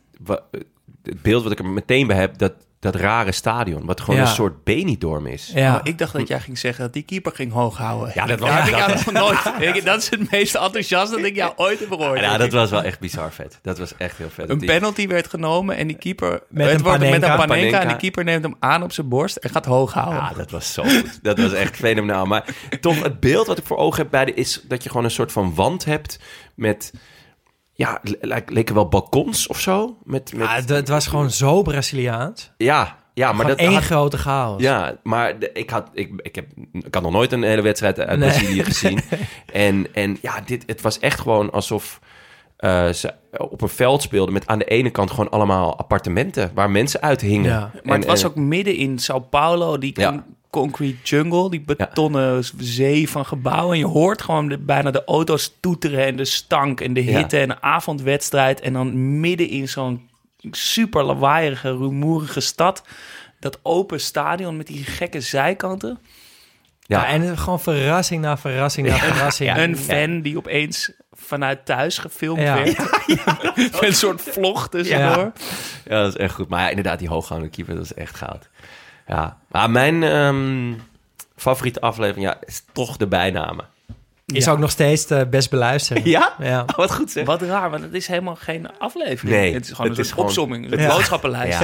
het 1.04 1.22
beeld 1.22 1.44
wat 1.44 1.52
ik 1.52 1.60
er 1.60 1.66
meteen 1.66 2.08
bij 2.08 2.16
heb, 2.16 2.38
dat, 2.38 2.54
dat 2.80 2.96
rare 2.96 3.32
stadion. 3.32 3.86
Wat 3.86 4.02
gewoon 4.02 4.16
Ja. 4.20 4.22
een 4.28 4.34
soort 4.34 4.64
Benidorm 4.64 5.26
is. 5.28 5.52
Ja, 5.56 5.72
Maar 5.72 5.80
ik 5.84 5.98
dacht 5.98 6.14
dat 6.14 6.28
jij 6.28 6.40
ging 6.40 6.58
zeggen 6.58 6.84
dat 6.84 6.94
die 6.94 7.04
keeper 7.04 7.32
ging 7.32 7.52
hoog 7.52 7.78
houden. 7.78 8.12
Ja, 8.16 8.26
dat 8.26 8.40
was- 8.40 8.50
ja, 8.50 8.64
ik 8.66 8.72
dat- 8.72 8.80
had 8.82 9.06
nog 9.06 9.14
nooit. 9.58 9.76
Ik- 9.76 9.86
dat 9.86 10.02
is 10.02 10.10
het 10.10 10.32
meest 10.32 10.56
enthousiast 10.56 11.12
dat 11.12 11.24
ik 11.24 11.36
jou 11.36 11.54
ooit 11.56 11.80
heb 11.80 11.92
gehoord. 11.92 12.20
Ja, 12.20 12.38
dat 12.38 12.52
was 12.52 12.70
wel 12.70 12.84
echt 12.84 13.00
bizar 13.00 13.32
vet. 13.32 13.60
Dat 13.62 13.78
was 13.78 13.98
echt 13.98 14.18
heel 14.18 14.30
vet. 14.30 14.50
Een 14.50 14.60
penalty 14.60 15.08
werd 15.08 15.28
genomen 15.28 15.76
en 15.78 15.88
die 15.88 15.98
keeper... 15.98 16.30
Met 16.50 16.66
het 16.68 16.76
een 16.78 16.84
wordt 16.84 17.00
met 17.00 17.14
een 17.14 17.20
Panenka. 17.20 17.36
panenka. 17.36 17.54
En 17.66 17.72
Panenka. 17.72 17.88
die 17.88 17.98
keeper 17.98 18.24
neemt 18.24 18.44
hem 18.44 18.56
aan 18.60 18.84
op 18.84 18.92
zijn 18.92 19.08
borst 19.10 19.36
en 19.36 19.50
gaat 19.50 19.66
hoog 19.66 19.94
houden. 19.94 20.18
Ja, 20.24 20.32
dat 20.34 20.52
was 20.52 20.74
zo 20.74 20.84
goed. 20.84 21.20
Dat 21.24 21.40
was 21.40 21.54
echt 21.54 21.76
fenomenaal. 21.76 22.26
Maar 22.26 22.46
toch, 22.82 23.04
het 23.04 23.20
beeld 23.20 23.48
wat 23.48 23.58
ik 23.58 23.66
voor 23.66 23.78
ogen 23.78 24.02
heb 24.02 24.12
bij 24.12 24.26
de 24.26 24.34
is 24.34 24.62
dat 24.68 24.84
je 24.84 24.90
gewoon 24.90 25.04
een 25.06 25.12
soort 25.12 25.32
van 25.32 25.56
wand 25.56 25.86
hebt 25.86 26.20
met... 26.56 26.94
Ja, 27.80 28.00
le- 28.04 28.18
le- 28.22 28.44
leken 28.46 28.76
wel 28.76 28.88
balkons 28.88 29.48
of 29.48 29.60
zo. 29.60 29.98
Met, 30.04 30.34
met, 30.34 30.48
Ja, 30.48 30.56
het, 30.56 30.70
het 30.70 30.88
was 30.88 31.08
gewoon 31.08 31.32
zo 31.32 31.62
Braziliaans. 31.62 32.52
ja, 32.58 32.98
ja, 33.14 33.26
maar 33.28 33.36
Gewoon 33.36 33.50
dat 33.52 33.60
één 33.66 33.74
had- 33.74 33.84
grote 33.84 34.18
chaos. 34.18 34.62
Ja, 34.62 34.96
maar 35.04 35.40
de- 35.40 35.52
ik, 35.54 35.70
had, 35.70 35.90
ik, 35.94 36.12
ik, 36.22 36.36
heb, 36.36 36.46
ik 36.72 36.94
had 36.94 37.04
nog 37.04 37.12
nooit 37.12 37.32
een 37.32 37.44
hele 37.44 37.62
wedstrijd 37.62 38.00
uit 38.00 38.20
Nee. 38.20 38.30
Brazilië 38.30 38.64
gezien. 38.64 39.00
En, 39.54 39.94
en 39.94 40.18
ja, 40.22 40.42
dit, 40.46 40.64
het 40.66 40.82
was 40.82 41.00
echt 41.00 41.20
gewoon 41.20 41.52
alsof 41.52 42.00
eh, 42.58 42.90
ze 42.90 43.14
op 43.38 43.62
een 43.62 43.70
veld 43.70 44.02
speelden... 44.02 44.34
met 44.34 44.48
aan 44.48 44.60
de 44.60 44.66
ene 44.66 44.90
kant 44.90 45.10
gewoon 45.10 45.30
allemaal 45.30 45.78
appartementen... 45.78 46.52
waar 46.54 46.70
mensen 46.70 47.02
uit 47.02 47.22
hingen. 47.22 47.52
Ja. 47.52 47.72
Maar 47.84 47.98
het 47.98 48.06
was 48.08 48.22
en- 48.24 48.28
ook 48.30 48.36
midden 48.36 48.76
in 48.76 49.00
Sao 49.00 49.20
Paulo, 49.20 49.78
die 49.78 50.00
Ja. 50.00 50.26
Con- 50.50 50.62
concrete 50.62 50.98
jungle, 51.04 51.50
die 51.50 51.62
betonnen 51.62 52.44
zee 52.58 53.10
van 53.10 53.26
gebouwen. 53.26 53.74
En 53.74 53.80
je 53.80 53.86
hoort 53.86 54.22
gewoon 54.22 54.48
de, 54.50 54.58
bijna 54.58 54.92
de 54.92 55.04
auto's 55.06 55.54
toeteren 55.60 56.06
en 56.06 56.16
de 56.16 56.26
stank 56.26 56.82
en 56.82 56.94
de 56.94 57.04
Ja. 57.04 57.18
hitte 57.18 57.40
en 57.40 57.48
de 57.48 57.62
avondwedstrijd. 57.62 58.60
En 58.60 58.74
dan 58.74 59.20
midden 59.20 59.48
in 59.50 59.68
zo'n 59.68 60.10
super 60.52 61.04
lawaaierige, 61.04 61.70
rumoerige 61.70 62.40
stad. 62.40 62.84
Dat 63.40 63.60
open 63.64 64.00
stadion 64.02 64.58
met 64.58 64.68
die 64.68 64.84
gekke 64.84 65.22
zijkanten. 65.22 66.00
Ja, 66.82 67.00
Ja, 67.02 67.08
en 67.08 67.38
gewoon 67.38 67.60
verrassing 67.60 68.22
na 68.22 68.38
verrassing 68.38 68.88
na 68.88 68.96
verrassing. 68.98 69.58
een 69.58 69.78
fan 69.78 70.22
die 70.22 70.38
opeens 70.38 70.92
vanuit 71.12 71.66
thuis 71.66 71.98
gefilmd 71.98 72.42
Ja. 72.42 72.56
werd. 72.56 72.78
Met 73.56 73.84
een 73.88 73.94
soort 73.94 74.22
vlog 74.22 74.70
tussendoor. 74.70 75.32
Ja, 75.86 76.02
dat 76.04 76.08
is 76.08 76.16
echt 76.22 76.34
goed. 76.34 76.50
Maar 76.50 76.62
ja, 76.62 76.70
inderdaad, 76.70 77.00
die 77.00 77.08
hooggaande 77.10 77.50
keeper, 77.50 77.76
dat 77.76 77.84
is 77.84 77.94
echt 77.94 78.16
goud. 78.16 78.50
Ja, 79.10 79.38
maar 79.48 79.70
mijn 79.70 80.04
ehm, 80.04 80.74
favoriete 81.36 81.82
aflevering 81.82 82.26
ja, 82.26 82.38
is 82.46 82.64
toch 82.72 82.98
de 82.98 83.08
bijnamen. 83.08 83.66
Is 84.34 84.46
Ja. 84.46 84.52
ook 84.52 84.58
nog 84.60 84.70
steeds 84.72 85.06
de 85.06 85.28
best 85.30 85.50
beluisterd. 85.50 86.06
Ja? 86.06 86.34
Ja. 86.40 86.62
Oh, 86.68 86.76
wat 86.76 86.94
goed 86.94 87.12
zeg. 87.12 87.26
Wat 87.26 87.42
raar, 87.42 87.70
want 87.70 87.84
het 87.84 87.94
is 87.94 88.08
helemaal 88.08 88.36
geen 88.36 88.68
aflevering. 88.80 89.36
Nee, 89.38 89.54
het 89.54 89.66
is 89.66 89.72
gewoon 89.72 89.88
het 89.90 89.98
een 89.98 90.04
is 90.04 90.10
soort 90.10 90.32
gewoon- 90.32 90.50
opzomming, 90.52 90.72
een 90.72 90.88
boodschappenlijst. 90.88 91.60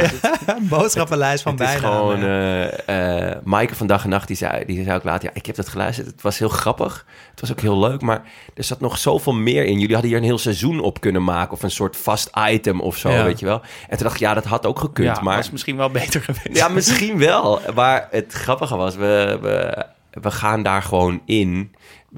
Een 0.46 0.68
boodschappenlijst 0.78 1.44
van 1.44 1.52
het 1.52 1.62
is 1.62 1.68
bijna. 1.68 1.88
gewoon... 1.88 2.24
eh 2.24 3.28
eh 3.32 3.38
Maaike 3.44 3.76
van 3.76 3.88
Dag 3.88 4.04
en 4.04 4.10
Nacht, 4.10 4.28
die 4.28 4.38
zei, 4.38 4.66
die 4.66 4.84
zei 4.84 4.96
ook 4.96 5.04
later... 5.04 5.24
Ja, 5.30 5.32
ik 5.34 5.46
heb 5.46 5.56
dat 5.56 5.68
geluisterd. 5.70 6.08
Het 6.08 6.22
was 6.22 6.38
heel 6.40 6.50
grappig. 6.50 7.06
Het 7.32 7.42
was 7.42 7.52
ook 7.52 7.60
heel 7.62 7.80
leuk. 7.80 8.02
Maar 8.02 8.22
er 8.56 8.64
zat 8.64 8.80
nog 8.80 8.98
zoveel 8.98 9.34
meer 9.34 9.64
in. 9.66 9.74
Jullie 9.80 9.94
hadden 9.94 10.10
hier 10.10 10.20
een 10.20 10.26
heel 10.26 10.38
seizoen 10.38 10.80
op 10.80 11.02
kunnen 11.02 11.24
maken. 11.24 11.54
Of 11.54 11.64
een 11.64 11.72
soort 11.72 11.98
vast 11.98 12.30
item 12.50 12.82
of 12.82 12.98
zo, 12.98 13.10
Ja. 13.10 13.24
weet 13.24 13.40
je 13.40 13.46
wel. 13.46 13.62
En 13.90 13.98
toen 13.98 14.04
dacht 14.08 14.14
ik, 14.16 14.22
ja, 14.22 14.34
dat 14.34 14.46
had 14.46 14.66
ook 14.66 14.80
gekund. 14.80 15.16
ja, 15.18 15.24
maar 15.24 15.38
was 15.38 15.52
misschien 15.52 15.78
wel 15.78 15.90
beter 15.90 16.22
geweest. 16.22 16.58
Ja, 16.58 16.68
misschien 16.68 17.18
wel. 17.18 17.60
Maar 17.76 18.08
het 18.12 18.34
grappige 18.34 18.76
was, 18.76 18.96
we, 18.96 19.38
we, 19.42 19.86
we 20.22 20.32
gaan 20.32 20.64
daar 20.64 20.82
gewoon 20.82 21.22
in 21.26 21.76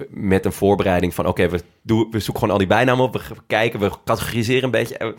met 0.09 0.45
een 0.45 0.51
voorbereiding 0.53 1.13
van... 1.13 1.25
oké, 1.25 1.49
we, 1.49 1.61
doen- 1.81 2.07
we 2.11 2.19
zoeken 2.19 2.35
gewoon 2.35 2.51
al 2.51 2.57
die 2.57 2.67
bijnamen 2.67 3.05
op, 3.05 3.13
we 3.13 3.21
kijken, 3.47 3.79
we 3.79 3.91
categoriseren 4.05 4.63
een 4.63 4.71
beetje. 4.71 5.15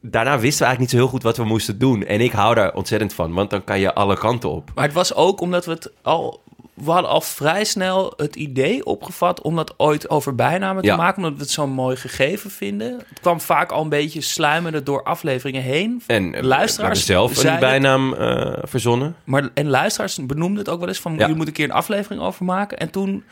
Daarna 0.00 0.38
wisten 0.38 0.58
we 0.58 0.64
eigenlijk 0.64 0.78
niet 0.80 0.90
zo 0.90 0.96
heel 0.96 1.08
goed 1.08 1.22
wat 1.22 1.36
we 1.36 1.44
moesten 1.44 1.78
doen. 1.78 2.04
En 2.04 2.20
ik 2.20 2.32
hou 2.32 2.54
daar 2.54 2.74
ontzettend 2.74 3.12
van, 3.14 3.32
want 3.34 3.50
dan 3.50 3.64
kan 3.64 3.80
je 3.80 3.94
alle 3.94 4.18
kanten 4.18 4.50
op. 4.50 4.70
Maar 4.74 4.84
het 4.84 4.92
was 4.92 5.14
ook 5.14 5.40
omdat 5.40 5.64
we 5.64 5.70
het 5.72 5.90
al... 6.02 6.42
We 6.74 6.90
hadden 6.90 7.10
al 7.10 7.20
vrij 7.20 7.64
snel 7.64 8.12
het 8.16 8.36
idee 8.36 8.84
opgevat 8.86 9.40
om 9.42 9.56
dat 9.56 9.74
ooit 9.76 10.10
over 10.10 10.34
bijnamen 10.34 10.82
te 10.82 10.88
Ja. 10.88 10.96
maken. 10.96 11.16
Omdat 11.16 11.32
we 11.38 11.42
het 11.42 11.50
zo'n 11.50 11.70
mooi 11.70 11.96
gegeven 11.96 12.50
vinden. 12.50 12.92
Het 13.08 13.20
kwam 13.20 13.40
vaak 13.40 13.72
al 13.72 13.82
een 13.82 13.88
beetje 13.88 14.20
sluimende 14.20 14.82
door 14.82 15.02
afleveringen 15.02 15.62
heen. 15.62 16.02
En 16.06 16.34
eh, 16.34 16.42
Luisteraars 16.42 17.06
zelf 17.06 17.44
een 17.44 17.58
bijnaam 17.58 18.14
eh, 18.14 18.52
verzonnen. 18.62 19.16
Maar, 19.24 19.48
en 19.54 19.68
luisteraars 19.68 20.26
benoemden 20.26 20.58
het 20.58 20.68
ook 20.68 20.78
wel 20.78 20.88
eens 20.88 21.00
van... 21.00 21.12
Ja. 21.12 21.18
jullie 21.18 21.34
moeten 21.36 21.54
een 21.54 21.60
keer 21.60 21.68
een 21.70 21.80
aflevering 21.80 22.22
over 22.22 22.44
maken. 22.44 22.78
En 22.78 22.90
toen 22.90 23.24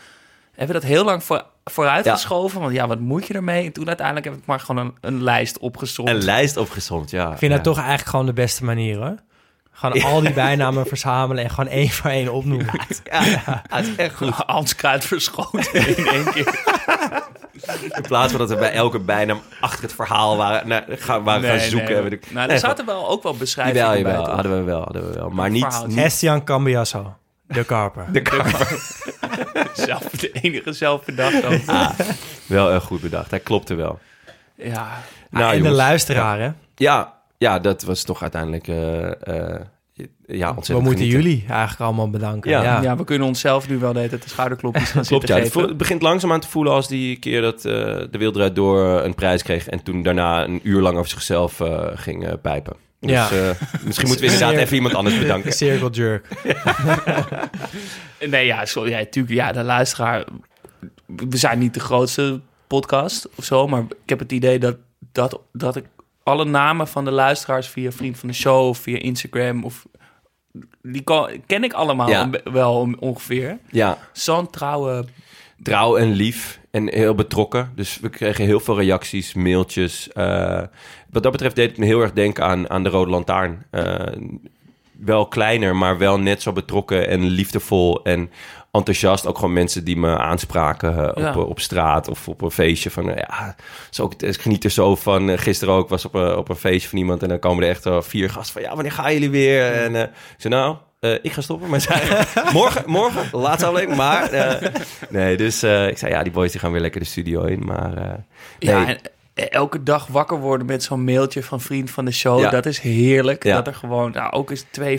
hebben 0.54 0.74
we 0.74 0.80
dat 0.80 0.90
heel 0.90 1.04
lang 1.04 1.24
voor, 1.24 1.44
vooruitgeschoven. 1.64 2.60
Want 2.60 2.72
ja, 2.72 2.86
wat 2.86 2.98
moet 3.00 3.26
je 3.26 3.34
ermee? 3.34 3.64
En 3.66 3.72
toen 3.72 3.86
uiteindelijk 3.86 4.26
heb 4.26 4.34
ik 4.36 4.46
maar 4.46 4.60
gewoon 4.60 4.84
een, 4.86 4.94
een 5.00 5.22
lijst 5.22 5.58
opgezond. 5.58 6.08
Een 6.08 6.22
lijst 6.24 6.56
opgezond, 6.56 7.10
ja. 7.10 7.32
Ik 7.32 7.38
vind 7.38 7.50
ja. 7.50 7.56
dat 7.56 7.64
toch 7.64 7.76
eigenlijk 7.78 8.08
gewoon 8.08 8.26
de 8.26 8.32
beste 8.32 8.64
manier, 8.64 8.96
hoor. 8.96 9.14
Gewoon 9.72 10.02
al 10.02 10.20
die 10.20 10.32
bijnamen 10.46 10.86
verzamelen 10.86 11.44
en 11.44 11.50
gewoon 11.50 11.70
één 11.70 11.88
voor 11.90 12.10
één 12.10 12.32
opnoemen. 12.32 12.70
Ja, 13.04 13.24
ja, 13.24 13.62
het 13.68 13.86
is 13.86 13.96
echt 13.96 14.14
goed. 14.14 14.28
Hans 14.46 14.74
Kruid 14.74 15.04
verschoten 15.04 15.72
in 15.96 16.06
één 16.06 16.32
keer. 16.32 16.54
In 17.96 18.02
plaats 18.02 18.30
van 18.30 18.40
dat 18.40 18.48
we 18.48 18.56
bij 18.56 18.72
elke 18.72 18.98
bijnaam 18.98 19.40
achter 19.60 19.82
het 19.82 19.92
verhaal 19.94 20.36
waren, 20.36 20.68
nou, 20.68 20.82
gaan, 20.88 21.22
waren 21.22 21.42
gaan 21.50 21.60
zoeken. 21.60 21.92
nee. 21.92 22.02
Weet 22.02 22.12
ik- 22.12 22.30
Nou, 22.32 22.50
er 22.50 22.58
zaten 22.58 22.86
wel 22.86 23.08
ook 23.08 23.22
wel 23.22 23.36
beschrijvingen 23.36 23.80
Jawel, 23.86 24.02
bij. 24.02 24.10
jawel. 24.10 24.24
toch? 24.26 24.34
Hadden 24.34 24.56
we 24.58 24.62
wel, 24.62 24.82
hadden 24.82 25.06
we 25.08 25.14
wel. 25.14 25.28
Maar 25.30 25.50
niet, 25.50 25.82
niet 25.86 25.96
Estian 25.98 26.44
Cambiasso, 26.44 27.14
de 27.52 27.64
karper. 27.64 28.06
de 28.12 28.22
karper. 28.22 28.68
Zelf, 29.86 30.02
de 30.02 30.30
enige 30.32 30.72
zelf 30.72 31.04
bedacht 31.04 31.44
ook. 31.44 31.60
Ah, 31.66 31.90
wel 32.46 32.70
erg 32.72 32.84
goed 32.84 33.00
bedacht. 33.00 33.30
Hij 33.30 33.40
klopte 33.40 33.74
wel. 33.74 33.98
Ja, 34.56 35.02
Nou, 35.30 35.54
en 35.54 35.62
de 35.62 35.70
luisteraar, 35.70 36.40
hè? 36.40 36.50
Ja, 36.76 37.14
ja, 37.38 37.58
dat 37.58 37.82
was 37.82 38.02
toch 38.04 38.22
uiteindelijk 38.22 38.68
eh, 38.68 39.06
eh, 39.06 39.60
ja, 40.26 40.48
ontzettend 40.48 40.66
We 40.66 40.72
moeten 40.74 40.94
genieten. 41.04 41.08
jullie 41.22 41.44
eigenlijk 41.48 41.80
allemaal 41.80 42.10
bedanken. 42.10 42.50
Ja. 42.50 42.62
Ja. 42.62 42.82
ja. 42.82 42.96
we 42.96 43.04
kunnen 43.04 43.26
onszelf 43.26 43.68
nu 43.68 43.78
wel 43.78 43.92
de, 43.92 44.08
de 44.08 44.18
schouderklopjes 44.26 44.90
gaan 44.90 45.04
Klopt, 45.06 45.28
ja. 45.28 45.34
zitten 45.34 45.34
Het, 45.34 45.42
geven. 45.44 45.52
voelt- 45.52 45.68
het 45.68 45.76
begint 45.78 46.02
langzaam 46.02 46.32
aan 46.32 46.40
te 46.40 46.48
voelen 46.48 46.72
als 46.72 46.88
die 46.88 47.16
keer 47.16 47.40
dat 47.40 47.64
eh, 47.64 47.72
de 48.10 48.30
Draait 48.32 48.54
Door 48.54 48.86
een 49.02 49.14
prijs 49.14 49.42
kreeg... 49.42 49.68
en 49.68 49.82
toen 49.82 50.02
daarna 50.02 50.44
een 50.44 50.60
uur 50.62 50.80
lang 50.80 50.96
over 50.96 51.10
zichzelf 51.10 51.60
ging 51.94 52.40
pijpen. 52.40 52.76
Dus 53.02 53.10
Ja. 53.10 53.30
eh, 53.30 53.50
misschien 53.84 54.08
moeten 54.08 54.26
we 54.26 54.32
inderdaad 54.32 54.56
even 54.56 54.74
iemand 54.76 54.94
anders 54.94 55.18
bedanken. 55.18 55.52
Circle 55.52 55.90
jerk. 55.90 56.26
Nee, 58.26 58.46
ja, 58.46 58.64
sorry, 58.64 58.90
ja, 58.90 58.98
natuurlijk, 58.98 59.34
ja, 59.34 59.52
de 59.52 59.62
luisteraar... 59.62 60.24
We 61.06 61.36
zijn 61.36 61.58
niet 61.58 61.74
de 61.74 61.80
grootste 61.80 62.40
podcast 62.66 63.28
of 63.36 63.44
zo, 63.44 63.68
maar 63.68 63.80
ik 63.82 64.08
heb 64.08 64.18
het 64.18 64.32
idee 64.32 64.58
dat, 64.58 64.76
dat, 65.12 65.40
dat 65.52 65.76
ik 65.76 65.84
alle 66.22 66.44
namen 66.44 66.88
van 66.88 67.04
de 67.04 67.10
luisteraars 67.10 67.66
via 67.68 67.90
Vriend 67.92 68.18
van 68.18 68.28
de 68.28 68.34
Show 68.34 68.68
of 68.68 68.78
via 68.78 68.98
Instagram 68.98 69.64
of... 69.64 69.86
Die 70.82 71.02
kan- 71.02 71.42
ken 71.46 71.64
ik 71.64 71.72
allemaal 71.72 72.08
Ja. 72.08 72.30
wel 72.44 72.94
ongeveer. 72.98 73.58
Ja, 73.70 73.98
Zo'n 74.12 74.50
trouwe... 74.50 75.04
trouw 75.62 75.96
en 75.96 76.12
lief 76.12 76.60
en 76.72 76.88
heel 76.88 77.14
betrokken. 77.14 77.72
Dus 77.74 77.98
we 78.00 78.08
kregen 78.08 78.44
heel 78.44 78.60
veel 78.60 78.78
reacties, 78.78 79.34
mailtjes. 79.34 80.12
Eh, 80.12 80.62
wat 81.10 81.22
dat 81.22 81.32
betreft 81.32 81.56
deed 81.56 81.68
het 81.68 81.78
me 81.78 81.84
heel 81.84 82.00
erg 82.00 82.12
denken 82.12 82.44
aan, 82.44 82.70
aan 82.70 82.82
de 82.82 82.88
Rode 82.88 83.10
Lantaarn. 83.10 83.66
Eh, 83.70 83.94
wel 84.98 85.26
kleiner, 85.26 85.76
maar 85.76 85.98
wel 85.98 86.18
net 86.18 86.42
zo 86.42 86.52
betrokken 86.52 87.08
en 87.08 87.22
liefdevol 87.22 88.04
en 88.04 88.30
enthousiast. 88.70 89.26
Ook 89.26 89.38
gewoon 89.38 89.52
mensen 89.52 89.84
die 89.84 89.96
me 89.96 90.18
aanspraken 90.18 91.14
eh, 91.14 91.22
Ja. 91.22 91.34
op, 91.34 91.48
op 91.48 91.60
straat 91.60 92.08
of 92.08 92.28
op 92.28 92.42
een 92.42 92.50
feestje. 92.50 92.90
Van, 92.90 93.04
ja, 93.04 93.56
zo, 93.90 94.10
ik 94.18 94.40
geniet 94.40 94.64
er 94.64 94.70
zo 94.70 94.96
van. 94.96 95.38
Gisteren 95.38 95.74
ook 95.74 95.88
was 95.88 96.04
op 96.04 96.14
een, 96.14 96.36
op 96.36 96.48
een 96.48 96.56
feestje 96.56 96.88
van 96.88 96.98
iemand 96.98 97.22
en 97.22 97.28
dan 97.28 97.38
komen 97.38 97.64
er 97.64 97.70
echt 97.70 98.06
vier 98.06 98.30
gasten 98.30 98.52
van... 98.52 98.62
Ja, 98.62 98.74
wanneer 98.74 98.92
gaan 98.92 99.12
jullie 99.12 99.30
weer? 99.30 99.72
En 99.72 100.10
zei, 100.36 100.54
nou... 100.54 100.76
eh, 101.02 101.18
ik 101.22 101.32
ga 101.32 101.40
stoppen, 101.40 101.68
maar 101.68 101.80
zij, 101.80 102.26
morgen, 102.52 102.82
morgen, 102.86 103.40
laatste 103.40 103.66
aflevering, 103.66 103.96
maar... 103.96 104.30
eh, 104.30 104.70
nee, 105.08 105.36
dus 105.36 105.62
eh, 105.62 105.88
ik 105.88 105.98
zei, 105.98 106.12
ja, 106.12 106.22
die 106.22 106.32
boys 106.32 106.50
die 106.50 106.60
gaan 106.60 106.72
weer 106.72 106.80
lekker 106.80 107.00
de 107.00 107.06
studio 107.06 107.44
in, 107.44 107.64
maar... 107.64 108.24
Ja, 108.58 108.86
en 108.86 108.98
elke 109.34 109.82
dag 109.82 110.06
wakker 110.06 110.38
worden 110.38 110.66
met 110.66 110.82
zo'n 110.82 111.04
mailtje 111.04 111.42
van 111.42 111.60
vriend 111.60 111.90
van 111.90 112.04
de 112.04 112.10
show. 112.10 112.40
Ja. 112.40 112.50
Dat 112.50 112.66
is 112.66 112.78
heerlijk. 112.78 113.44
Ja. 113.44 113.54
Dat 113.54 113.66
er 113.66 113.74
gewoon, 113.74 114.12
nou, 114.12 114.32
ook 114.32 114.50
is 114.50 114.64
2,50. 114.64 114.92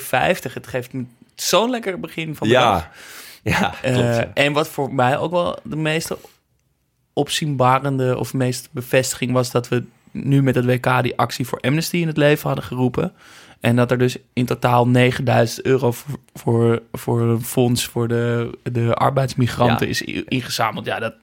Het 0.54 0.68
geeft 0.68 0.92
zo'n 1.36 1.70
lekker 1.70 2.00
begin 2.00 2.36
van 2.36 2.48
de 2.48 2.54
ja, 2.54 2.72
dag. 2.72 2.90
ja, 3.44 3.74
klopt. 3.82 4.34
en 4.34 4.54
wat 4.54 4.68
voor 4.68 4.94
mij 4.94 5.18
ook 5.18 5.32
wel 5.32 5.60
de 5.64 5.76
meeste 5.76 6.18
opzienbarende 7.14 8.18
of 8.18 8.34
meest 8.34 8.70
bevestiging 8.72 9.32
was 9.32 9.52
dat 9.52 9.68
we 9.68 9.84
nu 10.12 10.44
met 10.44 10.56
het 10.56 10.66
WK 10.66 11.02
die 11.02 11.18
actie 11.18 11.48
voor 11.48 11.60
Amnesty 11.60 11.98
in 11.98 12.08
het 12.08 12.18
leven 12.18 12.48
hadden 12.48 12.66
geroepen. 12.66 13.14
En 13.64 13.76
dat 13.76 13.92
er 13.92 13.98
dus 13.98 14.18
in 14.34 14.46
totaal 14.46 14.88
9000 14.88 15.66
euro 15.66 15.92
voor, 15.92 16.20
voor, 16.34 16.82
voor 16.92 17.22
een 17.22 17.42
fonds 17.44 17.86
voor 17.86 18.08
de, 18.08 18.58
de 18.64 18.94
arbeidsmigranten 18.94 19.86
Ja. 19.88 19.92
is 19.92 20.02
ingezameld. 20.28 20.86
Ja, 20.86 21.00
dat 21.00 21.14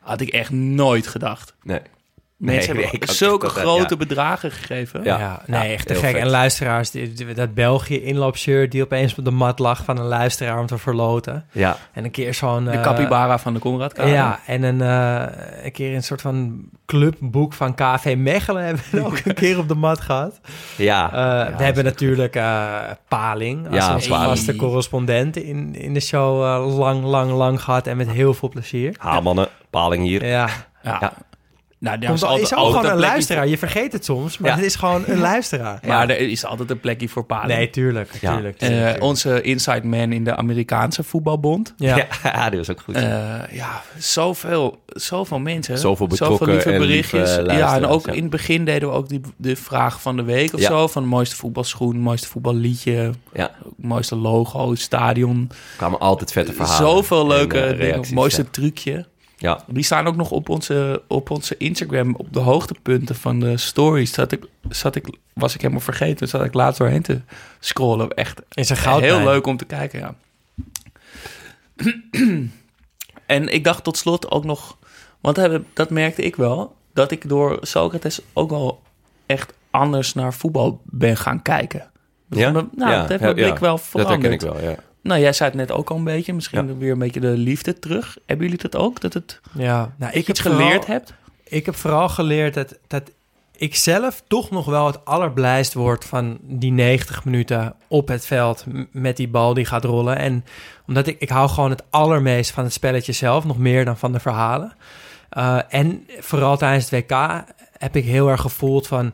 had 0.00 0.20
ik 0.20 0.28
echt 0.28 0.50
nooit 0.50 1.06
gedacht. 1.06 1.54
Nee. 1.62 1.80
Mensen 2.38 2.76
nee, 2.76 2.86
hebben 2.90 3.08
zulke. 3.24 3.44
Dat- 3.46 3.54
grote 3.56 3.86
ja. 3.94 3.96
bedragen 3.96 4.50
gegeven. 4.50 5.04
Ja. 5.04 5.18
Ja, 5.18 5.42
nee, 5.46 5.72
echt 5.72 5.86
te 5.86 5.94
gek. 5.94 6.02
vet. 6.04 6.14
En 6.20 6.28
luisteraars, 6.28 6.90
die, 6.90 7.12
die- 7.12 7.34
dat 7.34 7.54
België 7.54 8.02
inloopshirt 8.02 8.70
die 8.72 8.82
opeens 8.82 9.14
op 9.18 9.24
de 9.24 9.30
mat 9.30 9.58
lag 9.58 9.84
van 9.84 9.98
een 9.98 10.04
luisteraar 10.06 10.58
om 10.60 10.66
te 10.66 10.78
verloten. 10.78 11.46
Ja, 11.52 11.76
En 11.92 12.04
een 12.04 12.10
keer 12.10 12.34
zo'n... 12.34 12.64
De 12.64 12.70
eh, 12.70 12.82
capybara 12.82 13.38
van 13.38 13.52
de 13.54 13.58
Konradkade. 13.58 14.10
Ja, 14.10 14.40
en 14.46 14.62
een, 14.62 14.80
eh, 14.80 15.64
een 15.64 15.72
keer 15.72 15.94
een 15.94 16.02
soort 16.02 16.20
van 16.20 16.64
clubboek 16.86 17.52
van 17.52 17.74
KV 17.74 18.14
Mechelen 18.18 18.64
hebben 18.64 18.82
we 18.90 19.04
ook 19.06 19.18
een 19.24 19.34
keer 19.34 19.58
op 19.58 19.68
de 19.68 19.74
mat 19.74 20.00
gehad. 20.00 20.40
ja. 20.76 21.06
Eh, 21.12 21.50
Ja, 21.50 21.56
we 21.56 21.64
hebben 21.64 21.84
natuurlijk 21.84 22.36
eh, 22.36 22.76
Paling 23.08 23.74
als 23.74 23.88
onze 23.88 24.08
Paling. 24.08 24.28
vaste 24.28 24.56
correspondent 24.56 25.36
in, 25.36 25.74
in 25.74 25.94
de 25.94 26.00
show 26.00 26.38
lang, 26.78 27.02
lang, 27.04 27.30
lang 27.30 27.62
gehad 27.62 27.86
en 27.86 27.96
met 27.96 28.10
heel 28.10 28.34
veel 28.34 28.48
plezier. 28.48 28.94
Haalmannen, 28.98 29.48
paling 29.70 30.04
hier. 30.04 30.26
Ja, 30.26 30.48
Ja. 30.82 31.12
Ja. 31.80 31.88
Nou, 31.88 31.98
daar 32.00 32.12
is, 32.12 32.22
al- 32.22 32.28
altijd, 32.28 32.50
is 32.50 32.56
ook 32.58 32.66
gewoon 32.66 32.86
een 32.86 32.98
luisteraar. 32.98 33.48
Je 33.48 33.58
vergeet 33.58 33.92
het 33.92 34.04
soms, 34.04 34.38
maar 34.38 34.50
Ja. 34.50 34.56
het 34.56 34.64
is 34.64 34.74
gewoon 34.74 35.04
een 35.06 35.18
luisteraar. 35.30 35.78
voor- 35.80 35.88
Maar 35.88 36.08
er 36.10 36.18
is 36.18 36.44
altijd 36.44 36.70
een 36.70 36.80
plekje 36.80 37.08
voor 37.08 37.24
Paling. 37.24 37.48
Nee, 37.58 37.70
tuurlijk, 37.70 38.10
Ja. 38.20 38.32
tuurlijk. 38.34 38.60
Eh, 38.60 38.68
tuurlijk, 38.68 39.02
onze 39.02 39.40
inside 39.42 39.86
man 39.86 40.12
in 40.12 40.24
de 40.24 40.36
Amerikaanse 40.36 41.02
voetbalbond. 41.02 41.74
ja. 41.76 42.06
Ja, 42.22 42.48
die 42.50 42.58
was 42.58 42.70
ook 42.70 42.80
goed. 42.80 42.94
Eh, 42.94 43.02
ja. 43.02 43.46
ja, 43.50 43.82
zoveel, 43.98 44.78
zoveel 44.86 45.38
mensen. 45.38 45.78
Zoveel 45.78 46.06
betrokken 46.06 46.48
lieve 46.50 46.70
en 46.72 46.78
berichtjes. 46.78 47.36
lieve 47.36 47.52
ja, 47.52 47.76
en 47.76 47.86
ook 47.86 48.06
ja. 48.06 48.12
in 48.12 48.22
het 48.22 48.30
begin 48.30 48.64
deden 48.64 48.88
we 48.88 48.94
ook 48.94 49.08
die, 49.08 49.20
de 49.36 49.56
vraag 49.56 50.00
van 50.02 50.16
de 50.16 50.22
week 50.22 50.54
of 50.54 50.60
Ja. 50.60 50.66
zo. 50.68 50.86
Van 50.86 51.04
mooiste 51.06 51.36
voetbalschoen, 51.36 51.98
mooiste 51.98 52.28
voetballiedje, 52.28 53.10
ja, 53.32 53.50
mooiste 53.76 54.16
logo, 54.16 54.74
stadion. 54.74 55.50
kwamen 55.76 55.98
altijd 56.00 56.32
vette 56.32 56.52
verhalen. 56.52 56.88
Zoveel 56.90 57.20
en, 57.20 57.26
leuke 57.26 57.60
eh, 57.60 57.78
dingen. 57.80 58.14
Mooiste 58.14 58.42
ja. 58.42 58.48
trucje. 58.50 59.06
Ja, 59.40 59.64
Die 59.66 59.82
staan 59.82 60.06
ook 60.06 60.16
nog 60.16 60.30
op 60.30 60.48
onze, 60.48 61.02
op 61.08 61.30
onze 61.30 61.56
Instagram, 61.56 62.14
op 62.16 62.32
de 62.32 62.38
hoogtepunten 62.38 63.14
van 63.14 63.40
de 63.40 63.56
stories. 63.56 64.12
Zat 64.12 64.32
ik, 64.32 64.44
zat 64.68 64.94
ik, 64.94 65.16
was 65.32 65.54
ik 65.54 65.60
helemaal 65.60 65.82
vergeten. 65.82 66.28
Zat 66.28 66.44
ik 66.44 66.54
laatst 66.54 66.78
doorheen 66.78 67.02
te 67.02 67.20
scrollen. 67.58 68.10
Echt 68.10 68.42
Is 68.52 68.70
goud 68.70 69.00
heel 69.00 69.22
leuk 69.24 69.46
om 69.46 69.56
te 69.56 69.64
kijken, 69.64 69.98
ja. 69.98 70.14
en 73.26 73.48
ik 73.48 73.64
dacht 73.64 73.84
tot 73.84 73.96
slot 73.96 74.30
ook 74.30 74.44
nog... 74.44 74.76
Want 75.20 75.36
dat- 75.36 75.62
dat 75.74 75.90
merkte 75.90 76.22
ik 76.22 76.36
wel. 76.36 76.76
Dat 76.92 77.10
ik 77.10 77.28
door 77.28 77.58
Socrates 77.60 78.20
ook 78.32 78.50
wel 78.50 78.82
echt 79.26 79.52
anders 79.70 80.14
naar 80.14 80.34
voetbal 80.34 80.80
ben 80.84 81.16
gaan 81.16 81.42
kijken. 81.42 81.90
Dat 82.28 82.38
Ja? 82.38 82.50
me- 82.50 82.66
nou, 82.72 82.90
Ja, 82.92 82.98
dat 83.00 83.08
heeft 83.08 83.20
ja, 83.20 83.26
mijn 83.26 83.34
blik 83.34 83.54
ja. 83.54 83.60
wel 83.60 83.76
dat 83.76 83.84
veranderd. 83.84 84.22
herken 84.22 84.32
ik 84.32 84.60
wel, 84.62 84.70
ja. 84.70 84.76
Nou, 85.08 85.20
jij 85.20 85.32
zei 85.32 85.48
het 85.50 85.58
net 85.58 85.70
ook 85.72 85.90
al 85.90 85.96
een 85.96 86.04
beetje. 86.04 86.32
Misschien 86.34 86.66
Ja. 86.68 86.74
weer 86.76 86.92
een 86.92 86.98
beetje 86.98 87.20
de 87.20 87.28
liefde 87.36 87.78
terug. 87.78 88.16
Hebben 88.26 88.46
jullie 88.46 88.62
dat 88.62 88.76
ook? 88.76 89.00
Dat 89.00 89.12
het 89.14 89.40
Ja, 89.52 89.92
nou, 89.96 90.12
ik 90.12 90.28
iets 90.28 90.42
heb 90.42 90.52
geleerd 90.52 90.70
vooral- 90.84 90.94
hebt? 90.94 91.12
Ik 91.44 91.66
heb 91.66 91.74
vooral 91.76 92.08
geleerd 92.08 92.54
dat, 92.54 92.78
dat 92.86 93.02
ik 93.56 93.74
zelf 93.76 94.22
toch 94.28 94.50
nog 94.50 94.64
wel 94.66 94.86
het 94.86 95.04
allerblijst 95.04 95.74
word 95.74 96.04
van 96.04 96.38
die 96.42 96.72
90 96.72 97.24
minuten 97.24 97.74
op 97.88 98.08
het 98.08 98.26
veld 98.26 98.64
met 98.92 99.16
die 99.16 99.28
bal 99.28 99.54
die 99.54 99.64
gaat 99.64 99.84
rollen. 99.84 100.16
En 100.16 100.44
omdat 100.86 101.06
ik, 101.06 101.16
ik 101.20 101.28
hou 101.28 101.48
gewoon 101.48 101.70
het 101.70 101.82
allermeest 101.90 102.50
van 102.50 102.64
het 102.64 102.72
spelletje 102.72 103.12
zelf, 103.12 103.44
nog 103.44 103.58
meer 103.58 103.84
dan 103.84 103.96
van 103.98 104.12
de 104.12 104.20
verhalen. 104.20 104.72
Uh, 105.38 105.58
en 105.68 106.06
vooral 106.18 106.56
tijdens 106.56 106.90
het 106.90 107.10
WK 107.10 107.44
heb 107.78 107.96
ik 107.96 108.04
heel 108.04 108.28
erg 108.28 108.40
gevoeld 108.40 108.86
van, 108.86 109.12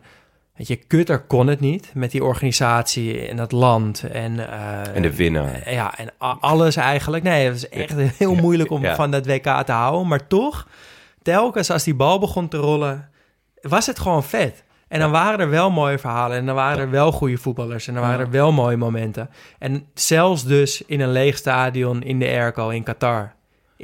weet 0.55 0.67
je, 0.67 0.77
kutter 0.77 1.21
kon 1.21 1.47
het 1.47 1.61
niet 1.61 1.91
met 1.95 2.11
die 2.11 2.25
organisatie 2.25 3.29
en 3.29 3.37
dat 3.37 3.53
land 3.53 4.03
en... 4.03 4.33
Uh, 4.33 4.97
en 4.97 5.03
de 5.03 5.17
winnaar. 5.17 5.73
Ja, 5.73 5.99
en 5.99 6.13
alles 6.41 6.77
eigenlijk. 6.77 7.23
Nee, 7.23 7.45
het 7.45 7.53
was 7.53 7.69
echt 7.69 8.19
heel 8.19 8.35
moeilijk 8.35 8.71
om 8.71 8.83
ja. 8.83 8.95
van 8.95 9.11
dat 9.11 9.27
WK 9.27 9.63
te 9.65 9.73
houden, 9.73 10.09
maar 10.09 10.27
toch, 10.27 10.69
telkens 11.23 11.71
als 11.71 11.85
die 11.85 11.95
bal 11.95 12.19
begon 12.19 12.49
te 12.49 12.57
rollen 12.57 13.09
was 13.61 13.87
het 13.87 13.99
gewoon 13.99 14.25
vet. 14.25 14.65
En 14.89 15.01
dan 15.01 15.11
waren 15.11 15.41
er 15.41 15.51
wel 15.51 15.71
mooie 15.71 15.99
verhalen. 15.99 16.37
En 16.37 16.47
dan 16.47 16.55
waren 16.55 16.79
er 16.79 16.91
wel 16.91 17.13
goede 17.13 17.37
voetballers. 17.37 17.89
En 17.89 17.95
dan 17.95 18.03
waren 18.03 18.21
er 18.21 18.31
wel 18.31 18.53
mooie 18.53 18.77
momenten. 18.77 19.31
En 19.59 19.87
zelfs 19.95 20.45
dus 20.45 20.83
in 20.83 21.01
een 21.01 21.13
leeg 21.13 21.37
stadion 21.37 22.03
in 22.03 22.19
de 22.19 22.27
airco 22.27 22.69
in 22.69 22.83
Qatar 22.83 23.35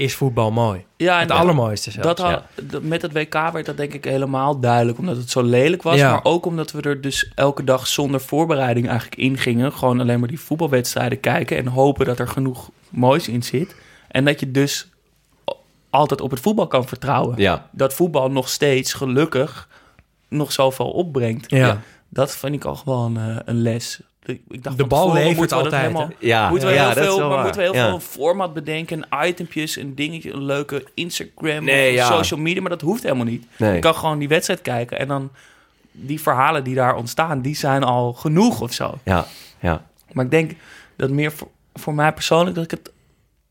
is 0.00 0.14
voetbal 0.14 0.50
mooi. 0.50 0.84
Ja, 0.96 1.18
het 1.18 1.30
allermooiste 1.30 1.90
zelfs. 1.90 2.08
Dat 2.08 2.18
had, 2.18 2.42
ja. 2.70 2.78
Met 2.82 3.02
het 3.02 3.12
WK 3.12 3.34
werd 3.52 3.66
dat 3.66 3.76
denk 3.76 3.94
ik 3.94 4.04
helemaal 4.04 4.60
duidelijk. 4.60 4.98
Omdat 4.98 5.16
het 5.16 5.30
zo 5.30 5.42
lelijk 5.42 5.82
was. 5.82 5.96
Ja. 5.96 6.10
Maar 6.10 6.24
ook 6.24 6.46
omdat 6.46 6.72
we 6.72 6.82
er 6.82 7.00
dus 7.00 7.32
elke 7.34 7.64
dag 7.64 7.86
zonder 7.86 8.20
voorbereiding 8.20 8.88
eigenlijk 8.88 9.20
ingingen. 9.20 9.72
Gewoon 9.72 10.00
alleen 10.00 10.18
maar 10.18 10.28
die 10.28 10.40
voetbalwedstrijden 10.40 11.20
kijken. 11.20 11.56
En 11.56 11.66
hopen 11.66 12.06
dat 12.06 12.18
er 12.18 12.28
genoeg 12.28 12.70
moois 12.88 13.28
in 13.28 13.42
zit. 13.42 13.74
En 14.08 14.24
dat 14.24 14.40
je 14.40 14.50
dus 14.50 14.88
altijd 15.90 16.20
op 16.20 16.30
het 16.30 16.40
voetbal 16.40 16.66
kan 16.66 16.88
vertrouwen. 16.88 17.34
Ja. 17.38 17.68
Dat 17.72 17.94
voetbal 17.94 18.30
nog 18.30 18.48
steeds 18.48 18.92
gelukkig 18.92 19.68
nog 20.28 20.52
zoveel 20.52 20.90
opbrengt. 20.90 21.50
Ja. 21.50 21.80
Dat 22.08 22.36
vind 22.36 22.54
ik 22.54 22.64
al 22.64 22.76
gewoon 22.76 23.18
uh, 23.18 23.36
een 23.44 23.62
les. 23.62 24.00
Ik 24.26 24.62
dacht 24.62 24.76
de 24.76 24.86
bal 24.86 25.12
levert 25.12 25.52
altijd. 25.52 25.82
Helemaal, 25.82 26.10
ja, 26.18 26.48
moeten 26.48 26.68
we 26.68 26.74
ja, 26.74 26.92
heel 26.92 27.02
veel, 27.02 27.28
maar 27.28 27.42
moeten 27.42 27.60
we 27.60 27.66
heel 27.66 27.74
ja. 27.74 27.88
veel 27.88 28.00
format 28.00 28.54
bedenken, 28.54 29.06
itempjes, 29.24 29.76
een 29.76 29.94
dingetje, 29.94 30.32
een 30.32 30.44
leuke 30.44 30.84
Instagram, 30.94 31.64
nee, 31.64 31.92
ja. 31.92 32.06
social 32.06 32.40
media, 32.40 32.60
maar 32.60 32.70
dat 32.70 32.80
hoeft 32.80 33.02
helemaal 33.02 33.24
niet. 33.24 33.46
Nee. 33.56 33.74
Je 33.74 33.78
kan 33.78 33.94
gewoon 33.94 34.18
die 34.18 34.28
wedstrijd 34.28 34.62
kijken 34.62 34.98
en 34.98 35.08
dan 35.08 35.30
die 35.92 36.20
verhalen 36.20 36.64
die 36.64 36.74
daar 36.74 36.96
ontstaan, 36.96 37.40
die 37.40 37.56
zijn 37.56 37.82
al 37.82 38.12
genoeg 38.12 38.60
of 38.60 38.72
zo. 38.72 38.98
Ja, 39.04 39.26
ja. 39.60 39.86
Maar 40.12 40.24
ik 40.24 40.30
denk 40.30 40.52
dat 40.96 41.10
meer 41.10 41.32
voor, 41.32 41.48
voor 41.74 41.94
mij 41.94 42.12
persoonlijk 42.12 42.54
dat 42.54 42.64
ik 42.64 42.70
het 42.70 42.92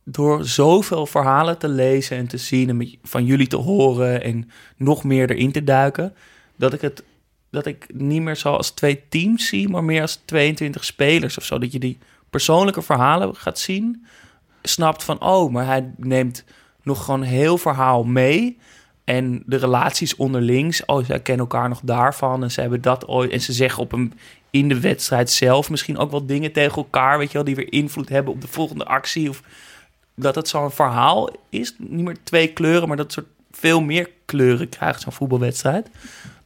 door 0.03 0.45
zoveel 0.45 1.05
verhalen 1.05 1.57
te 1.57 1.67
lezen 1.67 2.17
en 2.17 2.27
te 2.27 2.37
zien 2.37 2.69
en 2.69 2.99
van 3.03 3.25
jullie 3.25 3.47
te 3.47 3.55
horen 3.55 4.23
en 4.23 4.51
nog 4.77 5.03
meer 5.03 5.29
erin 5.29 5.51
te 5.51 5.63
duiken, 5.63 6.15
dat 6.55 6.73
ik 6.73 6.81
het 6.81 7.03
dat 7.51 7.65
ik 7.65 7.85
niet 7.93 8.21
meer 8.21 8.35
zo 8.35 8.53
als 8.53 8.69
twee 8.71 9.03
teams 9.09 9.47
zie, 9.47 9.69
maar 9.69 9.83
meer 9.83 10.01
als 10.01 10.21
22 10.25 10.85
spelers 10.85 11.37
of 11.37 11.43
zo. 11.43 11.57
Dat 11.57 11.71
je 11.71 11.79
die 11.79 11.97
persoonlijke 12.29 12.81
verhalen 12.81 13.35
gaat 13.35 13.59
zien, 13.59 14.05
snapt 14.61 15.03
van 15.03 15.21
oh, 15.21 15.51
maar 15.51 15.65
hij 15.65 15.91
neemt 15.97 16.43
nog 16.83 17.05
gewoon 17.05 17.21
heel 17.21 17.57
verhaal 17.57 18.03
mee. 18.03 18.57
En 19.03 19.43
de 19.45 19.57
relaties 19.57 20.15
onderlings, 20.15 20.85
oh, 20.85 21.05
zij 21.05 21.19
kennen 21.19 21.47
elkaar 21.47 21.69
nog 21.69 21.79
daarvan 21.83 22.43
en 22.43 22.51
ze 22.51 22.61
hebben 22.61 22.81
dat 22.81 23.07
ooit. 23.07 23.31
En 23.31 23.41
ze 23.41 23.53
zeggen 23.53 23.83
op 23.83 23.91
een 23.91 24.13
in 24.49 24.69
de 24.69 24.79
wedstrijd 24.79 25.31
zelf 25.31 25.69
misschien 25.69 25.97
ook 25.97 26.11
wel 26.11 26.25
dingen 26.25 26.51
tegen 26.51 26.75
elkaar, 26.75 27.17
weet 27.17 27.27
je 27.27 27.33
wel, 27.33 27.43
die 27.43 27.55
weer 27.55 27.73
invloed 27.73 28.09
hebben 28.09 28.33
op 28.33 28.41
de 28.41 28.47
volgende 28.47 28.85
actie. 28.85 29.29
Of 29.29 29.43
dat 30.15 30.35
het 30.35 30.47
zo'n 30.47 30.71
verhaal 30.71 31.29
is. 31.49 31.75
Niet 31.77 32.05
meer 32.05 32.17
twee 32.23 32.53
kleuren, 32.53 32.87
maar 32.87 32.97
dat 32.97 33.11
soort 33.11 33.27
veel 33.51 33.81
meer 33.81 34.09
kleuren 34.25 34.69
krijgt 34.69 35.01
zo'n 35.01 35.11
voetbalwedstrijd. 35.11 35.89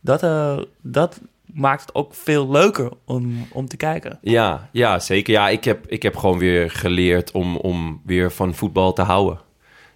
Dat, 0.04 0.24
uh, 0.24 0.58
dat 0.82 1.22
maakt 1.46 1.82
het 1.82 1.96
ook 1.96 2.14
veel 2.14 2.52
leuker 2.52 2.92
om, 3.06 3.48
om 3.52 3.68
te 3.68 3.78
kijken. 3.78 4.20
Ja, 4.22 4.70
ja 4.72 5.00
zeker. 5.00 5.34
Ja, 5.34 5.50
ik 5.50 5.64
heb, 5.64 5.88
ik 5.88 6.04
heb 6.04 6.16
gewoon 6.16 6.38
weer 6.38 6.72
geleerd 6.72 7.32
om, 7.32 7.58
om 7.58 8.02
weer 8.06 8.32
van 8.32 8.56
voetbal 8.56 8.94
te 8.94 9.02
houden. 9.02 9.40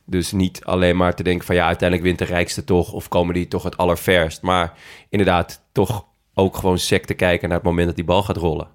Dus 0.05 0.31
niet 0.31 0.65
alleen 0.65 0.97
maar 0.97 1.15
te 1.15 1.23
denken 1.23 1.45
van 1.45 1.55
ja, 1.55 1.65
uiteindelijk 1.65 2.07
wint 2.07 2.19
de 2.19 2.33
rijkste 2.33 2.63
toch 2.63 2.91
of 2.91 3.07
komen 3.07 3.33
die 3.33 3.47
toch 3.47 3.63
het 3.63 3.77
allerverst. 3.77 4.41
Maar 4.41 4.73
inderdaad 5.09 5.61
toch 5.71 6.05
ook 6.33 6.57
gewoon 6.57 6.79
sec 6.79 7.05
te 7.05 7.13
kijken 7.13 7.47
naar 7.47 7.57
het 7.57 7.67
moment 7.67 7.87
dat 7.87 7.95
die 7.95 8.05
bal 8.05 8.23
gaat 8.23 8.37
rollen. 8.37 8.67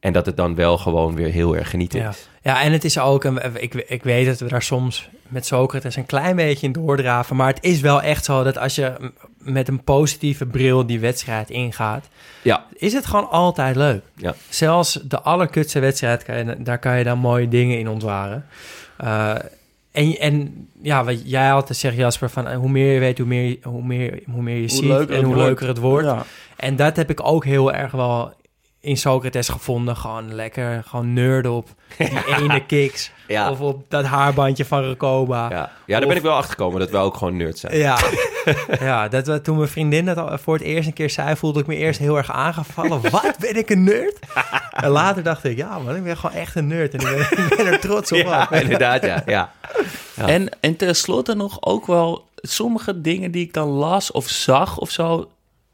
En 0.00 0.12
dat 0.12 0.26
het 0.26 0.36
dan 0.36 0.54
wel 0.54 0.78
gewoon 0.78 1.14
weer 1.14 1.30
heel 1.30 1.56
erg 1.56 1.70
genieten 1.70 2.00
ja. 2.00 2.08
is. 2.08 2.28
Ja, 2.42 2.62
en 2.62 2.72
het 2.72 2.84
is 2.84 2.98
ook, 2.98 3.24
een, 3.24 3.62
ik, 3.62 3.74
ik 3.74 4.02
weet 4.02 4.26
dat 4.26 4.40
we 4.40 4.48
daar 4.48 4.62
soms 4.62 5.08
met 5.28 5.46
Socrates 5.46 5.96
een 5.96 6.06
klein 6.06 6.36
beetje 6.36 6.66
in 6.66 6.72
doordraven. 6.72 7.36
Maar 7.36 7.48
het 7.48 7.64
is 7.64 7.80
wel 7.80 8.02
echt 8.02 8.24
zo 8.24 8.42
dat 8.42 8.58
als 8.58 8.74
je 8.74 9.12
met 9.38 9.68
een 9.68 9.84
positieve 9.84 10.46
bril 10.46 10.86
die 10.86 11.00
wedstrijd 11.00 11.50
ingaat, 11.50 12.08
ja. 12.42 12.64
is 12.72 12.92
het 12.92 13.06
gewoon 13.06 13.30
altijd 13.30 13.76
leuk. 13.76 14.02
Ja. 14.16 14.34
Zelfs 14.48 14.92
de 14.92 15.20
allerkutste 15.20 15.80
wedstrijd, 15.80 16.22
kan 16.22 16.36
je, 16.36 16.62
daar 16.62 16.78
kan 16.78 16.98
je 16.98 17.04
dan 17.04 17.18
mooie 17.18 17.48
dingen 17.48 17.78
in 17.78 17.88
ontwaren. 17.88 18.46
Uh, 19.04 19.34
en, 19.92 20.18
en 20.18 20.68
ja, 20.82 21.04
wat 21.04 21.30
jij 21.30 21.52
altijd 21.52 21.78
zegt, 21.78 21.96
Jasper, 21.96 22.30
van 22.30 22.52
hoe 22.52 22.68
meer 22.68 22.92
je 22.92 23.00
weet, 23.00 23.18
hoe 23.18 23.26
meer, 23.26 23.56
hoe 23.62 23.82
meer, 23.82 24.22
hoe 24.30 24.42
meer 24.42 24.56
je 24.56 24.68
Hoe 24.68 24.98
ziet 24.98 25.10
en 25.10 25.24
hoe 25.24 25.36
leuker 25.36 25.68
het 25.68 25.78
wordt. 25.78 26.06
Ja. 26.06 26.24
En 26.56 26.76
dat 26.76 26.96
heb 26.96 27.10
ik 27.10 27.26
ook 27.26 27.44
heel 27.44 27.72
erg 27.72 27.92
wel 27.92 28.32
in 28.86 28.96
Socrates 28.96 29.48
gevonden. 29.48 29.96
Gewoon 29.96 30.34
lekker, 30.34 30.82
gewoon 30.86 31.12
nerden 31.12 31.52
op 31.52 31.68
die 31.98 32.26
ene 32.38 32.66
kicks. 32.66 33.10
Ja. 33.26 33.50
Of 33.50 33.60
op 33.60 33.84
dat 33.88 34.04
haarbandje 34.04 34.64
van 34.64 34.82
Recoba. 34.82 35.50
Ja, 35.50 35.56
ja 35.56 35.70
daar 35.86 36.00
Of- 36.02 36.08
ben 36.08 36.16
ik 36.16 36.22
wel 36.22 36.32
achter 36.34 36.50
gekomen 36.50 36.80
dat 36.80 36.90
we 36.90 36.96
ook 36.96 37.16
gewoon 37.16 37.36
nerds 37.36 37.60
zijn. 37.60 37.76
Ja, 37.78 37.98
ja 38.80 39.08
dat 39.08 39.26
we, 39.26 39.40
toen 39.40 39.56
mijn 39.56 39.68
vriendin 39.68 40.04
dat 40.04 40.16
al 40.16 40.38
voor 40.38 40.54
het 40.54 40.62
eerst 40.62 40.88
een 40.88 40.94
keer 40.94 41.10
zei, 41.10 41.36
voelde 41.36 41.60
ik 41.60 41.66
me 41.66 41.76
eerst 41.76 41.98
heel 41.98 42.16
erg 42.16 42.30
aangevallen. 42.32 43.00
Wat, 43.10 43.36
ben 43.38 43.56
ik 43.56 43.70
een 43.70 43.84
nerd? 43.84 44.18
En 44.70 44.88
later 44.88 45.22
dacht 45.22 45.44
ik, 45.44 45.56
ja 45.56 45.78
man, 45.78 45.96
ik 45.96 46.04
ben 46.04 46.16
gewoon 46.16 46.36
echt 46.36 46.54
een 46.56 46.66
nerd. 46.66 46.94
En 46.94 47.00
ik 47.00 47.28
ben, 47.30 47.44
ik 47.44 47.56
ben 47.56 47.66
er 47.66 47.80
trots 47.80 48.12
op. 48.12 48.18
Ja, 48.18 48.50
inderdaad, 48.50 49.04
ja. 49.04 49.22
ja. 49.26 49.52
Ja. 50.16 50.26
En, 50.28 50.48
en 50.60 50.76
tenslotte 50.76 51.34
nog 51.34 51.62
ook 51.62 51.86
wel 51.86 52.28
sommige 52.36 53.00
dingen 53.00 53.30
die 53.30 53.44
ik 53.44 53.52
dan 53.52 53.68
las 53.68 54.10
of 54.12 54.28
zag 54.28 54.78
of 54.78 54.90
zo, 54.90 55.30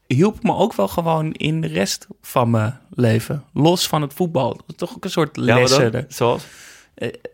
hielp 0.07 0.43
me 0.43 0.55
ook 0.55 0.73
wel 0.73 0.87
gewoon 0.87 1.31
in 1.31 1.61
de 1.61 1.67
rest 1.67 2.07
van 2.21 2.49
mijn 2.49 2.79
leven. 2.95 3.43
Los 3.53 3.87
van 3.87 4.01
het 4.01 4.13
voetbal. 4.13 4.59
Toch 4.75 4.95
ook 4.95 5.03
een 5.03 5.09
soort 5.09 5.35
Ja, 5.35 5.55
lessen. 5.55 5.91
dan? 5.91 6.05
Zoals? 6.07 6.43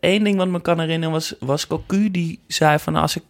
Eén 0.00 0.24
ding 0.24 0.36
wat 0.36 0.48
me 0.48 0.60
kan 0.60 0.80
herinneren 0.80 1.12
was, 1.14 1.34
was 1.40 1.66
Cocu 1.66 2.10
die 2.10 2.40
zei 2.46 2.78
van 2.78 2.96
als, 2.96 3.16
ik, 3.16 3.22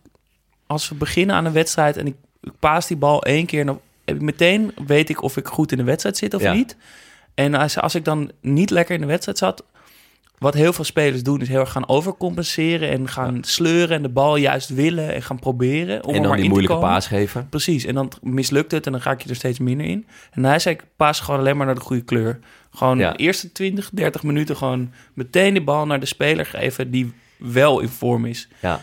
als 0.67 0.89
we 0.89 0.95
beginnen 0.95 1.37
aan 1.37 1.45
een 1.45 1.53
wedstrijd 1.53 1.97
en 1.97 2.07
ik, 2.07 2.15
ik 2.43 2.53
paas 2.59 2.87
die 2.87 2.97
bal 2.97 3.23
één 3.23 3.47
keer, 3.47 3.65
dan 3.67 3.81
heb 4.05 4.17
ik 4.17 4.23
meteen 4.23 4.73
weet 4.87 5.09
ik 5.09 5.23
of 5.23 5.37
ik 5.37 5.47
goed 5.47 5.73
in 5.73 5.79
de 5.79 5.85
wedstrijd 5.85 6.17
zit 6.17 6.35
of 6.35 6.43
Ja. 6.43 6.53
niet. 6.53 6.77
En 7.35 7.55
als, 7.55 7.79
als 7.79 7.95
ik 7.95 8.05
dan 8.05 8.31
niet 8.41 8.71
lekker 8.71 8.95
in 8.95 9.01
de 9.01 9.07
wedstrijd 9.07 9.39
zat, 9.39 9.65
wat 10.41 10.55
heel 10.55 10.73
veel 10.73 10.85
spelers 10.85 11.23
doen, 11.23 11.41
is 11.41 11.49
heel 11.49 11.61
erg 11.61 11.71
gaan 11.73 11.89
overcompenseren 11.89 12.91
en 12.91 13.09
gaan 13.09 13.39
sleuren 13.45 13.97
en 13.97 14.03
de 14.03 14.09
bal 14.09 14.37
juist 14.37 14.69
willen 14.69 15.15
en 15.15 15.23
gaan 15.23 15.39
proberen. 15.39 16.05
Om 16.05 16.15
en 16.15 16.19
dan 16.21 16.27
maar 16.29 16.37
die 16.37 16.45
in 16.45 16.51
moeilijke 16.51 16.79
paas 16.79 17.07
geven. 17.07 17.49
Precies, 17.49 17.85
en 17.85 17.95
dan 17.95 18.13
mislukt 18.23 18.71
het 18.73 18.87
en 18.87 18.93
dan 18.93 19.01
ga 19.01 19.11
ik 19.11 19.23
je 19.23 19.29
er 19.29 19.35
steeds 19.37 19.59
minder 19.59 19.87
in. 19.87 20.07
En 20.31 20.45
hij 20.45 20.59
zei, 20.59 20.75
ik 20.75 20.85
paas 20.97 21.21
gewoon 21.21 21.41
alleen 21.41 21.57
maar 21.57 21.67
naar 21.67 21.75
de 21.75 21.81
goede 21.81 22.03
kleur. 22.05 22.39
Gewoon 22.71 22.99
Ja. 22.99 23.11
de 23.13 23.19
eerste 23.19 23.53
20, 23.53 23.91
30 23.93 24.23
minuten 24.23 24.57
gewoon 24.57 24.93
meteen 25.15 25.55
de 25.55 25.63
bal 25.63 25.87
naar 25.87 26.01
de 26.01 26.07
speler 26.07 26.47
geven 26.47 26.91
die 26.91 27.13
wel 27.39 27.81
in 27.81 27.89
vorm 27.89 28.25
is. 28.25 28.49
Ja, 28.61 28.81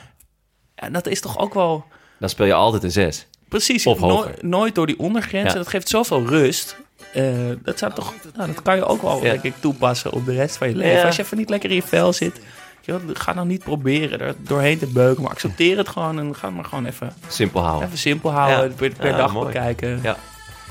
En 0.76 0.94
dat 0.94 1.08
is 1.08 1.22
toch 1.22 1.38
ook 1.40 1.54
wel 1.54 1.86
dan 2.20 2.30
speel 2.30 2.46
je 2.46 2.54
altijd 2.54 2.84
een 2.84 2.92
zes. 2.92 3.28
precies 3.48 3.86
Of 3.86 4.00
no- 4.00 4.08
hoger. 4.10 4.34
nooit 4.42 4.76
door 4.76 4.88
die 4.88 5.00
ondergrens. 5.00 5.46
Ja. 5.46 5.52
En 5.52 5.58
dat 5.58 5.68
geeft 5.68 5.90
zoveel 5.90 6.26
rust. 6.26 6.78
Eh, 7.18 7.24
dat, 7.64 7.78
zou 7.80 7.94
toch, 7.94 8.14
nou, 8.36 8.48
dat 8.54 8.62
kan 8.62 8.76
je 8.76 8.86
ook 8.86 9.02
wel 9.02 9.16
Ja. 9.18 9.22
denk 9.22 9.44
ik 9.44 9.54
toepassen 9.60 10.12
op 10.12 10.26
de 10.26 10.34
rest 10.34 10.58
van 10.58 10.70
je 10.70 10.76
leven. 10.76 10.98
Ja. 10.98 11.06
Als 11.06 11.16
je 11.16 11.22
even 11.22 11.38
niet 11.38 11.50
lekker 11.50 11.70
in 11.70 11.76
je 11.76 11.82
vel 11.84 12.14
zit, 12.14 12.40
joh, 12.82 13.02
ga 13.14 13.34
dan 13.34 13.48
niet 13.48 13.64
proberen 13.64 14.20
er 14.20 14.36
doorheen 14.38 14.78
te 14.80 14.88
beuken. 14.88 15.22
Maar 15.24 15.32
accepteer 15.32 15.78
het 15.78 15.88
gewoon 15.90 16.20
en 16.20 16.36
ga 16.36 16.46
het 16.48 16.56
maar 16.56 16.66
gewoon 16.66 16.86
even, 16.86 17.14
Simpel 17.28 17.62
houden. 17.64 17.86
even 17.88 17.98
simpel 18.00 18.32
houden. 18.32 18.70
Ja. 18.70 18.76
Per, 18.76 18.92
per 18.98 19.10
Ja, 19.10 19.18
dag 19.18 19.34
mooi. 19.34 19.46
bekijken. 19.46 20.00
Ja. 20.04 20.18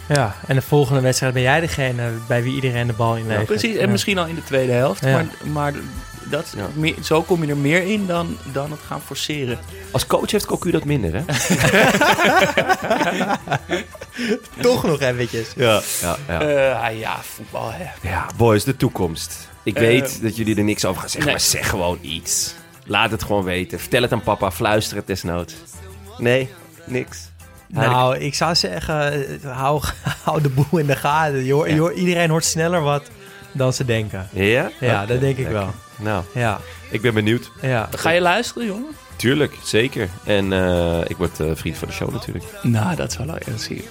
Ja, 0.09 0.35
en 0.47 0.55
de 0.55 0.63
volgende 0.63 1.01
wedstrijd 1.01 1.33
ben 1.33 1.43
jij 1.43 1.61
degene 1.61 2.03
bij 2.29 2.43
wie 2.43 2.55
iedereen 2.55 2.87
de 2.87 2.93
bal 2.93 3.17
in 3.17 3.27
levert. 3.27 3.47
Precies, 3.47 3.75
en 3.77 3.85
Ja. 3.87 3.91
misschien 3.91 4.19
al 4.19 4.27
in 4.27 4.35
de 4.35 4.45
tweede 4.45 4.73
helft. 4.73 5.05
Ja. 5.05 5.13
Maar, 5.13 5.27
maar 5.53 5.73
dat, 6.31 6.53
Ja. 6.57 6.67
meer, 6.75 6.95
zo 7.03 7.23
kom 7.23 7.45
je 7.45 7.51
er 7.51 7.57
meer 7.57 7.83
in 7.83 8.07
dan, 8.07 8.37
dan 8.53 8.71
het 8.71 8.81
gaan 8.87 9.01
forceren. 9.01 9.59
Als 9.91 10.07
coach 10.07 10.31
heeft 10.31 10.47
Cocu 10.47 10.71
dat 10.71 10.85
minder, 10.85 11.13
hè? 11.15 11.23
Toch 14.61 14.83
nog 14.85 15.01
eventjes. 15.01 15.49
Ja, 15.57 15.81
ja, 16.01 16.17
ja. 16.29 16.41
Eh, 16.41 16.83
ah 16.85 16.99
ja, 16.99 17.17
voetbal 17.23 17.71
hè. 17.73 18.09
Ja, 18.09 18.27
boys, 18.37 18.65
de 18.65 18.77
toekomst. 18.77 19.49
Ik 19.63 19.75
Eh, 19.75 19.81
weet 19.83 20.23
dat 20.23 20.37
jullie 20.37 20.57
er 20.57 20.65
niks 20.65 20.85
over 20.85 21.01
gaan 21.01 21.11
zeggen, 21.11 21.31
nee. 21.31 21.41
maar 21.41 21.49
zeg 21.51 21.69
gewoon 21.69 21.99
iets. 22.01 22.55
Laat 22.85 23.11
het 23.11 23.23
gewoon 23.23 23.45
weten. 23.45 23.81
Vertel 23.81 24.03
het 24.03 24.13
aan 24.13 24.23
papa, 24.23 24.51
fluister 24.51 24.97
het 24.97 25.07
desnoods. 25.07 25.55
Nee, 26.19 26.51
niks. 26.85 27.19
Nou, 27.69 28.17
ik 28.19 28.35
zou 28.35 28.55
zeggen, 28.55 29.13
eh, 29.43 29.57
hou, 29.59 29.83
hou 30.25 30.41
de 30.43 30.49
boel 30.49 30.79
in 30.79 30.87
de 30.87 30.97
gaten. 30.97 31.45
Je 31.45 31.53
hoort- 31.53 31.71
je 31.71 31.79
hoort- 31.79 31.97
iedereen 31.97 32.31
hoort 32.31 32.45
sneller 32.45 32.81
wat 32.83 33.03
dan 33.57 33.73
ze 33.73 33.85
denken. 33.85 34.29
Ja? 34.33 34.71
Ja, 34.81 35.07
dat 35.07 35.21
denk 35.21 35.37
ik 35.37 35.45
lekker. 35.45 35.53
wel. 35.53 35.75
Nou, 35.99 36.25
Ja, 36.35 36.61
ik 36.91 37.01
ben 37.01 37.15
benieuwd. 37.15 37.51
ja. 37.63 37.89
Ga 37.91 38.11
je 38.11 38.21
luisteren, 38.21 38.67
jongen? 38.67 38.91
Tuurlijk, 39.17 39.55
zeker. 39.65 40.09
En 40.25 40.53
eh, 40.53 41.01
ik 41.07 41.17
word 41.17 41.41
eh, 41.41 41.47
vriend 41.55 41.77
van 41.77 41.89
de 41.89 41.95
show 41.95 42.13
natuurlijk. 42.13 42.45
Nou, 42.63 42.97
dat 42.97 43.13
zal 43.13 43.27
wel 43.27 43.37
eens 43.39 43.65
zien. 43.65 43.83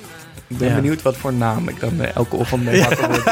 Ik 0.48 0.58
ben 0.58 0.68
Ja. 0.70 0.76
benieuwd 0.76 1.02
wat 1.02 1.18
voor 1.18 1.34
naam 1.34 1.68
ik 1.70 1.80
dan 1.80 2.02
eh, 2.02 2.16
elke 2.16 2.36
ochtend 2.36 2.64
mee 2.64 2.82
wakker 2.82 3.08
word. 3.12 3.24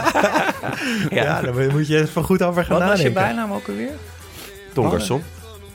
Ja, 1.10 1.42
daar 1.42 1.72
moet 1.72 1.88
je 1.88 2.02
even 2.02 2.24
goed 2.24 2.42
over 2.42 2.66
gaan 2.66 2.80
Wat 2.80 2.88
was 2.88 2.98
je 3.02 3.04
nadenken. 3.10 3.24
bijnaam 3.36 3.54
ook 3.54 3.68
alweer? 3.68 3.92
Don 4.74 4.92
Garçon. 4.92 5.22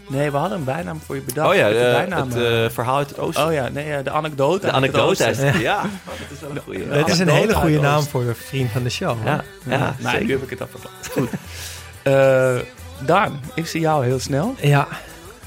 Nee, 0.08 0.30
we 0.30 0.36
hadden 0.36 0.58
een 0.58 0.64
bijnaam 0.64 1.00
voor 1.06 1.14
je 1.14 1.20
bedacht. 1.22 1.48
Oh 1.48 1.54
ja, 1.54 1.68
de 1.68 1.78
eh, 1.78 1.92
bijnaam, 1.94 2.28
het 2.28 2.36
eh, 2.38 2.64
eh, 2.64 2.70
verhaal 2.70 2.96
uit 2.96 3.08
het 3.08 3.18
oosten. 3.18 3.46
Oh 3.46 3.52
ja, 3.52 3.68
nee, 3.68 4.02
de 4.02 4.10
anekdote. 4.10 4.66
de 4.66 4.72
uit 4.72 4.84
het 4.84 4.94
anekdote. 4.94 5.26
oosten. 5.28 5.44
uit- 5.46 5.60
Ja, 5.60 5.80
Oh, 6.08 6.12
dat 6.18 6.30
is 6.30 6.40
wel 6.40 6.50
een 6.50 7.06
is 7.06 7.18
een 7.18 7.28
hele 7.28 7.54
goede 7.54 7.72
het 7.72 7.82
naam 7.82 8.02
voor 8.02 8.24
de 8.24 8.34
vriend 8.34 8.70
van 8.70 8.82
de 8.82 8.90
show. 8.90 9.16
Ja, 9.24 9.44
ja, 9.68 9.78
nou, 9.78 9.92
zeker. 10.10 10.26
nu 10.26 10.32
heb 10.32 10.42
ik 10.42 10.50
het 10.50 10.60
al 10.60 10.68
verklapt. 10.70 11.08
Goed. 11.12 11.28
Eh, 12.02 12.56
Daan, 13.00 13.40
ik 13.54 13.66
zie 13.66 13.80
jou 13.80 14.04
heel 14.04 14.18
snel. 14.18 14.54
Ja, 14.60 14.88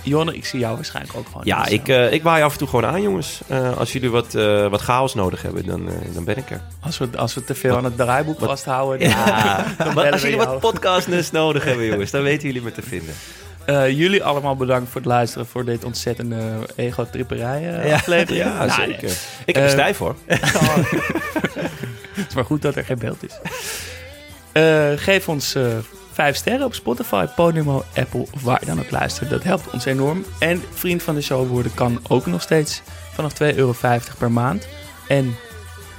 Jonne, 0.01 0.35
ik 0.35 0.45
zie 0.45 0.59
jou 0.59 0.75
waarschijnlijk 0.75 1.17
ook 1.17 1.25
gewoon 1.25 1.41
Ja, 1.45 1.65
ik, 1.67 1.87
eh, 1.87 2.11
ik 2.13 2.23
waai 2.23 2.43
af 2.43 2.51
en 2.51 2.57
toe 2.57 2.67
gewoon 2.67 2.85
aan, 2.85 3.01
jongens. 3.01 3.41
Eh, 3.47 3.77
als 3.77 3.91
jullie 3.93 4.09
wat, 4.09 4.35
eh, 4.35 4.67
wat 4.67 4.81
chaos 4.81 5.13
nodig 5.13 5.41
hebben, 5.41 5.65
dan, 5.65 5.89
dan 6.13 6.23
ben 6.23 6.37
ik 6.37 6.49
er. 6.51 6.61
als, 6.79 6.97
we, 6.97 7.09
als 7.17 7.33
we 7.33 7.43
te 7.43 7.55
veel 7.55 7.77
aan 7.77 7.83
het 7.83 7.97
draaiboek 7.97 8.39
vasthouden... 8.39 8.99
dan- 9.09 9.09
Ja, 9.09 9.65
dan 9.77 10.11
als 10.11 10.21
jullie 10.21 10.37
jou. 10.37 10.49
wat 10.49 10.59
podcastness 10.59 11.31
nodig 11.31 11.63
hebben, 11.63 11.85
jongens, 11.85 12.11
dan 12.11 12.21
weten 12.23 12.47
jullie 12.47 12.61
me 12.61 12.71
te 12.71 12.81
vinden. 12.81 13.13
Eh, 13.65 13.89
jullie 13.89 14.23
allemaal 14.23 14.55
bedankt 14.55 14.89
voor 14.91 15.01
het 15.01 15.09
luisteren 15.09 15.45
voor 15.47 15.65
dit 15.65 15.83
ontzettende 15.83 16.41
ego-tripperij 16.75 17.79
eh, 17.79 17.87
Ja. 17.87 17.95
aflevering. 17.95 18.43
Ja, 18.43 18.65
Nou, 18.65 18.69
zeker. 18.71 19.01
nee, 19.07 19.15
Ik 19.45 19.55
heb 19.55 19.63
er 19.63 19.63
Eh, 19.63 19.69
stijf 19.69 19.97
voor. 19.97 20.15
Het 22.15 22.27
is 22.29 22.35
maar 22.35 22.45
goed 22.45 22.61
dat 22.61 22.75
er 22.75 22.85
geen 22.85 22.99
beeld 22.99 23.23
is. 23.23 23.39
Eh, 24.51 24.89
geef 24.95 25.29
ons 25.29 25.55
eh 25.55 25.63
vijf 26.13 26.35
sterren 26.35 26.65
op 26.65 26.73
Spotify, 26.73 27.25
Podimo, 27.35 27.83
Apple 27.95 28.25
of 28.31 28.41
waar 28.41 28.57
je 28.59 28.65
dan 28.65 28.79
ook 28.79 28.91
luistert. 28.91 29.29
Dat 29.29 29.43
helpt 29.43 29.69
ons 29.73 29.85
enorm. 29.85 30.25
En 30.39 30.63
vriend 30.73 31.03
van 31.03 31.15
de 31.15 31.21
show 31.21 31.47
worden 31.49 31.73
kan 31.73 31.99
ook 32.07 32.25
nog 32.25 32.41
steeds 32.41 32.81
vanaf 33.13 33.33
2,50 33.33 33.57
euro 33.57 33.75
per 34.17 34.31
maand. 34.31 34.67
En 35.07 35.35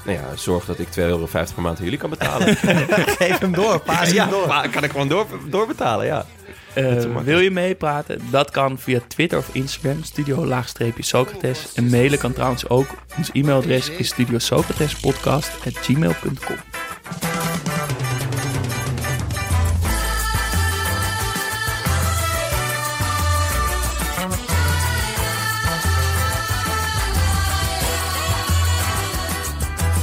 Nou 0.04 0.18
ja, 0.18 0.36
zorg 0.36 0.64
dat 0.64 0.78
ik 0.78 0.86
2,50 0.88 0.94
euro 0.96 1.26
per 1.32 1.62
maand 1.62 1.78
aan 1.78 1.84
jullie 1.84 1.98
kan 1.98 2.10
betalen. 2.10 2.56
geef 3.18 3.38
hem 3.38 3.52
door. 3.54 3.80
Paas 3.80 4.10
ja, 4.10 4.22
hem 4.22 4.30
door. 4.30 4.46
maar 4.46 4.68
kan 4.68 4.84
ik 4.84 4.90
gewoon 4.90 5.08
door, 5.08 5.26
doorbetalen, 5.48 6.06
ja. 6.06 6.26
Eh, 6.74 7.04
wil 7.24 7.38
je 7.38 7.50
meepraten? 7.50 8.20
Dat 8.30 8.50
kan 8.50 8.78
via 8.78 9.00
Twitter 9.08 9.38
of 9.38 9.48
Instagram, 9.52 10.02
studio-socrates. 10.02 11.72
En 11.74 11.90
mailen 11.90 12.18
kan 12.18 12.32
trouwens 12.32 12.68
ook. 12.68 12.86
Ons 13.16 13.30
e-mailadres 13.32 13.88
is 13.88 14.08
studiosocratespodcast.gmail.com 14.08 16.56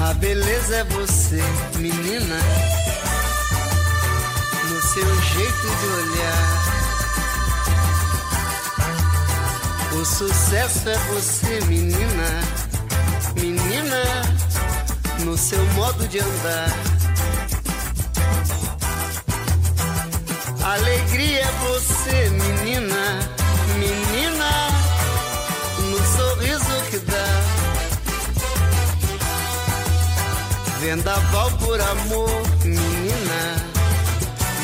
A 0.09 0.13
beleza 0.13 0.77
é 0.77 0.83
você, 0.85 1.39
menina, 1.77 2.39
no 4.69 4.81
seu 4.81 5.21
jeito 5.21 5.67
de 5.81 5.85
olhar. 5.85 6.58
O 9.99 10.05
sucesso 10.05 10.87
é 10.87 10.97
você, 11.13 11.59
menina, 11.65 12.41
menina, 13.35 14.01
no 15.25 15.37
seu 15.37 15.61
modo 15.73 16.07
de 16.07 16.19
andar. 16.19 16.73
Alegria 20.63 21.41
é 21.41 21.51
você, 21.51 22.29
menina, 22.29 23.19
menina, 23.77 24.69
no 25.81 25.97
sorriso 26.17 26.81
que 26.89 26.99
dá. 26.99 27.43
Vendaval 30.79 31.51
por 31.57 31.81
amor, 31.81 32.41
menina, 32.63 33.65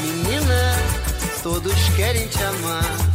menina, 0.01 0.75
todos 1.43 1.75
querem 1.97 2.25
te 2.29 2.41
amar 2.41 3.14